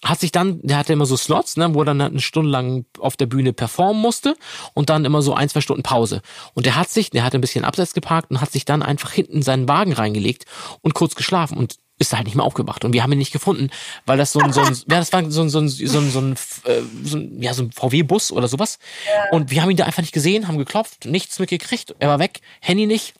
hat 0.05 0.19
sich 0.19 0.33
dann, 0.33 0.61
der 0.63 0.77
hatte 0.77 0.93
immer 0.93 1.07
so 1.07 1.17
Slots, 1.17 1.57
ne, 1.57 1.73
wo 1.75 1.83
er 1.83 1.85
dann 1.85 2.01
eine 2.01 2.21
Stunde 2.21 2.51
lang 2.51 2.85
auf 2.99 3.17
der 3.17 3.27
Bühne 3.27 3.53
performen 3.53 4.03
musste 4.03 4.35
und 4.75 4.91
dann 4.91 5.05
immer 5.05 5.23
so 5.23 5.35
ein, 5.35 5.49
zwei 5.49 5.61
Stunden 5.61 5.85
Pause. 5.85 6.21
Und 6.55 6.67
der 6.67 6.75
hat 6.75 6.89
sich, 6.89 7.11
der 7.11 7.23
hat 7.23 7.37
ein 7.37 7.41
bisschen 7.41 7.65
abseits 7.65 7.95
geparkt 7.95 8.33
und 8.33 8.41
hat 8.41 8.51
sich 8.51 8.65
dann 8.65 8.83
einfach 8.83 9.13
hinten 9.13 9.43
seinen 9.43 9.69
Wagen 9.69 9.93
reingelegt 9.93 10.47
und 10.83 10.95
kurz 10.95 11.15
geschlafen. 11.15 11.57
Und 11.57 11.77
ist 11.99 12.13
halt 12.13 12.27
nicht 12.27 12.35
mehr 12.35 12.45
aufgewacht. 12.45 12.85
Und 12.85 12.93
wir 12.93 13.03
haben 13.03 13.13
ihn 13.13 13.19
nicht 13.19 13.33
gefunden, 13.33 13.71
weil 14.07 14.19
das 14.19 14.33
so 14.33 14.41
ein, 14.41 14.53
so 14.53 14.61
ein 14.61 14.75
ja, 14.89 14.99
das 14.99 15.13
war 15.13 15.29
so 15.31 15.43
ein, 15.43 15.51
so 15.51 15.59
ein, 15.59 15.69
so 15.69 15.99
ein, 15.99 16.11
so 16.11 16.21
ein, 16.21 16.33
äh, 16.65 16.83
so 17.05 17.17
ein 17.17 17.43
ja, 17.43 17.55
so 17.55 17.65
ein 17.65 17.73
VW-Bus 17.73 18.33
oder 18.33 18.49
sowas. 18.49 18.79
Ja. 19.07 19.37
Und 19.37 19.51
wir 19.51 19.63
haben 19.63 19.71
ihn 19.71 19.77
da 19.77 19.85
einfach 19.85 20.03
nicht 20.03 20.15
gesehen, 20.15 20.49
haben 20.49 20.59
geklopft, 20.59 21.05
nichts 21.05 21.39
mitgekriegt. 21.39 21.95
Er 21.99 22.09
war 22.09 22.19
weg, 22.19 22.41
Handy 22.61 22.87
nicht. 22.87 23.15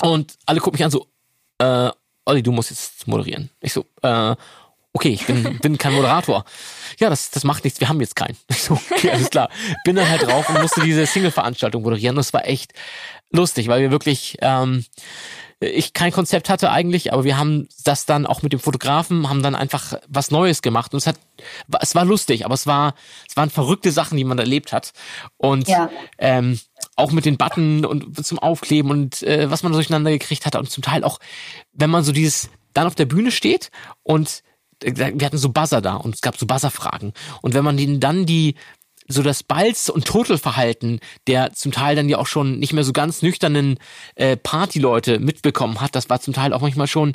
Und 0.00 0.34
alle 0.46 0.60
gucken 0.60 0.78
mich 0.78 0.84
an 0.84 0.90
so, 0.90 1.06
äh, 1.58 1.90
Olli, 2.24 2.42
du 2.42 2.52
musst 2.52 2.70
jetzt 2.70 3.06
moderieren. 3.06 3.50
Ich 3.60 3.72
so, 3.72 3.84
äh, 4.02 4.34
okay, 4.92 5.10
ich 5.10 5.26
bin, 5.26 5.58
bin 5.62 5.78
kein 5.78 5.92
Moderator. 5.92 6.44
Ja, 6.98 7.10
das, 7.10 7.30
das 7.30 7.44
macht 7.44 7.64
nichts, 7.64 7.80
wir 7.80 7.88
haben 7.88 8.00
jetzt 8.00 8.16
keinen. 8.16 8.36
Ich 8.48 8.62
so, 8.62 8.80
okay, 8.90 9.10
alles 9.10 9.30
klar. 9.30 9.50
Bin 9.84 9.96
dann 9.96 10.08
halt 10.08 10.22
drauf 10.22 10.48
und 10.48 10.60
musste 10.60 10.80
diese 10.82 11.06
Single-Veranstaltung 11.06 11.82
moderieren. 11.82 12.16
Und 12.16 12.20
es 12.20 12.32
war 12.32 12.46
echt 12.46 12.72
lustig, 13.30 13.68
weil 13.68 13.80
wir 13.82 13.90
wirklich, 13.90 14.38
ähm, 14.40 14.84
ich 15.60 15.92
kein 15.92 16.10
Konzept 16.10 16.48
hatte 16.48 16.70
eigentlich, 16.70 17.12
aber 17.12 17.24
wir 17.24 17.36
haben 17.36 17.68
das 17.84 18.06
dann 18.06 18.26
auch 18.26 18.42
mit 18.42 18.52
dem 18.52 18.60
Fotografen, 18.60 19.28
haben 19.28 19.42
dann 19.42 19.54
einfach 19.54 19.94
was 20.08 20.30
Neues 20.30 20.62
gemacht 20.62 20.94
und 20.94 20.98
es 20.98 21.06
hat, 21.06 21.16
es 21.80 21.94
war 21.94 22.06
lustig, 22.06 22.46
aber 22.46 22.54
es 22.54 22.66
war, 22.66 22.94
es 23.28 23.36
waren 23.36 23.50
verrückte 23.50 23.92
Sachen, 23.92 24.16
die 24.16 24.24
man 24.24 24.38
erlebt 24.38 24.72
hat 24.72 24.92
und 25.36 25.68
ja. 25.68 25.90
ähm, 26.18 26.58
auch 26.96 27.12
mit 27.12 27.26
den 27.26 27.36
Button 27.36 27.84
und 27.84 28.24
zum 28.24 28.38
Aufkleben 28.38 28.90
und 28.90 29.22
äh, 29.22 29.50
was 29.50 29.62
man 29.62 29.72
durcheinander 29.72 30.10
gekriegt 30.10 30.46
hat 30.46 30.56
und 30.56 30.70
zum 30.70 30.82
Teil 30.82 31.04
auch, 31.04 31.18
wenn 31.72 31.90
man 31.90 32.04
so 32.04 32.12
dieses 32.12 32.48
dann 32.72 32.86
auf 32.86 32.94
der 32.94 33.06
Bühne 33.06 33.30
steht 33.30 33.70
und 34.02 34.42
äh, 34.82 35.12
wir 35.14 35.26
hatten 35.26 35.38
so 35.38 35.50
Buzzer 35.50 35.82
da 35.82 35.96
und 35.96 36.14
es 36.14 36.20
gab 36.22 36.38
so 36.38 36.46
Buzzer-Fragen. 36.46 37.12
Und 37.42 37.52
wenn 37.54 37.64
man 37.64 37.78
ihnen 37.78 38.00
dann 38.00 38.24
die 38.24 38.54
so 39.10 39.22
das 39.22 39.42
Balz- 39.42 39.88
und 39.88 40.06
Totelverhalten 40.06 41.00
der 41.26 41.52
zum 41.52 41.72
Teil 41.72 41.96
dann 41.96 42.08
ja 42.08 42.18
auch 42.18 42.26
schon 42.26 42.58
nicht 42.58 42.72
mehr 42.72 42.84
so 42.84 42.92
ganz 42.92 43.22
nüchternen 43.22 43.78
äh, 44.14 44.36
Partyleute 44.36 45.18
mitbekommen 45.18 45.80
hat, 45.80 45.94
das 45.94 46.08
war 46.08 46.20
zum 46.20 46.34
Teil 46.34 46.52
auch 46.52 46.60
manchmal 46.60 46.86
schon, 46.86 47.14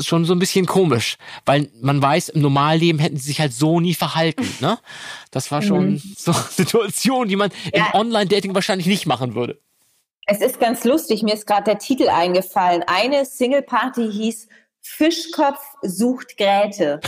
schon 0.00 0.24
so 0.24 0.32
ein 0.32 0.38
bisschen 0.38 0.66
komisch, 0.66 1.16
weil 1.44 1.68
man 1.80 2.00
weiß, 2.00 2.30
im 2.30 2.42
Normalleben 2.42 3.00
hätten 3.00 3.16
sie 3.16 3.28
sich 3.28 3.40
halt 3.40 3.52
so 3.52 3.80
nie 3.80 3.94
verhalten. 3.94 4.46
Ne? 4.60 4.78
Das 5.30 5.50
war 5.50 5.62
schon 5.62 5.92
mhm. 5.92 6.02
so 6.18 6.32
eine 6.32 6.42
Situation, 6.50 7.28
die 7.28 7.36
man 7.36 7.50
ja. 7.72 7.86
im 7.86 8.00
Online-Dating 8.00 8.54
wahrscheinlich 8.54 8.86
nicht 8.86 9.06
machen 9.06 9.34
würde. 9.34 9.58
Es 10.26 10.42
ist 10.42 10.60
ganz 10.60 10.84
lustig, 10.84 11.22
mir 11.22 11.32
ist 11.32 11.46
gerade 11.46 11.64
der 11.64 11.78
Titel 11.78 12.08
eingefallen. 12.08 12.82
Eine 12.86 13.24
Single-Party 13.24 14.12
hieß 14.12 14.48
Fischkopf 14.82 15.60
sucht 15.82 16.36
Gräte. 16.36 17.00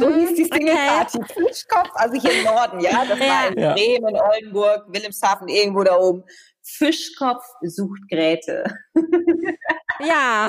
so 0.00 0.14
hieß 0.14 0.34
die 0.34 0.44
Single 0.44 0.74
Party. 0.74 1.18
Okay. 1.18 1.46
Fischkopf, 1.46 1.90
also 1.94 2.20
hier 2.20 2.32
im 2.32 2.44
Norden, 2.44 2.80
ja. 2.80 3.04
Das 3.04 3.18
war 3.18 3.48
in 3.48 3.58
ja. 3.58 3.72
Bremen, 3.74 4.16
Oldenburg, 4.16 4.84
Wilhelmshaven, 4.88 5.48
irgendwo 5.48 5.82
da 5.82 5.96
oben. 5.96 6.24
Fischkopf 6.62 7.44
sucht 7.62 8.08
Gräte. 8.08 8.64
ja. 10.00 10.48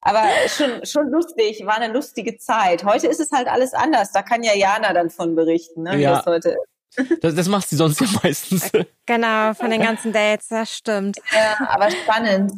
Aber 0.00 0.24
schon, 0.48 0.84
schon 0.86 1.10
lustig, 1.10 1.64
war 1.66 1.76
eine 1.76 1.92
lustige 1.92 2.38
Zeit. 2.38 2.84
Heute 2.84 3.08
ist 3.08 3.20
es 3.20 3.30
halt 3.30 3.48
alles 3.48 3.74
anders. 3.74 4.12
Da 4.12 4.22
kann 4.22 4.42
ja 4.42 4.54
Jana 4.54 4.92
dann 4.92 5.10
von 5.10 5.34
berichten, 5.34 5.82
ne, 5.82 5.92
ja. 5.92 5.96
wie 5.98 6.14
das 6.14 6.26
heute 6.26 6.48
ist. 6.50 7.22
Das, 7.22 7.34
das 7.34 7.48
macht 7.48 7.68
sie 7.68 7.76
sonst 7.76 8.00
ja 8.00 8.06
meistens. 8.22 8.70
Genau, 9.06 9.54
von 9.54 9.70
den 9.70 9.80
ganzen 9.80 10.12
Dates, 10.12 10.48
das 10.48 10.74
stimmt. 10.74 11.18
Ja, 11.32 11.68
aber 11.68 11.90
spannend. 11.90 12.52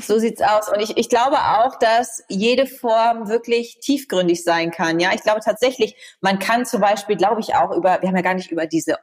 So 0.00 0.18
sieht's 0.18 0.40
aus. 0.40 0.68
Und 0.68 0.80
ich, 0.80 0.96
ich 0.96 1.08
glaube 1.08 1.36
auch, 1.36 1.78
dass 1.78 2.24
jede 2.28 2.66
Form 2.66 3.28
wirklich 3.28 3.78
tiefgründig 3.80 4.42
sein 4.42 4.70
kann. 4.70 5.00
Ja, 5.00 5.12
ich 5.14 5.22
glaube 5.22 5.40
tatsächlich, 5.40 5.96
man 6.20 6.38
kann 6.38 6.64
zum 6.64 6.80
Beispiel, 6.80 7.16
glaube 7.16 7.40
ich, 7.40 7.54
auch 7.54 7.70
über, 7.70 8.00
wir 8.00 8.08
haben 8.08 8.16
ja 8.16 8.22
gar 8.22 8.34
nicht 8.34 8.50
über 8.50 8.66
diese 8.66 8.96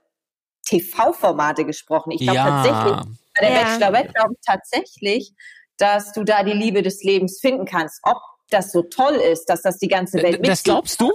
TV-Formate 0.65 1.65
gesprochen. 1.65 2.11
Ich 2.11 2.21
glaube 2.21 2.37
ja. 2.37 2.63
tatsächlich, 2.63 3.17
bei 3.35 3.47
der 3.47 3.55
ja. 3.55 3.63
Bachelorette 3.63 4.13
glaube 4.13 4.33
ich 4.33 4.45
tatsächlich, 4.45 5.33
dass 5.77 6.13
du 6.13 6.23
da 6.23 6.43
die 6.43 6.53
Liebe 6.53 6.81
des 6.81 7.03
Lebens 7.03 7.39
finden 7.39 7.65
kannst. 7.65 7.99
Ob 8.03 8.17
das 8.49 8.71
so 8.71 8.83
toll 8.83 9.15
ist, 9.15 9.45
dass 9.45 9.61
das 9.61 9.77
die 9.77 9.87
ganze 9.87 10.21
Welt 10.21 10.39
mit. 10.41 10.47
Das 10.47 10.63
glaubst 10.63 10.99
du? 11.01 11.11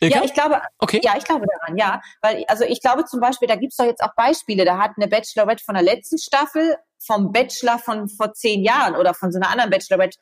Ja, 0.00 0.22
ich 0.24 0.34
glaube, 0.34 0.60
okay. 0.78 1.00
ja, 1.02 1.14
ich 1.16 1.24
glaube 1.24 1.46
daran, 1.60 1.76
ja. 1.76 2.00
Weil, 2.22 2.44
also 2.48 2.64
ich 2.64 2.80
glaube 2.80 3.04
zum 3.04 3.20
Beispiel, 3.20 3.48
da 3.48 3.56
gibt's 3.56 3.76
doch 3.76 3.84
jetzt 3.84 4.02
auch 4.02 4.14
Beispiele. 4.16 4.64
Da 4.64 4.78
hat 4.78 4.92
eine 4.96 5.08
Bachelorette 5.08 5.64
von 5.64 5.74
der 5.74 5.84
letzten 5.84 6.18
Staffel 6.18 6.76
vom 6.98 7.32
Bachelor 7.32 7.78
von 7.78 8.08
vor 8.08 8.32
zehn 8.32 8.62
Jahren 8.62 8.96
oder 8.96 9.14
von 9.14 9.30
so 9.32 9.38
einer 9.38 9.50
anderen 9.50 9.70
Bachelorette 9.70 10.18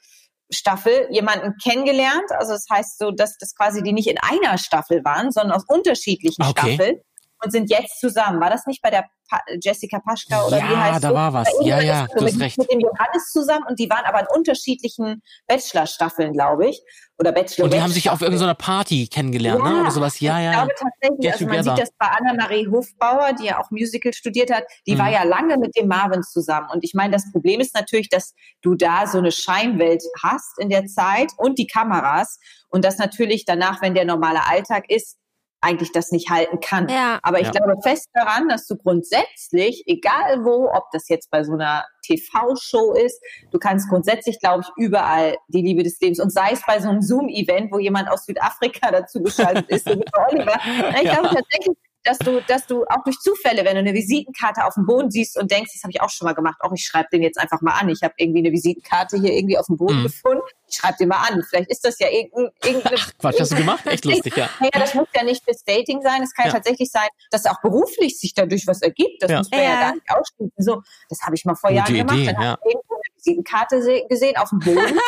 Staffel 0.51 1.09
jemanden 1.11 1.57
kennengelernt. 1.63 2.31
Also 2.31 2.53
das 2.53 2.67
heißt 2.71 2.99
so, 2.99 3.11
dass 3.11 3.39
das 3.39 3.55
quasi 3.55 3.83
die 3.83 3.93
nicht 3.93 4.09
in 4.09 4.19
einer 4.19 4.59
Staffel 4.59 5.03
waren, 5.05 5.31
sondern 5.31 5.57
aus 5.57 5.65
unterschiedlichen 5.67 6.43
okay. 6.43 6.75
Staffeln 6.75 7.01
und 7.45 7.51
sind 7.51 7.71
jetzt 7.71 8.01
zusammen. 8.01 8.41
War 8.41 8.51
das 8.51 8.67
nicht 8.67 8.83
bei 8.83 8.91
der 8.91 9.05
pa 9.29 9.41
Jessica 9.61 10.01
Paschka 10.01 10.47
oder 10.47 10.59
ja, 10.59 10.71
wie 10.71 10.77
heißt 10.77 11.05
da 11.05 11.09
so? 11.09 11.15
war 11.15 11.33
was. 11.33 11.49
Ja, 11.63 11.81
ja, 11.81 12.07
du 12.07 12.25
hast 12.25 12.41
recht. 12.41 12.59
Mit 12.59 12.71
dem 12.71 12.81
Johannes 12.81 13.31
zusammen 13.31 13.65
und 13.69 13.79
die 13.79 13.89
waren 13.89 14.05
aber 14.05 14.21
in 14.21 14.27
unterschiedlichen 14.35 15.23
Bachelor-Staffeln, 15.47 16.33
glaube 16.33 16.69
ich. 16.69 16.83
Oder 17.19 17.33
Bachelor. 17.33 17.65
Und 17.65 17.73
die 17.73 17.81
haben 17.81 17.93
sich 17.93 18.11
auf 18.11 18.21
irgendeiner 18.21 18.55
Party 18.55 19.07
kennengelernt, 19.07 19.63
ne? 19.63 19.69
ja, 19.69 19.75
ne? 19.77 19.81
Oder 19.83 19.91
sowas. 19.91 20.19
Ja, 20.21 20.41
ja. 20.41 20.51
Ich 20.51 20.57
glaube 20.57 20.73
tatsächlich, 20.77 21.33
also 21.33 21.47
man 21.47 21.63
sieht 21.63 21.79
das 21.79 21.91
bei 21.99 22.07
Anna-Marie 22.07 22.69
Hofbauer, 22.69 23.33
die 23.35 23.47
ja 23.47 23.61
auch 23.61 23.71
Musical 23.71 24.13
studiert 24.13 24.51
hat, 24.51 24.65
die 24.87 24.95
mhm. 24.95 24.99
war 24.99 25.11
ja 25.11 25.23
lange 25.23 25.57
mit 25.59 25.77
dem 25.77 25.89
Marvin 25.89 26.23
zusammen. 26.23 26.69
Und 26.73 26.85
ich 26.85 26.95
meine, 26.95 27.13
das 27.13 27.31
Problem 27.31 27.61
ist 27.61 27.75
natürlich, 27.75 28.09
dass 28.09 28.35
du 28.63 28.75
da 28.75 29.07
so 29.07 29.19
eine 29.19 29.31
Scheinwelt 29.31 30.03
hast 30.23 30.59
in 30.59 30.69
der 30.69 30.87
Zeit 30.87 31.31
und 31.37 31.59
die 31.59 31.67
Kameras. 31.67 32.39
Und 32.69 32.85
das 32.85 32.99
natürlich 32.99 33.45
danach, 33.45 33.83
wenn 33.83 33.95
der 33.95 34.05
normale 34.05 34.47
Alltag 34.49 34.87
ist, 34.89 35.19
eigentlich 35.63 35.93
das 35.93 36.11
nicht 36.11 36.29
halten 36.29 36.61
kann. 36.61 36.89
Ja. 36.89 37.19
Aber 37.23 37.41
ich 37.41 37.47
ja. 37.47 37.53
glaube 37.53 37.81
fest 37.83 38.11
daran, 38.13 38.49
dass 38.49 38.67
du 38.67 38.77
grundsätzlich, 38.77 39.85
egal 39.87 40.45
wo, 40.45 40.69
ob 40.71 40.91
das 40.93 41.09
jetzt 41.09 41.31
bei 41.31 41.45
so 41.45 41.53
einer 41.53 41.85
TV-Show 42.05 42.95
ist, 42.95 43.23
du 43.51 43.59
kannst 43.59 43.89
grundsätzlich, 43.89 44.41
glaube 44.41 44.65
ich, 44.65 44.85
überall 44.85 45.37
die 45.49 45.63
Liebe 45.63 45.85
des 45.85 46.01
Lebens 46.01 46.21
und 46.21 46.31
sei 46.31 46.51
es 46.53 46.63
bei 46.67 46.81
so 46.81 46.89
einem 46.89 47.01
Zoom-Event, 47.01 47.73
wo 47.73 47.79
jemand 47.79 48.11
aus 48.11 48.27
Südafrika 48.27 48.91
dazu 48.93 49.23
geschaltet 49.23 49.69
ist, 49.69 49.89
so 49.89 49.93
wie 49.93 50.05
Oliver. 50.29 50.59
Ich 51.03 51.09
ja. 51.09 51.15
glaube 51.15 51.35
tatsächlich, 51.35 51.77
dass 52.05 52.19
du, 52.19 52.41
dass 52.49 52.67
du 52.67 52.85
auch 52.85 53.05
durch 53.05 53.17
Zufälle, 53.19 53.65
wenn 53.65 53.75
du 53.75 53.81
eine 53.81 53.95
Visitenkarte 53.95 54.65
auf 54.65 54.75
dem 54.75 54.87
Boden 54.87 55.11
siehst 55.11 55.39
und 55.39 55.51
denkst, 55.51 55.71
das 55.73 55.83
habe 55.85 55.93
ich 55.93 56.01
auch 56.01 56.11
schon 56.11 56.27
mal 56.27 56.35
gemacht, 56.35 56.57
auch 56.61 56.73
ich 56.73 56.85
schreibe 56.85 57.09
den 57.13 57.23
jetzt 57.23 57.39
einfach 57.39 57.61
mal 57.61 57.79
an. 57.79 57.89
Ich 57.89 58.03
habe 58.03 58.15
irgendwie 58.17 58.41
eine 58.41 58.51
Visitenkarte 58.51 59.19
hier 59.19 59.33
irgendwie 59.33 59.59
auf 59.59 59.67
dem 59.67 59.77
Boden 59.77 60.01
mhm. 60.01 60.05
gefunden 60.05 60.43
ich 60.73 60.79
schreibe 60.79 60.97
dir 60.99 61.07
mal 61.07 61.29
an. 61.29 61.43
Vielleicht 61.49 61.71
ist 61.71 61.85
das 61.85 61.99
ja 61.99 62.09
irgendein, 62.09 62.51
irgendeine. 62.65 62.97
Ach, 62.99 63.11
Quatsch, 63.19 63.41
hast 63.41 63.53
du 63.53 63.57
gemacht? 63.57 63.87
Echt 63.87 64.05
lustig, 64.05 64.37
ja. 64.37 64.49
Ja, 64.61 64.71
das 64.73 64.95
muss 64.95 65.09
ja 65.15 65.23
nicht 65.23 65.45
fürs 65.45 65.63
Dating 65.65 66.03
sein. 66.03 66.23
Es 66.23 66.33
kann 66.33 66.47
ja. 66.47 66.53
tatsächlich 66.53 66.91
sein, 66.91 67.09
dass 67.31 67.47
auch 67.47 67.61
beruflich 67.61 68.19
sich 68.19 68.35
dadurch 68.35 68.67
was 68.67 68.83
ergibt. 68.83 69.23
Das 69.23 69.31
ja. 69.31 69.39
muss 69.39 69.51
man 69.51 69.61
ja. 69.61 69.67
ja 69.67 69.81
gar 69.81 69.95
nicht 69.95 70.11
ausschließen. 70.11 70.53
So, 70.57 70.83
das 71.09 71.21
habe 71.23 71.35
ich 71.35 71.45
mal 71.45 71.55
vor 71.55 71.71
Gute 71.71 71.79
Jahren 71.79 71.95
Idee, 71.95 71.99
gemacht. 71.99 72.37
Dann 72.37 72.43
ja. 72.43 72.51
habe 72.53 72.61
ich 72.65 72.75
irgendwo 72.75 72.95
eine 72.95 73.17
Visitenkarte 73.17 74.07
gesehen 74.09 74.37
auf 74.37 74.49
dem 74.49 74.59
Boden, 74.61 74.99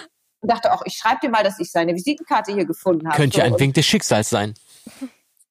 und 0.40 0.50
dachte 0.50 0.72
auch, 0.72 0.82
ich 0.84 0.94
schreibe 0.94 1.20
dir 1.22 1.30
mal, 1.30 1.44
dass 1.44 1.58
ich 1.58 1.70
seine 1.70 1.94
Visitenkarte 1.94 2.52
hier 2.52 2.64
gefunden 2.64 3.06
habe. 3.06 3.16
Könnte 3.16 3.38
ja 3.38 3.44
ein 3.44 3.58
Wink 3.58 3.74
des 3.74 3.86
Schicksals 3.86 4.30
sein. 4.30 4.54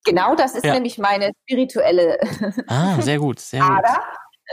Genau, 0.05 0.35
das 0.35 0.53
ist 0.53 0.63
ja. 0.63 0.73
nämlich 0.73 0.97
meine 0.97 1.31
spirituelle. 1.43 2.19
Ah, 2.67 3.01
sehr 3.01 3.17
gut, 3.17 3.39
sehr 3.39 3.61
gut. 3.61 3.69
Aber 3.69 4.03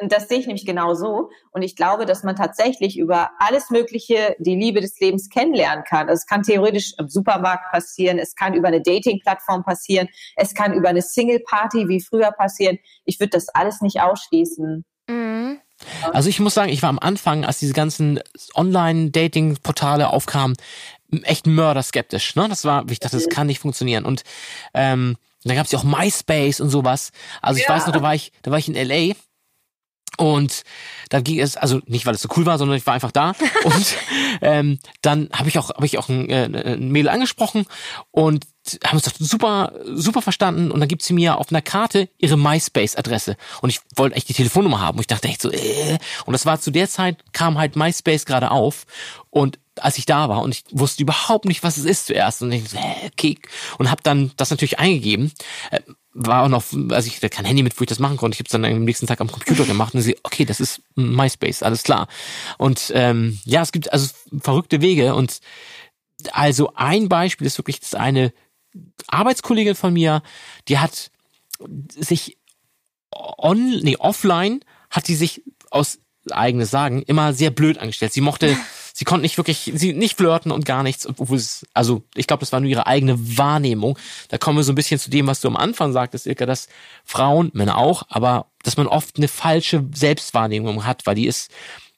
das 0.07 0.29
sehe 0.29 0.39
ich 0.39 0.47
nämlich 0.47 0.67
genau 0.67 0.95
so. 0.95 1.31
Und 1.51 1.63
ich 1.63 1.77
glaube, 1.77 2.07
dass 2.07 2.23
man 2.23 2.37
tatsächlich 2.37 2.99
über 2.99 3.31
alles 3.39 3.71
Mögliche 3.71 4.37
die 4.39 4.57
Liebe 4.57 4.81
des 4.81 4.99
Lebens 5.01 5.29
kennenlernen 5.29 5.85
kann. 5.85 6.09
Also 6.09 6.21
es 6.21 6.27
kann 6.27 6.43
theoretisch 6.43 6.95
im 6.99 7.09
Supermarkt 7.09 7.71
passieren, 7.71 8.19
es 8.19 8.35
kann 8.35 8.55
über 8.55 8.69
eine 8.69 8.81
Dating-Plattform 8.81 9.65
passieren, 9.65 10.09
es 10.37 10.55
kann 10.55 10.73
über 10.73 10.89
eine 10.89 11.03
Single-Party 11.03 11.89
wie 11.89 12.01
früher 12.01 12.33
passieren. 12.33 12.79
Ich 13.05 13.21
würde 13.21 13.31
das 13.31 13.49
alles 13.51 13.81
nicht 13.81 14.01
ausschließen. 14.01 14.85
Mhm. 15.09 15.61
Also 16.13 16.29
ich 16.29 16.41
muss 16.41 16.55
sagen, 16.55 16.71
ich 16.71 16.83
war 16.83 16.91
am 16.91 16.99
Anfang, 16.99 17.45
als 17.45 17.59
diese 17.59 17.73
ganzen 17.73 18.21
Online-Dating-Portale 18.55 20.09
aufkamen, 20.09 20.57
echt 21.25 21.47
mörderskeptisch. 21.47 22.37
Ne? 22.37 22.49
Das 22.49 22.65
war, 22.65 22.89
ich 22.89 23.01
dachte, 23.01 23.17
das 23.17 23.29
kann 23.29 23.49
nicht 23.49 23.59
funktionieren. 23.59 24.05
Und 24.05 24.23
ähm, 24.75 25.17
dann 25.45 25.57
gab 25.57 25.67
es 25.67 25.73
ja 25.73 25.79
auch 25.79 25.85
MySpace 25.85 26.61
und 26.61 26.71
sowas. 26.71 27.11
Also 27.41 27.59
ich 27.59 27.67
ja. 27.67 27.75
weiß 27.75 27.87
noch, 27.87 27.93
da 27.93 28.03
war 28.03 28.15
ich, 28.15 28.33
da 28.43 28.51
war 28.51 28.59
ich 28.59 28.69
in 28.69 28.75
LA 28.75 29.15
und 30.19 30.63
dann 31.09 31.25
ging 31.25 31.41
es, 31.41 31.57
also 31.57 31.81
nicht, 31.87 32.07
weil 32.07 32.15
es 32.15 32.23
so 32.23 32.29
cool 32.37 32.47
war, 32.47 32.59
sondern 32.59 32.77
ich 32.77 32.87
war 32.87 32.95
einfach 32.95 33.13
da. 33.13 33.35
und 33.65 33.97
ähm, 34.41 34.79
dann 35.01 35.29
habe 35.33 35.49
ich 35.49 35.59
auch, 35.59 35.71
habe 35.71 35.87
ich 35.87 35.99
auch 35.99 36.09
ein, 36.09 36.29
äh, 36.29 36.75
ein 36.75 36.91
Mail 36.91 37.09
angesprochen 37.09 37.67
und 38.11 38.47
haben 38.85 38.97
uns 38.97 39.11
super, 39.19 39.73
super 39.85 40.23
verstanden. 40.23 40.71
Und 40.71 40.81
dann 40.81 40.89
gibt 40.89 41.03
sie 41.03 41.15
mir 41.15 41.39
auf 41.39 41.51
einer 41.51 41.63
Karte 41.63 42.09
ihre 42.19 42.37
MySpace-Adresse. 42.37 43.37
Und 43.61 43.71
ich 43.71 43.81
wollte 43.97 44.17
echt 44.17 44.29
die 44.29 44.35
Telefonnummer 44.35 44.81
haben. 44.81 44.99
Und 44.99 45.03
ich 45.03 45.09
dachte 45.09 45.29
echt 45.29 45.43
so, 45.43 45.51
äh. 45.51 45.99
Und 46.27 46.33
das 46.33 46.47
war 46.47 46.61
zu 46.61 46.71
der 46.71 46.89
Zeit, 46.89 47.19
kam 47.33 47.59
halt 47.59 47.75
MySpace 47.75 48.25
gerade 48.25 48.51
auf. 48.51 48.87
Und 49.31 49.59
als 49.81 49.99
ich 49.99 50.07
da 50.07 50.29
war 50.29 50.43
und 50.43 50.55
ich 50.55 50.65
wusste 50.71 51.03
überhaupt 51.03 51.47
nicht, 51.47 51.63
was 51.63 51.79
es 51.79 51.85
ist 51.85 52.07
zuerst 52.07 52.43
und 52.43 52.53
ich 52.53 52.69
so, 52.69 52.77
äh, 52.77 53.11
okay 53.11 53.39
und 53.79 53.91
habe 53.91 54.03
dann 54.03 54.31
das 54.37 54.51
natürlich 54.51 54.79
eingegeben 54.79 55.33
äh, 55.71 55.81
war 56.15 56.45
auch 56.45 56.49
noch, 56.49 56.65
also 56.91 57.07
ich 57.07 57.17
hatte 57.17 57.31
kein 57.31 57.45
Handy 57.45 57.63
mit, 57.63 57.79
wo 57.79 57.83
ich 57.83 57.89
das 57.89 57.99
machen 57.99 58.17
konnte. 58.17 58.35
Ich 58.35 58.41
habe 58.41 58.47
es 58.47 58.53
dann 58.53 58.65
am 58.65 58.85
nächsten 58.85 59.07
Tag 59.07 59.21
am 59.21 59.31
Computer 59.31 59.65
gemacht 59.65 59.95
und 59.95 60.03
sie, 60.03 60.17
okay, 60.23 60.45
das 60.45 60.61
ist 60.61 60.83
MySpace, 60.95 61.63
alles 61.63 61.83
klar. 61.83 62.09
Und 62.59 62.93
ähm, 62.95 63.39
ja, 63.45 63.63
es 63.63 63.73
gibt 63.73 63.93
also 63.93 64.13
verrückte 64.41 64.81
Wege 64.81 65.15
und 65.15 65.41
also 66.33 66.73
ein 66.75 67.09
Beispiel 67.09 67.47
ist 67.47 67.59
wirklich 67.59 67.81
das 67.81 67.95
eine 67.95 68.33
Arbeitskollegin 69.09 69.75
von 69.75 69.93
mir, 69.93 70.23
die 70.69 70.79
hat 70.79 71.11
sich 71.99 72.39
on, 73.11 73.81
nee, 73.83 73.97
offline 73.97 74.61
hat 74.91 75.07
sie 75.07 75.15
sich 75.15 75.43
aus 75.71 75.99
eigenes 76.31 76.71
Sagen 76.71 77.03
immer 77.03 77.33
sehr 77.33 77.51
blöd 77.51 77.79
angestellt. 77.79 78.13
Sie 78.13 78.21
mochte 78.21 78.57
sie 78.93 79.05
konnte 79.05 79.23
nicht 79.23 79.37
wirklich, 79.37 79.73
sie 79.75 79.93
nicht 79.93 80.17
flirten 80.17 80.53
und 80.53 80.65
gar 80.65 80.83
nichts, 80.83 81.07
obwohl 81.07 81.37
es, 81.37 81.67
also 81.75 82.03
ich 82.15 82.27
glaube, 82.27 82.41
das 82.41 82.53
war 82.53 82.61
nur 82.61 82.71
ihre 82.71 82.87
eigene 82.87 83.39
Wahrnehmung. 83.39 83.99
Da 84.29 84.39
kommen 84.39 84.59
wir 84.59 84.65
so 84.65 84.73
ein 84.73 84.77
bisschen 84.77 85.01
zu 85.01 85.11
dem, 85.11 85.27
was 85.27 85.41
du 85.41 85.49
am 85.49 85.57
Anfang 85.57 85.93
sagtest, 85.93 86.27
Ilka, 86.27 86.47
dass 86.47 86.69
Frauen, 87.05 87.51
Männer 87.55 87.79
auch, 87.79 88.05
aber 88.09 88.47
dass 88.63 88.77
man 88.77 88.87
oft 88.87 89.17
eine 89.17 89.29
falsche 89.29 89.85
Selbstwahrnehmung 89.95 90.85
hat, 90.85 91.07
weil 91.07 91.15
die 91.15 91.27
ist 91.27 91.51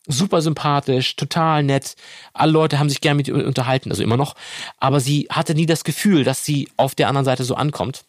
super 0.06 0.42
sympathisch, 0.42 1.16
total 1.16 1.62
nett. 1.62 1.96
Alle 2.32 2.52
Leute 2.52 2.78
haben 2.78 2.88
sich 2.88 3.00
gern 3.00 3.16
mit 3.16 3.28
ihr 3.28 3.34
unterhalten, 3.34 3.90
also 3.90 4.02
immer 4.02 4.16
noch. 4.16 4.34
Aber 4.78 5.00
sie 5.00 5.26
hatte 5.30 5.54
nie 5.54 5.66
das 5.66 5.84
Gefühl, 5.84 6.24
dass 6.24 6.44
sie 6.44 6.68
auf 6.76 6.94
der 6.94 7.08
anderen 7.08 7.24
Seite 7.24 7.44
so 7.44 7.54
ankommt. 7.54 8.04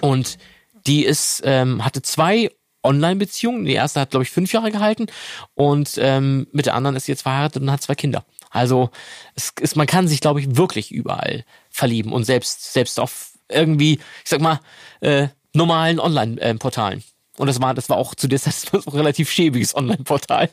Und 0.00 0.38
die 0.86 1.04
ist, 1.04 1.42
ähm, 1.44 1.84
hatte 1.84 2.02
zwei 2.02 2.50
Online-Beziehung. 2.82 3.64
Die 3.64 3.74
erste 3.74 4.00
hat, 4.00 4.10
glaube 4.10 4.24
ich, 4.24 4.30
fünf 4.30 4.52
Jahre 4.52 4.70
gehalten 4.70 5.06
und 5.54 5.98
ähm, 5.98 6.46
mit 6.52 6.66
der 6.66 6.74
anderen 6.74 6.96
ist 6.96 7.06
sie 7.06 7.12
jetzt 7.12 7.22
verheiratet 7.22 7.62
und 7.62 7.70
hat 7.70 7.82
zwei 7.82 7.94
Kinder. 7.94 8.24
Also 8.50 8.90
es 9.34 9.52
ist, 9.60 9.76
man 9.76 9.86
kann 9.86 10.08
sich, 10.08 10.20
glaube 10.20 10.40
ich, 10.40 10.56
wirklich 10.56 10.92
überall 10.92 11.44
verlieben 11.70 12.12
und 12.12 12.24
selbst, 12.24 12.72
selbst 12.72 13.00
auf 13.00 13.32
irgendwie, 13.48 13.94
ich 13.94 14.30
sag 14.30 14.40
mal, 14.40 14.60
äh, 15.00 15.28
normalen 15.54 16.00
Online-Portalen. 16.00 17.02
Und 17.38 17.46
das 17.46 17.60
war, 17.60 17.74
das 17.74 17.88
war 17.88 17.96
auch 17.96 18.14
zu 18.14 18.28
der 18.28 18.40
Zeit 18.40 18.54
ein 18.72 18.92
relativ 18.92 19.30
schäbiges 19.30 19.74
Online-Portal. 19.74 20.50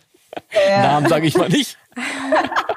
Ja. 0.53 0.81
Namen 0.83 1.09
sage 1.09 1.27
ich 1.27 1.35
mal 1.35 1.49
nicht. 1.49 1.77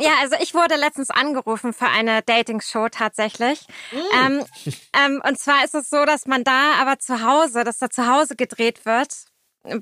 Ja, 0.00 0.10
also 0.20 0.36
ich 0.42 0.54
wurde 0.54 0.76
letztens 0.76 1.10
angerufen 1.10 1.72
für 1.72 1.86
eine 1.86 2.22
Dating-Show 2.22 2.88
tatsächlich. 2.90 3.66
Mm. 3.92 3.96
Ähm, 4.18 4.44
ähm, 4.92 5.22
und 5.26 5.38
zwar 5.38 5.64
ist 5.64 5.74
es 5.74 5.88
so, 5.88 6.04
dass 6.04 6.26
man 6.26 6.44
da 6.44 6.74
aber 6.80 6.98
zu 6.98 7.24
Hause, 7.24 7.64
dass 7.64 7.78
da 7.78 7.88
zu 7.88 8.06
Hause 8.06 8.36
gedreht 8.36 8.84
wird 8.84 9.26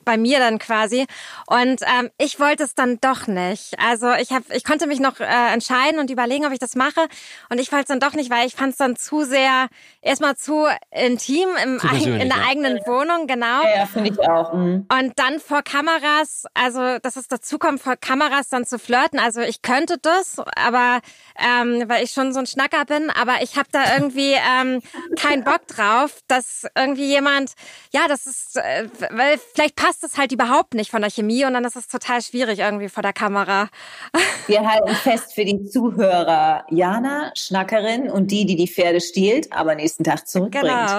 bei 0.04 0.16
mir 0.16 0.38
dann 0.38 0.58
quasi. 0.58 1.06
Und 1.46 1.82
ähm, 1.82 2.10
ich 2.18 2.40
wollte 2.40 2.64
es 2.64 2.74
dann 2.74 2.98
doch 3.00 3.26
nicht. 3.26 3.78
Also 3.78 4.12
ich 4.12 4.32
habe, 4.32 4.44
ich 4.54 4.64
konnte 4.64 4.86
mich 4.86 5.00
noch 5.00 5.20
äh, 5.20 5.52
entscheiden 5.52 5.98
und 6.00 6.10
überlegen, 6.10 6.46
ob 6.46 6.52
ich 6.52 6.58
das 6.58 6.74
mache. 6.74 7.06
Und 7.50 7.60
ich 7.60 7.70
wollte 7.72 7.82
es 7.82 7.88
dann 7.88 8.00
doch 8.00 8.14
nicht, 8.14 8.30
weil 8.30 8.46
ich 8.46 8.54
fand 8.54 8.72
es 8.72 8.78
dann 8.78 8.96
zu 8.96 9.24
sehr, 9.24 9.68
erstmal 10.02 10.36
zu 10.36 10.66
intim 10.90 11.48
im 11.62 11.80
zu 11.80 12.10
in 12.10 12.28
der 12.28 12.46
eigenen 12.48 12.78
ja. 12.78 12.86
Wohnung, 12.86 13.26
genau. 13.26 13.62
Ja, 13.62 13.76
ja 13.78 13.86
finde 13.86 14.10
ich 14.10 14.20
auch. 14.20 14.52
Mhm. 14.52 14.86
Und 14.90 15.18
dann 15.18 15.40
vor 15.40 15.62
Kameras, 15.62 16.44
also 16.54 16.98
dass 16.98 17.16
es 17.16 17.28
dazu 17.28 17.58
kommt, 17.58 17.80
vor 17.80 17.96
Kameras 17.96 18.48
dann 18.48 18.64
zu 18.64 18.78
flirten. 18.78 19.18
Also 19.18 19.40
ich 19.40 19.62
könnte 19.62 19.98
das, 20.00 20.38
aber 20.56 21.00
ähm, 21.38 21.84
weil 21.88 22.04
ich 22.04 22.10
schon 22.10 22.32
so 22.32 22.40
ein 22.40 22.46
Schnacker 22.46 22.84
bin, 22.84 23.10
aber 23.10 23.42
ich 23.42 23.56
habe 23.56 23.68
da 23.72 23.94
irgendwie 23.94 24.32
ähm, 24.32 24.80
keinen 25.16 25.44
Bock 25.44 25.66
drauf, 25.66 26.20
dass 26.28 26.66
irgendwie 26.76 27.06
jemand, 27.06 27.52
ja, 27.92 28.08
das 28.08 28.26
ist, 28.26 28.56
äh, 28.56 28.88
weil 29.10 29.38
vielleicht 29.54 29.73
passt 29.76 30.04
es 30.04 30.16
halt 30.16 30.32
überhaupt 30.32 30.74
nicht 30.74 30.90
von 30.90 31.02
der 31.02 31.10
Chemie 31.10 31.44
und 31.44 31.54
dann 31.54 31.64
ist 31.64 31.76
es 31.76 31.86
total 31.88 32.22
schwierig 32.22 32.60
irgendwie 32.60 32.88
vor 32.88 33.02
der 33.02 33.12
Kamera. 33.12 33.68
Wir 34.46 34.68
halten 34.68 34.94
fest 34.94 35.34
für 35.34 35.44
die 35.44 35.64
Zuhörer 35.64 36.64
Jana, 36.70 37.32
Schnackerin 37.34 38.10
und 38.10 38.30
die, 38.30 38.46
die 38.46 38.56
die 38.56 38.68
Pferde 38.68 39.00
stiehlt, 39.00 39.52
aber 39.52 39.74
nächsten 39.74 40.04
Tag 40.04 40.26
zurückbringt. 40.26 40.64
Genau. 40.64 40.98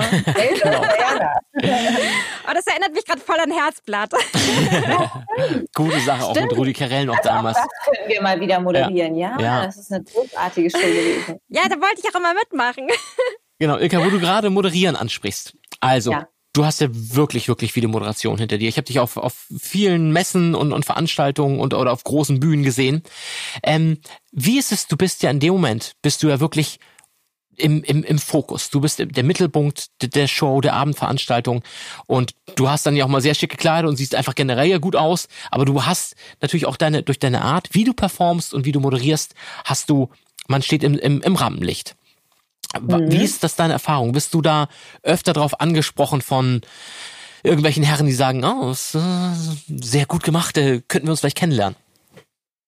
genau. 0.63 0.81
oh, 2.47 2.51
das 2.53 2.67
erinnert 2.67 2.93
mich 2.93 3.05
gerade 3.05 3.21
voll 3.21 3.39
an 3.39 3.51
Herzblatt. 3.51 4.11
Gute 5.75 5.99
Sache, 6.01 6.25
auch 6.25 6.35
mit 6.35 6.55
Rudi 6.55 6.73
Carell 6.73 7.05
noch 7.05 7.17
also 7.17 7.29
damals. 7.29 7.57
das 7.57 7.67
können 7.85 8.09
wir 8.09 8.21
mal 8.21 8.39
wieder 8.39 8.59
moderieren, 8.59 9.15
ja. 9.15 9.37
ja. 9.39 9.41
ja. 9.41 9.65
Das 9.65 9.77
ist 9.77 9.91
eine 9.91 10.03
großartige 10.03 10.69
Show 10.69 10.79
gewesen. 10.79 11.39
Ja, 11.49 11.63
da 11.69 11.75
wollte 11.75 12.01
ich 12.03 12.09
auch 12.09 12.19
immer 12.19 12.33
mitmachen. 12.33 12.87
Genau, 13.59 13.77
Ilka, 13.77 14.03
wo 14.03 14.09
du 14.09 14.19
gerade 14.19 14.49
moderieren 14.49 14.95
ansprichst. 14.95 15.55
Also, 15.79 16.11
ja 16.11 16.27
du 16.55 16.65
hast 16.65 16.79
ja 16.79 16.87
wirklich, 16.91 17.47
wirklich 17.47 17.73
viele 17.73 17.87
Moderationen 17.87 18.39
hinter 18.39 18.57
dir. 18.57 18.69
Ich 18.69 18.77
habe 18.77 18.85
dich 18.85 18.99
auf, 18.99 19.17
auf 19.17 19.47
vielen 19.59 20.11
Messen 20.11 20.55
und, 20.55 20.71
und 20.71 20.85
Veranstaltungen 20.85 21.59
und 21.59 21.73
oder 21.73 21.91
auf 21.91 22.03
großen 22.03 22.39
Bühnen 22.39 22.63
gesehen. 22.63 23.03
Ähm, 23.61 23.99
wie 24.31 24.57
ist 24.57 24.71
es, 24.71 24.87
du 24.87 24.95
bist 24.95 25.21
ja 25.21 25.29
in 25.29 25.39
dem 25.39 25.53
Moment, 25.53 25.93
bist 26.01 26.23
du 26.23 26.29
ja 26.29 26.39
wirklich 26.39 26.79
im, 27.57 27.83
im, 27.83 28.03
im 28.03 28.19
Fokus. 28.19 28.69
Du 28.69 28.81
bist 28.81 28.99
der 28.99 29.23
Mittelpunkt 29.23 29.87
der 30.01 30.27
Show, 30.27 30.61
der 30.61 30.73
Abendveranstaltung 30.73 31.63
und 32.05 32.35
du 32.55 32.69
hast 32.69 32.85
dann 32.85 32.95
ja 32.95 33.05
auch 33.05 33.09
mal 33.09 33.21
sehr 33.21 33.35
schick 33.35 33.51
gekleidet 33.51 33.89
und 33.89 33.97
siehst 33.97 34.15
einfach 34.15 34.35
generell 34.35 34.67
ja 34.67 34.77
gut 34.77 34.95
aus, 34.95 35.27
aber 35.51 35.65
du 35.65 35.85
hast 35.85 36.15
natürlich 36.41 36.65
auch 36.65 36.77
deine, 36.77 37.03
durch 37.03 37.19
deine 37.19 37.41
Art, 37.41 37.69
wie 37.71 37.83
du 37.83 37.93
performst 37.93 38.53
und 38.53 38.65
wie 38.65 38.71
du 38.71 38.79
moderierst, 38.79 39.35
hast 39.63 39.89
du, 39.89 40.09
man 40.47 40.61
steht 40.61 40.83
im, 40.83 40.97
im, 40.97 41.21
im 41.21 41.35
Rampenlicht. 41.35 41.95
Mhm. 42.79 43.11
Wie 43.11 43.23
ist 43.23 43.43
das 43.43 43.55
deine 43.55 43.73
Erfahrung? 43.73 44.11
Bist 44.11 44.33
du 44.33 44.41
da 44.41 44.67
öfter 45.03 45.33
darauf 45.33 45.59
angesprochen 45.59 46.21
von 46.21 46.61
irgendwelchen 47.43 47.83
Herren, 47.83 48.05
die 48.05 48.13
sagen, 48.13 48.43
oh, 48.43 48.71
ist, 48.71 48.95
äh, 48.95 48.99
sehr 49.67 50.05
gut 50.05 50.23
gemacht, 50.23 50.57
äh, 50.57 50.81
könnten 50.87 51.07
wir 51.07 51.11
uns 51.11 51.19
vielleicht 51.19 51.37
kennenlernen? 51.37 51.75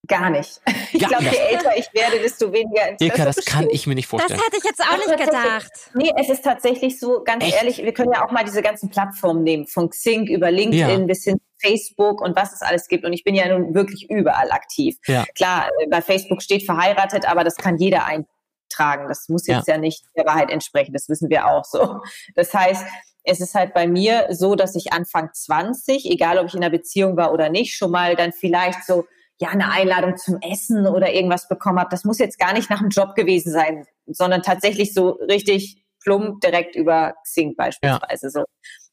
Gar 0.07 0.29
nicht. 0.29 0.61
Ich 0.93 1.05
glaube, 1.05 1.25
je 1.25 1.37
älter 1.37 1.77
ich 1.77 1.89
werde, 1.93 2.19
desto 2.19 2.51
weniger 2.53 2.89
Interesse 2.89 3.03
Ilka, 3.03 3.25
das 3.25 3.43
kann 3.43 3.67
ich 3.69 3.87
mir 3.87 3.95
nicht 3.95 4.07
vorstellen. 4.07 4.39
Das 4.39 4.47
hätte 4.47 4.57
ich 4.57 4.63
jetzt 4.63 4.81
auch 4.81 4.97
nicht 4.97 5.25
gedacht. 5.25 5.71
Nee, 5.95 6.11
es 6.17 6.29
ist 6.29 6.43
tatsächlich 6.43 6.97
so, 6.97 7.23
ganz 7.23 7.43
Echt? 7.43 7.55
ehrlich, 7.55 7.77
wir 7.83 7.93
können 7.93 8.13
ja 8.13 8.25
auch 8.25 8.31
mal 8.31 8.45
diese 8.45 8.61
ganzen 8.61 8.89
Plattformen 8.89 9.43
nehmen, 9.43 9.67
von 9.67 9.89
Xing 9.89 10.27
über 10.27 10.49
LinkedIn 10.49 11.01
ja. 11.01 11.05
bis 11.05 11.25
hin 11.25 11.35
zu 11.35 11.67
Facebook 11.67 12.21
und 12.21 12.37
was 12.37 12.53
es 12.53 12.61
alles 12.61 12.87
gibt. 12.87 13.03
Und 13.03 13.11
ich 13.11 13.25
bin 13.25 13.35
ja 13.35 13.49
nun 13.49 13.73
wirklich 13.73 14.09
überall 14.09 14.51
aktiv. 14.51 14.97
Ja. 15.07 15.25
Klar, 15.35 15.69
äh, 15.79 15.87
bei 15.87 16.01
Facebook 16.01 16.41
steht 16.41 16.63
verheiratet, 16.63 17.27
aber 17.27 17.43
das 17.43 17.55
kann 17.55 17.77
jeder 17.77 18.05
ein 18.05 18.25
tragen. 18.69 19.07
Das 19.07 19.29
muss 19.29 19.47
jetzt 19.47 19.67
ja. 19.67 19.75
ja 19.75 19.79
nicht 19.79 20.05
der 20.15 20.25
Wahrheit 20.25 20.49
entsprechen, 20.49 20.93
das 20.93 21.09
wissen 21.09 21.29
wir 21.29 21.47
auch 21.47 21.65
so. 21.65 22.01
Das 22.35 22.53
heißt, 22.53 22.85
es 23.23 23.41
ist 23.41 23.55
halt 23.55 23.73
bei 23.73 23.87
mir 23.87 24.27
so, 24.29 24.55
dass 24.55 24.75
ich 24.75 24.93
Anfang 24.93 25.29
20, 25.33 26.09
egal 26.09 26.37
ob 26.37 26.47
ich 26.47 26.53
in 26.53 26.63
einer 26.63 26.69
Beziehung 26.69 27.17
war 27.17 27.33
oder 27.33 27.49
nicht, 27.49 27.75
schon 27.75 27.91
mal 27.91 28.15
dann 28.15 28.31
vielleicht 28.31 28.85
so 28.85 29.05
ja 29.39 29.49
eine 29.49 29.71
Einladung 29.71 30.17
zum 30.17 30.39
Essen 30.41 30.87
oder 30.87 31.13
irgendwas 31.13 31.47
bekommen 31.47 31.79
habe. 31.79 31.89
Das 31.91 32.05
muss 32.05 32.19
jetzt 32.19 32.39
gar 32.39 32.53
nicht 32.53 32.69
nach 32.69 32.79
dem 32.79 32.89
Job 32.89 33.15
gewesen 33.15 33.51
sein, 33.51 33.85
sondern 34.07 34.41
tatsächlich 34.41 34.93
so 34.93 35.09
richtig 35.29 35.83
plump 36.03 36.41
direkt 36.41 36.75
über 36.75 37.15
Xing 37.23 37.55
beispielsweise 37.55 38.27
ja. 38.27 38.31
so. 38.31 38.43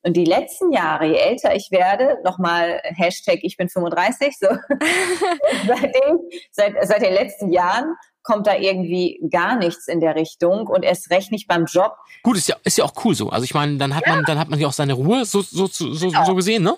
Und 0.03 0.17
die 0.17 0.25
letzten 0.25 0.71
Jahre, 0.73 1.07
je 1.07 1.17
älter 1.17 1.55
ich 1.55 1.71
werde, 1.71 2.19
nochmal 2.25 2.81
Hashtag 2.85 3.39
ich 3.43 3.57
bin 3.57 3.71
35, 3.71 4.37
so, 4.39 4.49
seitdem, 5.67 6.19
seit, 6.51 6.75
seit 6.87 7.03
den 7.03 7.15
letzten 7.15 7.53
Jahren 7.53 7.95
kommt 8.25 8.47
da 8.47 8.57
irgendwie 8.57 9.21
gar 9.31 9.57
nichts 9.57 9.87
in 9.87 10.01
der 10.01 10.17
Richtung 10.17 10.67
und 10.67 10.83
erst 10.83 11.11
recht 11.11 11.31
nicht 11.31 11.47
beim 11.47 11.67
Job. 11.67 11.95
Gut, 12.23 12.39
ist 12.39 12.49
ja, 12.49 12.57
ist 12.65 12.79
ja 12.79 12.85
auch 12.85 12.95
cool 13.05 13.15
so. 13.15 13.29
Also 13.29 13.45
ich 13.45 13.53
meine, 13.53 13.77
dann 13.77 13.95
hat 13.95 14.07
ja. 14.07 14.15
man, 14.17 14.25
dann 14.25 14.39
hat 14.39 14.49
man 14.49 14.59
ja 14.59 14.67
auch 14.67 14.73
seine 14.73 14.95
Ruhe, 14.95 15.27
so, 15.27 15.43
so, 15.43 15.67
so, 15.67 15.93
so, 15.93 16.09
genau. 16.09 16.25
so 16.25 16.35
gesehen, 16.35 16.63
ne? 16.63 16.77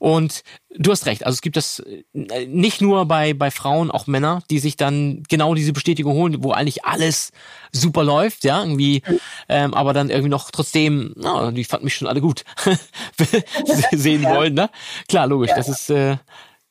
Und 0.00 0.42
du 0.76 0.90
hast 0.90 1.06
recht. 1.06 1.24
Also 1.24 1.36
es 1.36 1.42
gibt 1.42 1.56
das 1.56 1.78
äh, 1.78 2.46
nicht 2.46 2.80
nur 2.80 3.06
bei, 3.06 3.32
bei 3.34 3.52
Frauen, 3.52 3.92
auch 3.92 4.08
Männer, 4.08 4.42
die 4.50 4.58
sich 4.58 4.76
dann 4.76 5.22
genau 5.28 5.54
diese 5.54 5.72
Bestätigung 5.72 6.14
holen, 6.14 6.42
wo 6.42 6.50
eigentlich 6.50 6.84
alles 6.84 7.30
super 7.70 8.02
läuft, 8.02 8.42
ja, 8.42 8.60
irgendwie, 8.60 9.02
mhm. 9.06 9.20
ähm, 9.48 9.74
aber 9.74 9.92
dann 9.92 10.10
irgendwie 10.10 10.28
noch 10.28 10.50
trotzdem, 10.50 11.14
na, 11.16 11.52
die 11.52 11.64
fanden 11.64 11.84
mich 11.84 11.94
schon 11.94 12.08
alle 12.08 12.20
gut 12.20 12.44
sehen 13.92 14.22
ja. 14.22 14.34
wollen, 14.34 14.54
ne? 14.54 14.70
Klar, 15.08 15.28
logisch, 15.28 15.50
ja. 15.50 15.56
das 15.56 15.68
ist, 15.68 15.90
äh, 15.90 16.16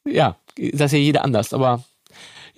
ja, 0.06 0.36
das 0.58 0.88
ist 0.88 0.92
ja 0.92 0.98
jeder 0.98 1.24
anders, 1.24 1.54
aber 1.54 1.86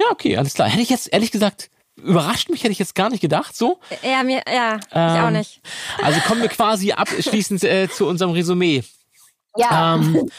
ja, 0.02 0.12
okay, 0.12 0.38
alles 0.38 0.54
klar. 0.54 0.70
Hätte 0.70 0.82
ich 0.82 0.90
jetzt 0.90 1.12
ehrlich 1.12 1.32
gesagt 1.32 1.70
überrascht 1.98 2.50
mich, 2.50 2.64
hätte 2.64 2.72
ich 2.72 2.80
jetzt 2.80 2.96
gar 2.96 3.10
nicht 3.10 3.22
gedacht, 3.22 3.56
so. 3.56 3.80
Ja, 4.02 4.24
mir, 4.24 4.42
ja, 4.48 4.80
ähm, 4.92 5.16
ich 5.16 5.22
auch 5.22 5.30
nicht. 5.30 5.62
Also 6.02 6.20
kommen 6.22 6.42
wir 6.42 6.50
quasi 6.50 6.92
abschließend 6.94 7.64
äh, 7.64 7.90
zu 7.90 8.08
unserem 8.08 8.32
Resümee. 8.32 8.84
Ja. 9.56 9.96
Ähm, 9.96 10.30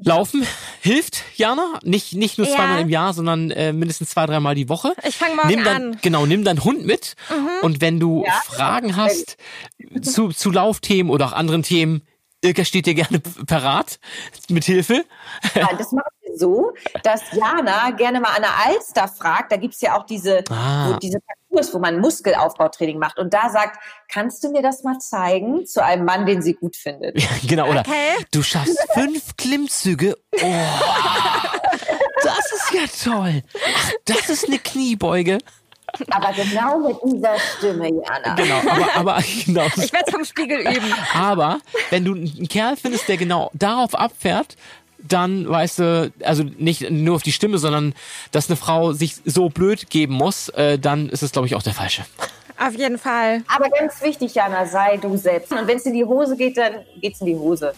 Laufen 0.00 0.46
hilft, 0.80 1.24
Jana. 1.34 1.80
Nicht, 1.82 2.14
nicht 2.14 2.38
nur 2.38 2.46
ja. 2.46 2.54
zweimal 2.54 2.80
im 2.82 2.88
Jahr, 2.88 3.14
sondern 3.14 3.50
äh, 3.50 3.72
mindestens 3.72 4.10
zwei, 4.10 4.26
dreimal 4.26 4.54
die 4.54 4.68
Woche. 4.68 4.94
Ich 5.06 5.16
fange 5.16 5.34
morgen 5.34 5.48
nimm 5.48 5.64
dann, 5.64 5.82
an. 5.92 5.98
Genau, 6.02 6.24
nimm 6.24 6.44
deinen 6.44 6.62
Hund 6.62 6.86
mit. 6.86 7.16
Mhm. 7.30 7.48
Und 7.62 7.80
wenn 7.80 7.98
du 7.98 8.24
ja. 8.24 8.32
Fragen 8.44 8.96
hast 8.96 9.36
zu, 10.02 10.28
zu 10.28 10.50
Laufthemen 10.52 11.10
oder 11.10 11.26
auch 11.26 11.32
anderen 11.32 11.64
Themen, 11.64 12.02
Ilka 12.42 12.64
steht 12.64 12.86
dir 12.86 12.94
gerne 12.94 13.18
parat 13.46 13.98
mit 14.48 14.64
Hilfe. 14.64 15.04
Ja, 15.56 15.68
das 15.76 15.90
mache 15.90 16.10
so, 16.38 16.72
dass 17.02 17.22
Jana 17.32 17.90
gerne 17.90 18.20
mal 18.20 18.34
an 18.34 18.42
der 18.42 18.52
Alster 18.66 19.08
fragt. 19.08 19.52
Da 19.52 19.56
gibt 19.56 19.74
es 19.74 19.80
ja 19.80 19.98
auch 19.98 20.06
diese, 20.06 20.44
ah. 20.50 20.90
wo, 20.90 20.96
diese 20.98 21.18
Parcours, 21.20 21.74
wo 21.74 21.78
man 21.78 22.00
Muskelaufbautraining 22.00 22.98
macht. 22.98 23.18
Und 23.18 23.34
da 23.34 23.50
sagt, 23.50 23.78
kannst 24.08 24.44
du 24.44 24.50
mir 24.50 24.62
das 24.62 24.82
mal 24.82 24.98
zeigen 24.98 25.66
zu 25.66 25.84
einem 25.84 26.04
Mann, 26.04 26.26
den 26.26 26.42
sie 26.42 26.54
gut 26.54 26.76
findet? 26.76 27.20
Ja, 27.20 27.28
genau, 27.46 27.68
oder 27.68 27.80
okay. 27.80 28.24
du 28.30 28.42
schaffst 28.42 28.78
fünf 28.94 29.36
Klimmzüge. 29.36 30.16
Oh, 30.32 30.54
das 32.22 32.52
ist 32.52 32.72
ja 32.72 33.10
toll. 33.12 33.42
Ach, 33.76 33.92
das 34.04 34.28
ist 34.28 34.46
eine 34.46 34.58
Kniebeuge. 34.58 35.38
Aber 36.10 36.32
genau 36.32 36.78
mit 36.78 36.96
dieser 37.04 37.38
Stimme, 37.38 37.88
Jana. 37.88 38.34
Genau, 38.34 38.58
aber, 38.58 38.96
aber 38.96 39.22
genau. 39.46 39.66
Ich 39.76 39.92
werde 39.92 40.04
es 40.06 40.12
vom 40.12 40.24
Spiegel 40.24 40.60
üben. 40.60 40.94
Aber 41.14 41.60
wenn 41.90 42.04
du 42.04 42.14
einen 42.14 42.48
Kerl 42.48 42.76
findest, 42.76 43.08
der 43.08 43.16
genau 43.16 43.50
darauf 43.54 43.94
abfährt, 43.94 44.56
dann 44.98 45.48
weißt 45.48 45.78
du, 45.78 46.12
also 46.22 46.42
nicht 46.42 46.90
nur 46.90 47.16
auf 47.16 47.22
die 47.22 47.32
Stimme, 47.32 47.58
sondern 47.58 47.94
dass 48.32 48.48
eine 48.48 48.56
Frau 48.56 48.92
sich 48.92 49.16
so 49.24 49.48
blöd 49.48 49.90
geben 49.90 50.14
muss, 50.14 50.48
äh, 50.50 50.78
dann 50.78 51.08
ist 51.08 51.22
es, 51.22 51.32
glaube 51.32 51.46
ich, 51.46 51.54
auch 51.54 51.62
der 51.62 51.74
falsche. 51.74 52.04
Auf 52.58 52.74
jeden 52.74 52.98
Fall. 52.98 53.44
Aber 53.54 53.70
ganz 53.70 54.02
wichtig, 54.02 54.34
Jana, 54.34 54.66
sei 54.66 54.96
du 54.96 55.16
selbst. 55.16 55.52
Und 55.52 55.66
wenn 55.68 55.76
es 55.76 55.86
in 55.86 55.94
die 55.94 56.04
Hose 56.04 56.36
geht, 56.36 56.56
dann 56.56 56.84
geht's 57.00 57.20
in 57.20 57.26
die 57.26 57.36
Hose. 57.36 57.72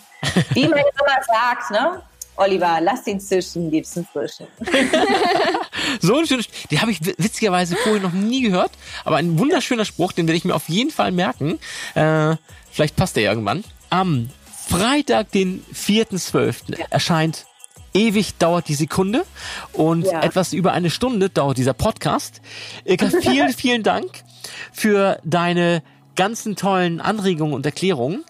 Wie 0.55 0.67
meine 0.67 0.89
Mama 0.99 1.23
sagt, 1.27 1.71
ne? 1.71 2.03
Oliver, 2.37 2.79
lass 2.81 3.07
ihn 3.07 3.21
zischen, 3.21 3.71
gib's 3.71 3.95
einen 3.99 4.07
frischen. 4.07 4.47
so 6.01 6.17
ein 6.17 6.27
schönes, 6.27 6.47
den 6.71 6.81
habe 6.81 6.91
ich 6.91 7.05
witzigerweise 7.05 7.77
vorher 7.77 8.01
noch 8.01 8.15
nie 8.15 8.41
gehört, 8.41 8.71
aber 9.05 9.17
ein 9.17 9.39
wunderschöner 9.39 9.85
Spruch, 9.85 10.13
den 10.13 10.27
werde 10.27 10.39
ich 10.39 10.47
mir 10.47 10.55
auf 10.55 10.71
jeden 10.71 10.91
Fall 10.91 11.13
merken. 11.13 11.59
Äh, 11.95 12.37
vielleicht 12.71 12.97
passt 12.97 13.17
der 13.17 13.25
irgendwann. 13.25 13.63
Am 13.91 14.31
Freitag, 14.71 15.33
den 15.33 15.65
4.12. 15.75 16.79
erscheint 16.91 17.47
Ewig 17.93 18.39
dauert 18.39 18.69
die 18.69 18.75
Sekunde 18.75 19.25
und 19.73 20.07
ja. 20.07 20.23
etwas 20.23 20.53
über 20.53 20.71
eine 20.73 20.91
Stunde 20.91 21.29
dauert 21.29 21.59
dieser 21.59 21.75
Podcast. 21.75 22.41
Ilka, 22.85 23.11
vielen, 23.21 23.53
vielen 23.53 23.83
Dank 23.83 24.07
für 24.73 25.19
deine 25.25 25.83
ganzen 26.15 26.55
tollen 26.55 27.01
Anregungen 27.01 27.53
und 27.53 27.67
Erklärungen. 27.67 28.25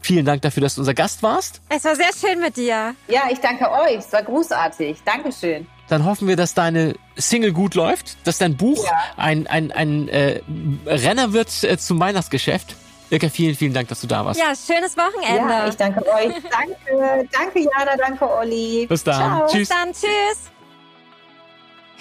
Vielen 0.00 0.24
Dank 0.24 0.42
dafür, 0.42 0.62
dass 0.62 0.76
du 0.76 0.82
unser 0.82 0.94
Gast 0.94 1.24
warst. 1.24 1.60
Es 1.68 1.84
war 1.84 1.96
sehr 1.96 2.10
schön 2.18 2.40
mit 2.40 2.56
dir. 2.56 2.94
Ja, 3.08 3.22
ich 3.30 3.40
danke 3.40 3.68
euch. 3.68 3.96
Es 3.98 4.12
war 4.12 4.22
großartig. 4.22 4.98
Dankeschön. 5.04 5.66
Dann 5.88 6.04
hoffen 6.04 6.28
wir, 6.28 6.36
dass 6.36 6.54
deine 6.54 6.94
Single 7.16 7.52
gut 7.52 7.74
läuft, 7.74 8.16
dass 8.24 8.38
dein 8.38 8.56
Buch 8.56 8.86
ja. 8.86 8.92
ein, 9.16 9.48
ein, 9.48 9.72
ein 9.72 10.08
äh, 10.08 10.40
Renner 10.86 11.32
wird 11.32 11.64
äh, 11.64 11.76
zum 11.78 11.98
Weihnachtsgeschäft. 11.98 12.76
Ilka, 13.10 13.28
vielen, 13.28 13.56
vielen 13.56 13.74
Dank, 13.74 13.88
dass 13.88 14.00
du 14.00 14.06
da 14.06 14.24
warst. 14.24 14.38
Ja, 14.38 14.52
schönes 14.54 14.96
Wochenende. 14.96 15.52
Ja, 15.52 15.68
ich 15.68 15.76
danke 15.76 16.00
euch. 16.06 16.32
danke. 16.50 17.28
Danke, 17.32 17.60
Jana. 17.60 17.96
Danke, 17.96 18.30
Olli. 18.30 18.86
Bis 18.88 19.02
dann. 19.02 19.16
Ciao. 19.16 19.46
Tschüss. 19.48 19.58
Bis 19.58 19.68
dann. 19.68 19.92
Tschüss. 19.92 20.50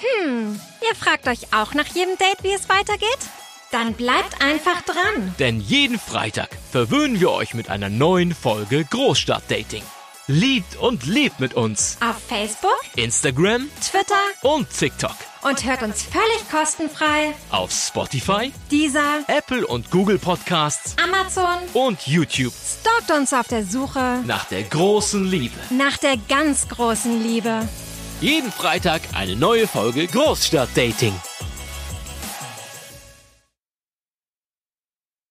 Hm, 0.01 0.59
ihr 0.87 0.95
fragt 0.95 1.27
euch 1.27 1.53
auch 1.53 1.73
nach 1.73 1.87
jedem 1.87 2.17
Date, 2.17 2.43
wie 2.43 2.53
es 2.53 2.69
weitergeht? 2.69 3.19
Dann 3.71 3.93
bleibt 3.93 4.41
einfach 4.41 4.81
dran. 4.81 5.35
Denn 5.39 5.59
jeden 5.59 5.99
Freitag 5.99 6.49
verwöhnen 6.71 7.19
wir 7.19 7.31
euch 7.31 7.53
mit 7.53 7.69
einer 7.69 7.89
neuen 7.89 8.33
Folge 8.33 8.85
Großstadtdating. 8.85 9.83
Liebt 10.31 10.75
und 10.75 11.07
lebt 11.07 11.39
mit 11.39 11.55
uns. 11.55 11.97
Auf 12.07 12.21
Facebook, 12.27 12.79
Instagram, 12.95 13.67
Twitter 13.81 14.21
und 14.43 14.69
TikTok. 14.69 15.15
Und 15.41 15.65
hört 15.65 15.81
uns 15.81 16.03
völlig 16.03 16.51
kostenfrei 16.51 17.33
auf 17.49 17.71
Spotify, 17.71 18.51
Deezer, 18.69 19.23
Apple 19.25 19.65
und 19.65 19.89
Google 19.89 20.19
Podcasts, 20.19 20.95
Amazon 21.03 21.57
und 21.73 22.05
YouTube. 22.05 22.53
Stalkt 22.53 23.09
uns 23.09 23.33
auf 23.33 23.47
der 23.47 23.65
Suche 23.65 24.21
nach 24.27 24.45
der 24.45 24.61
großen 24.61 25.25
Liebe. 25.25 25.55
Nach 25.71 25.97
der 25.97 26.17
ganz 26.29 26.67
großen 26.67 27.23
Liebe. 27.23 27.67
Jeden 28.21 28.51
Freitag 28.51 29.01
eine 29.15 29.35
neue 29.35 29.67
Folge 29.67 30.05
Großstadtdating. 30.05 31.19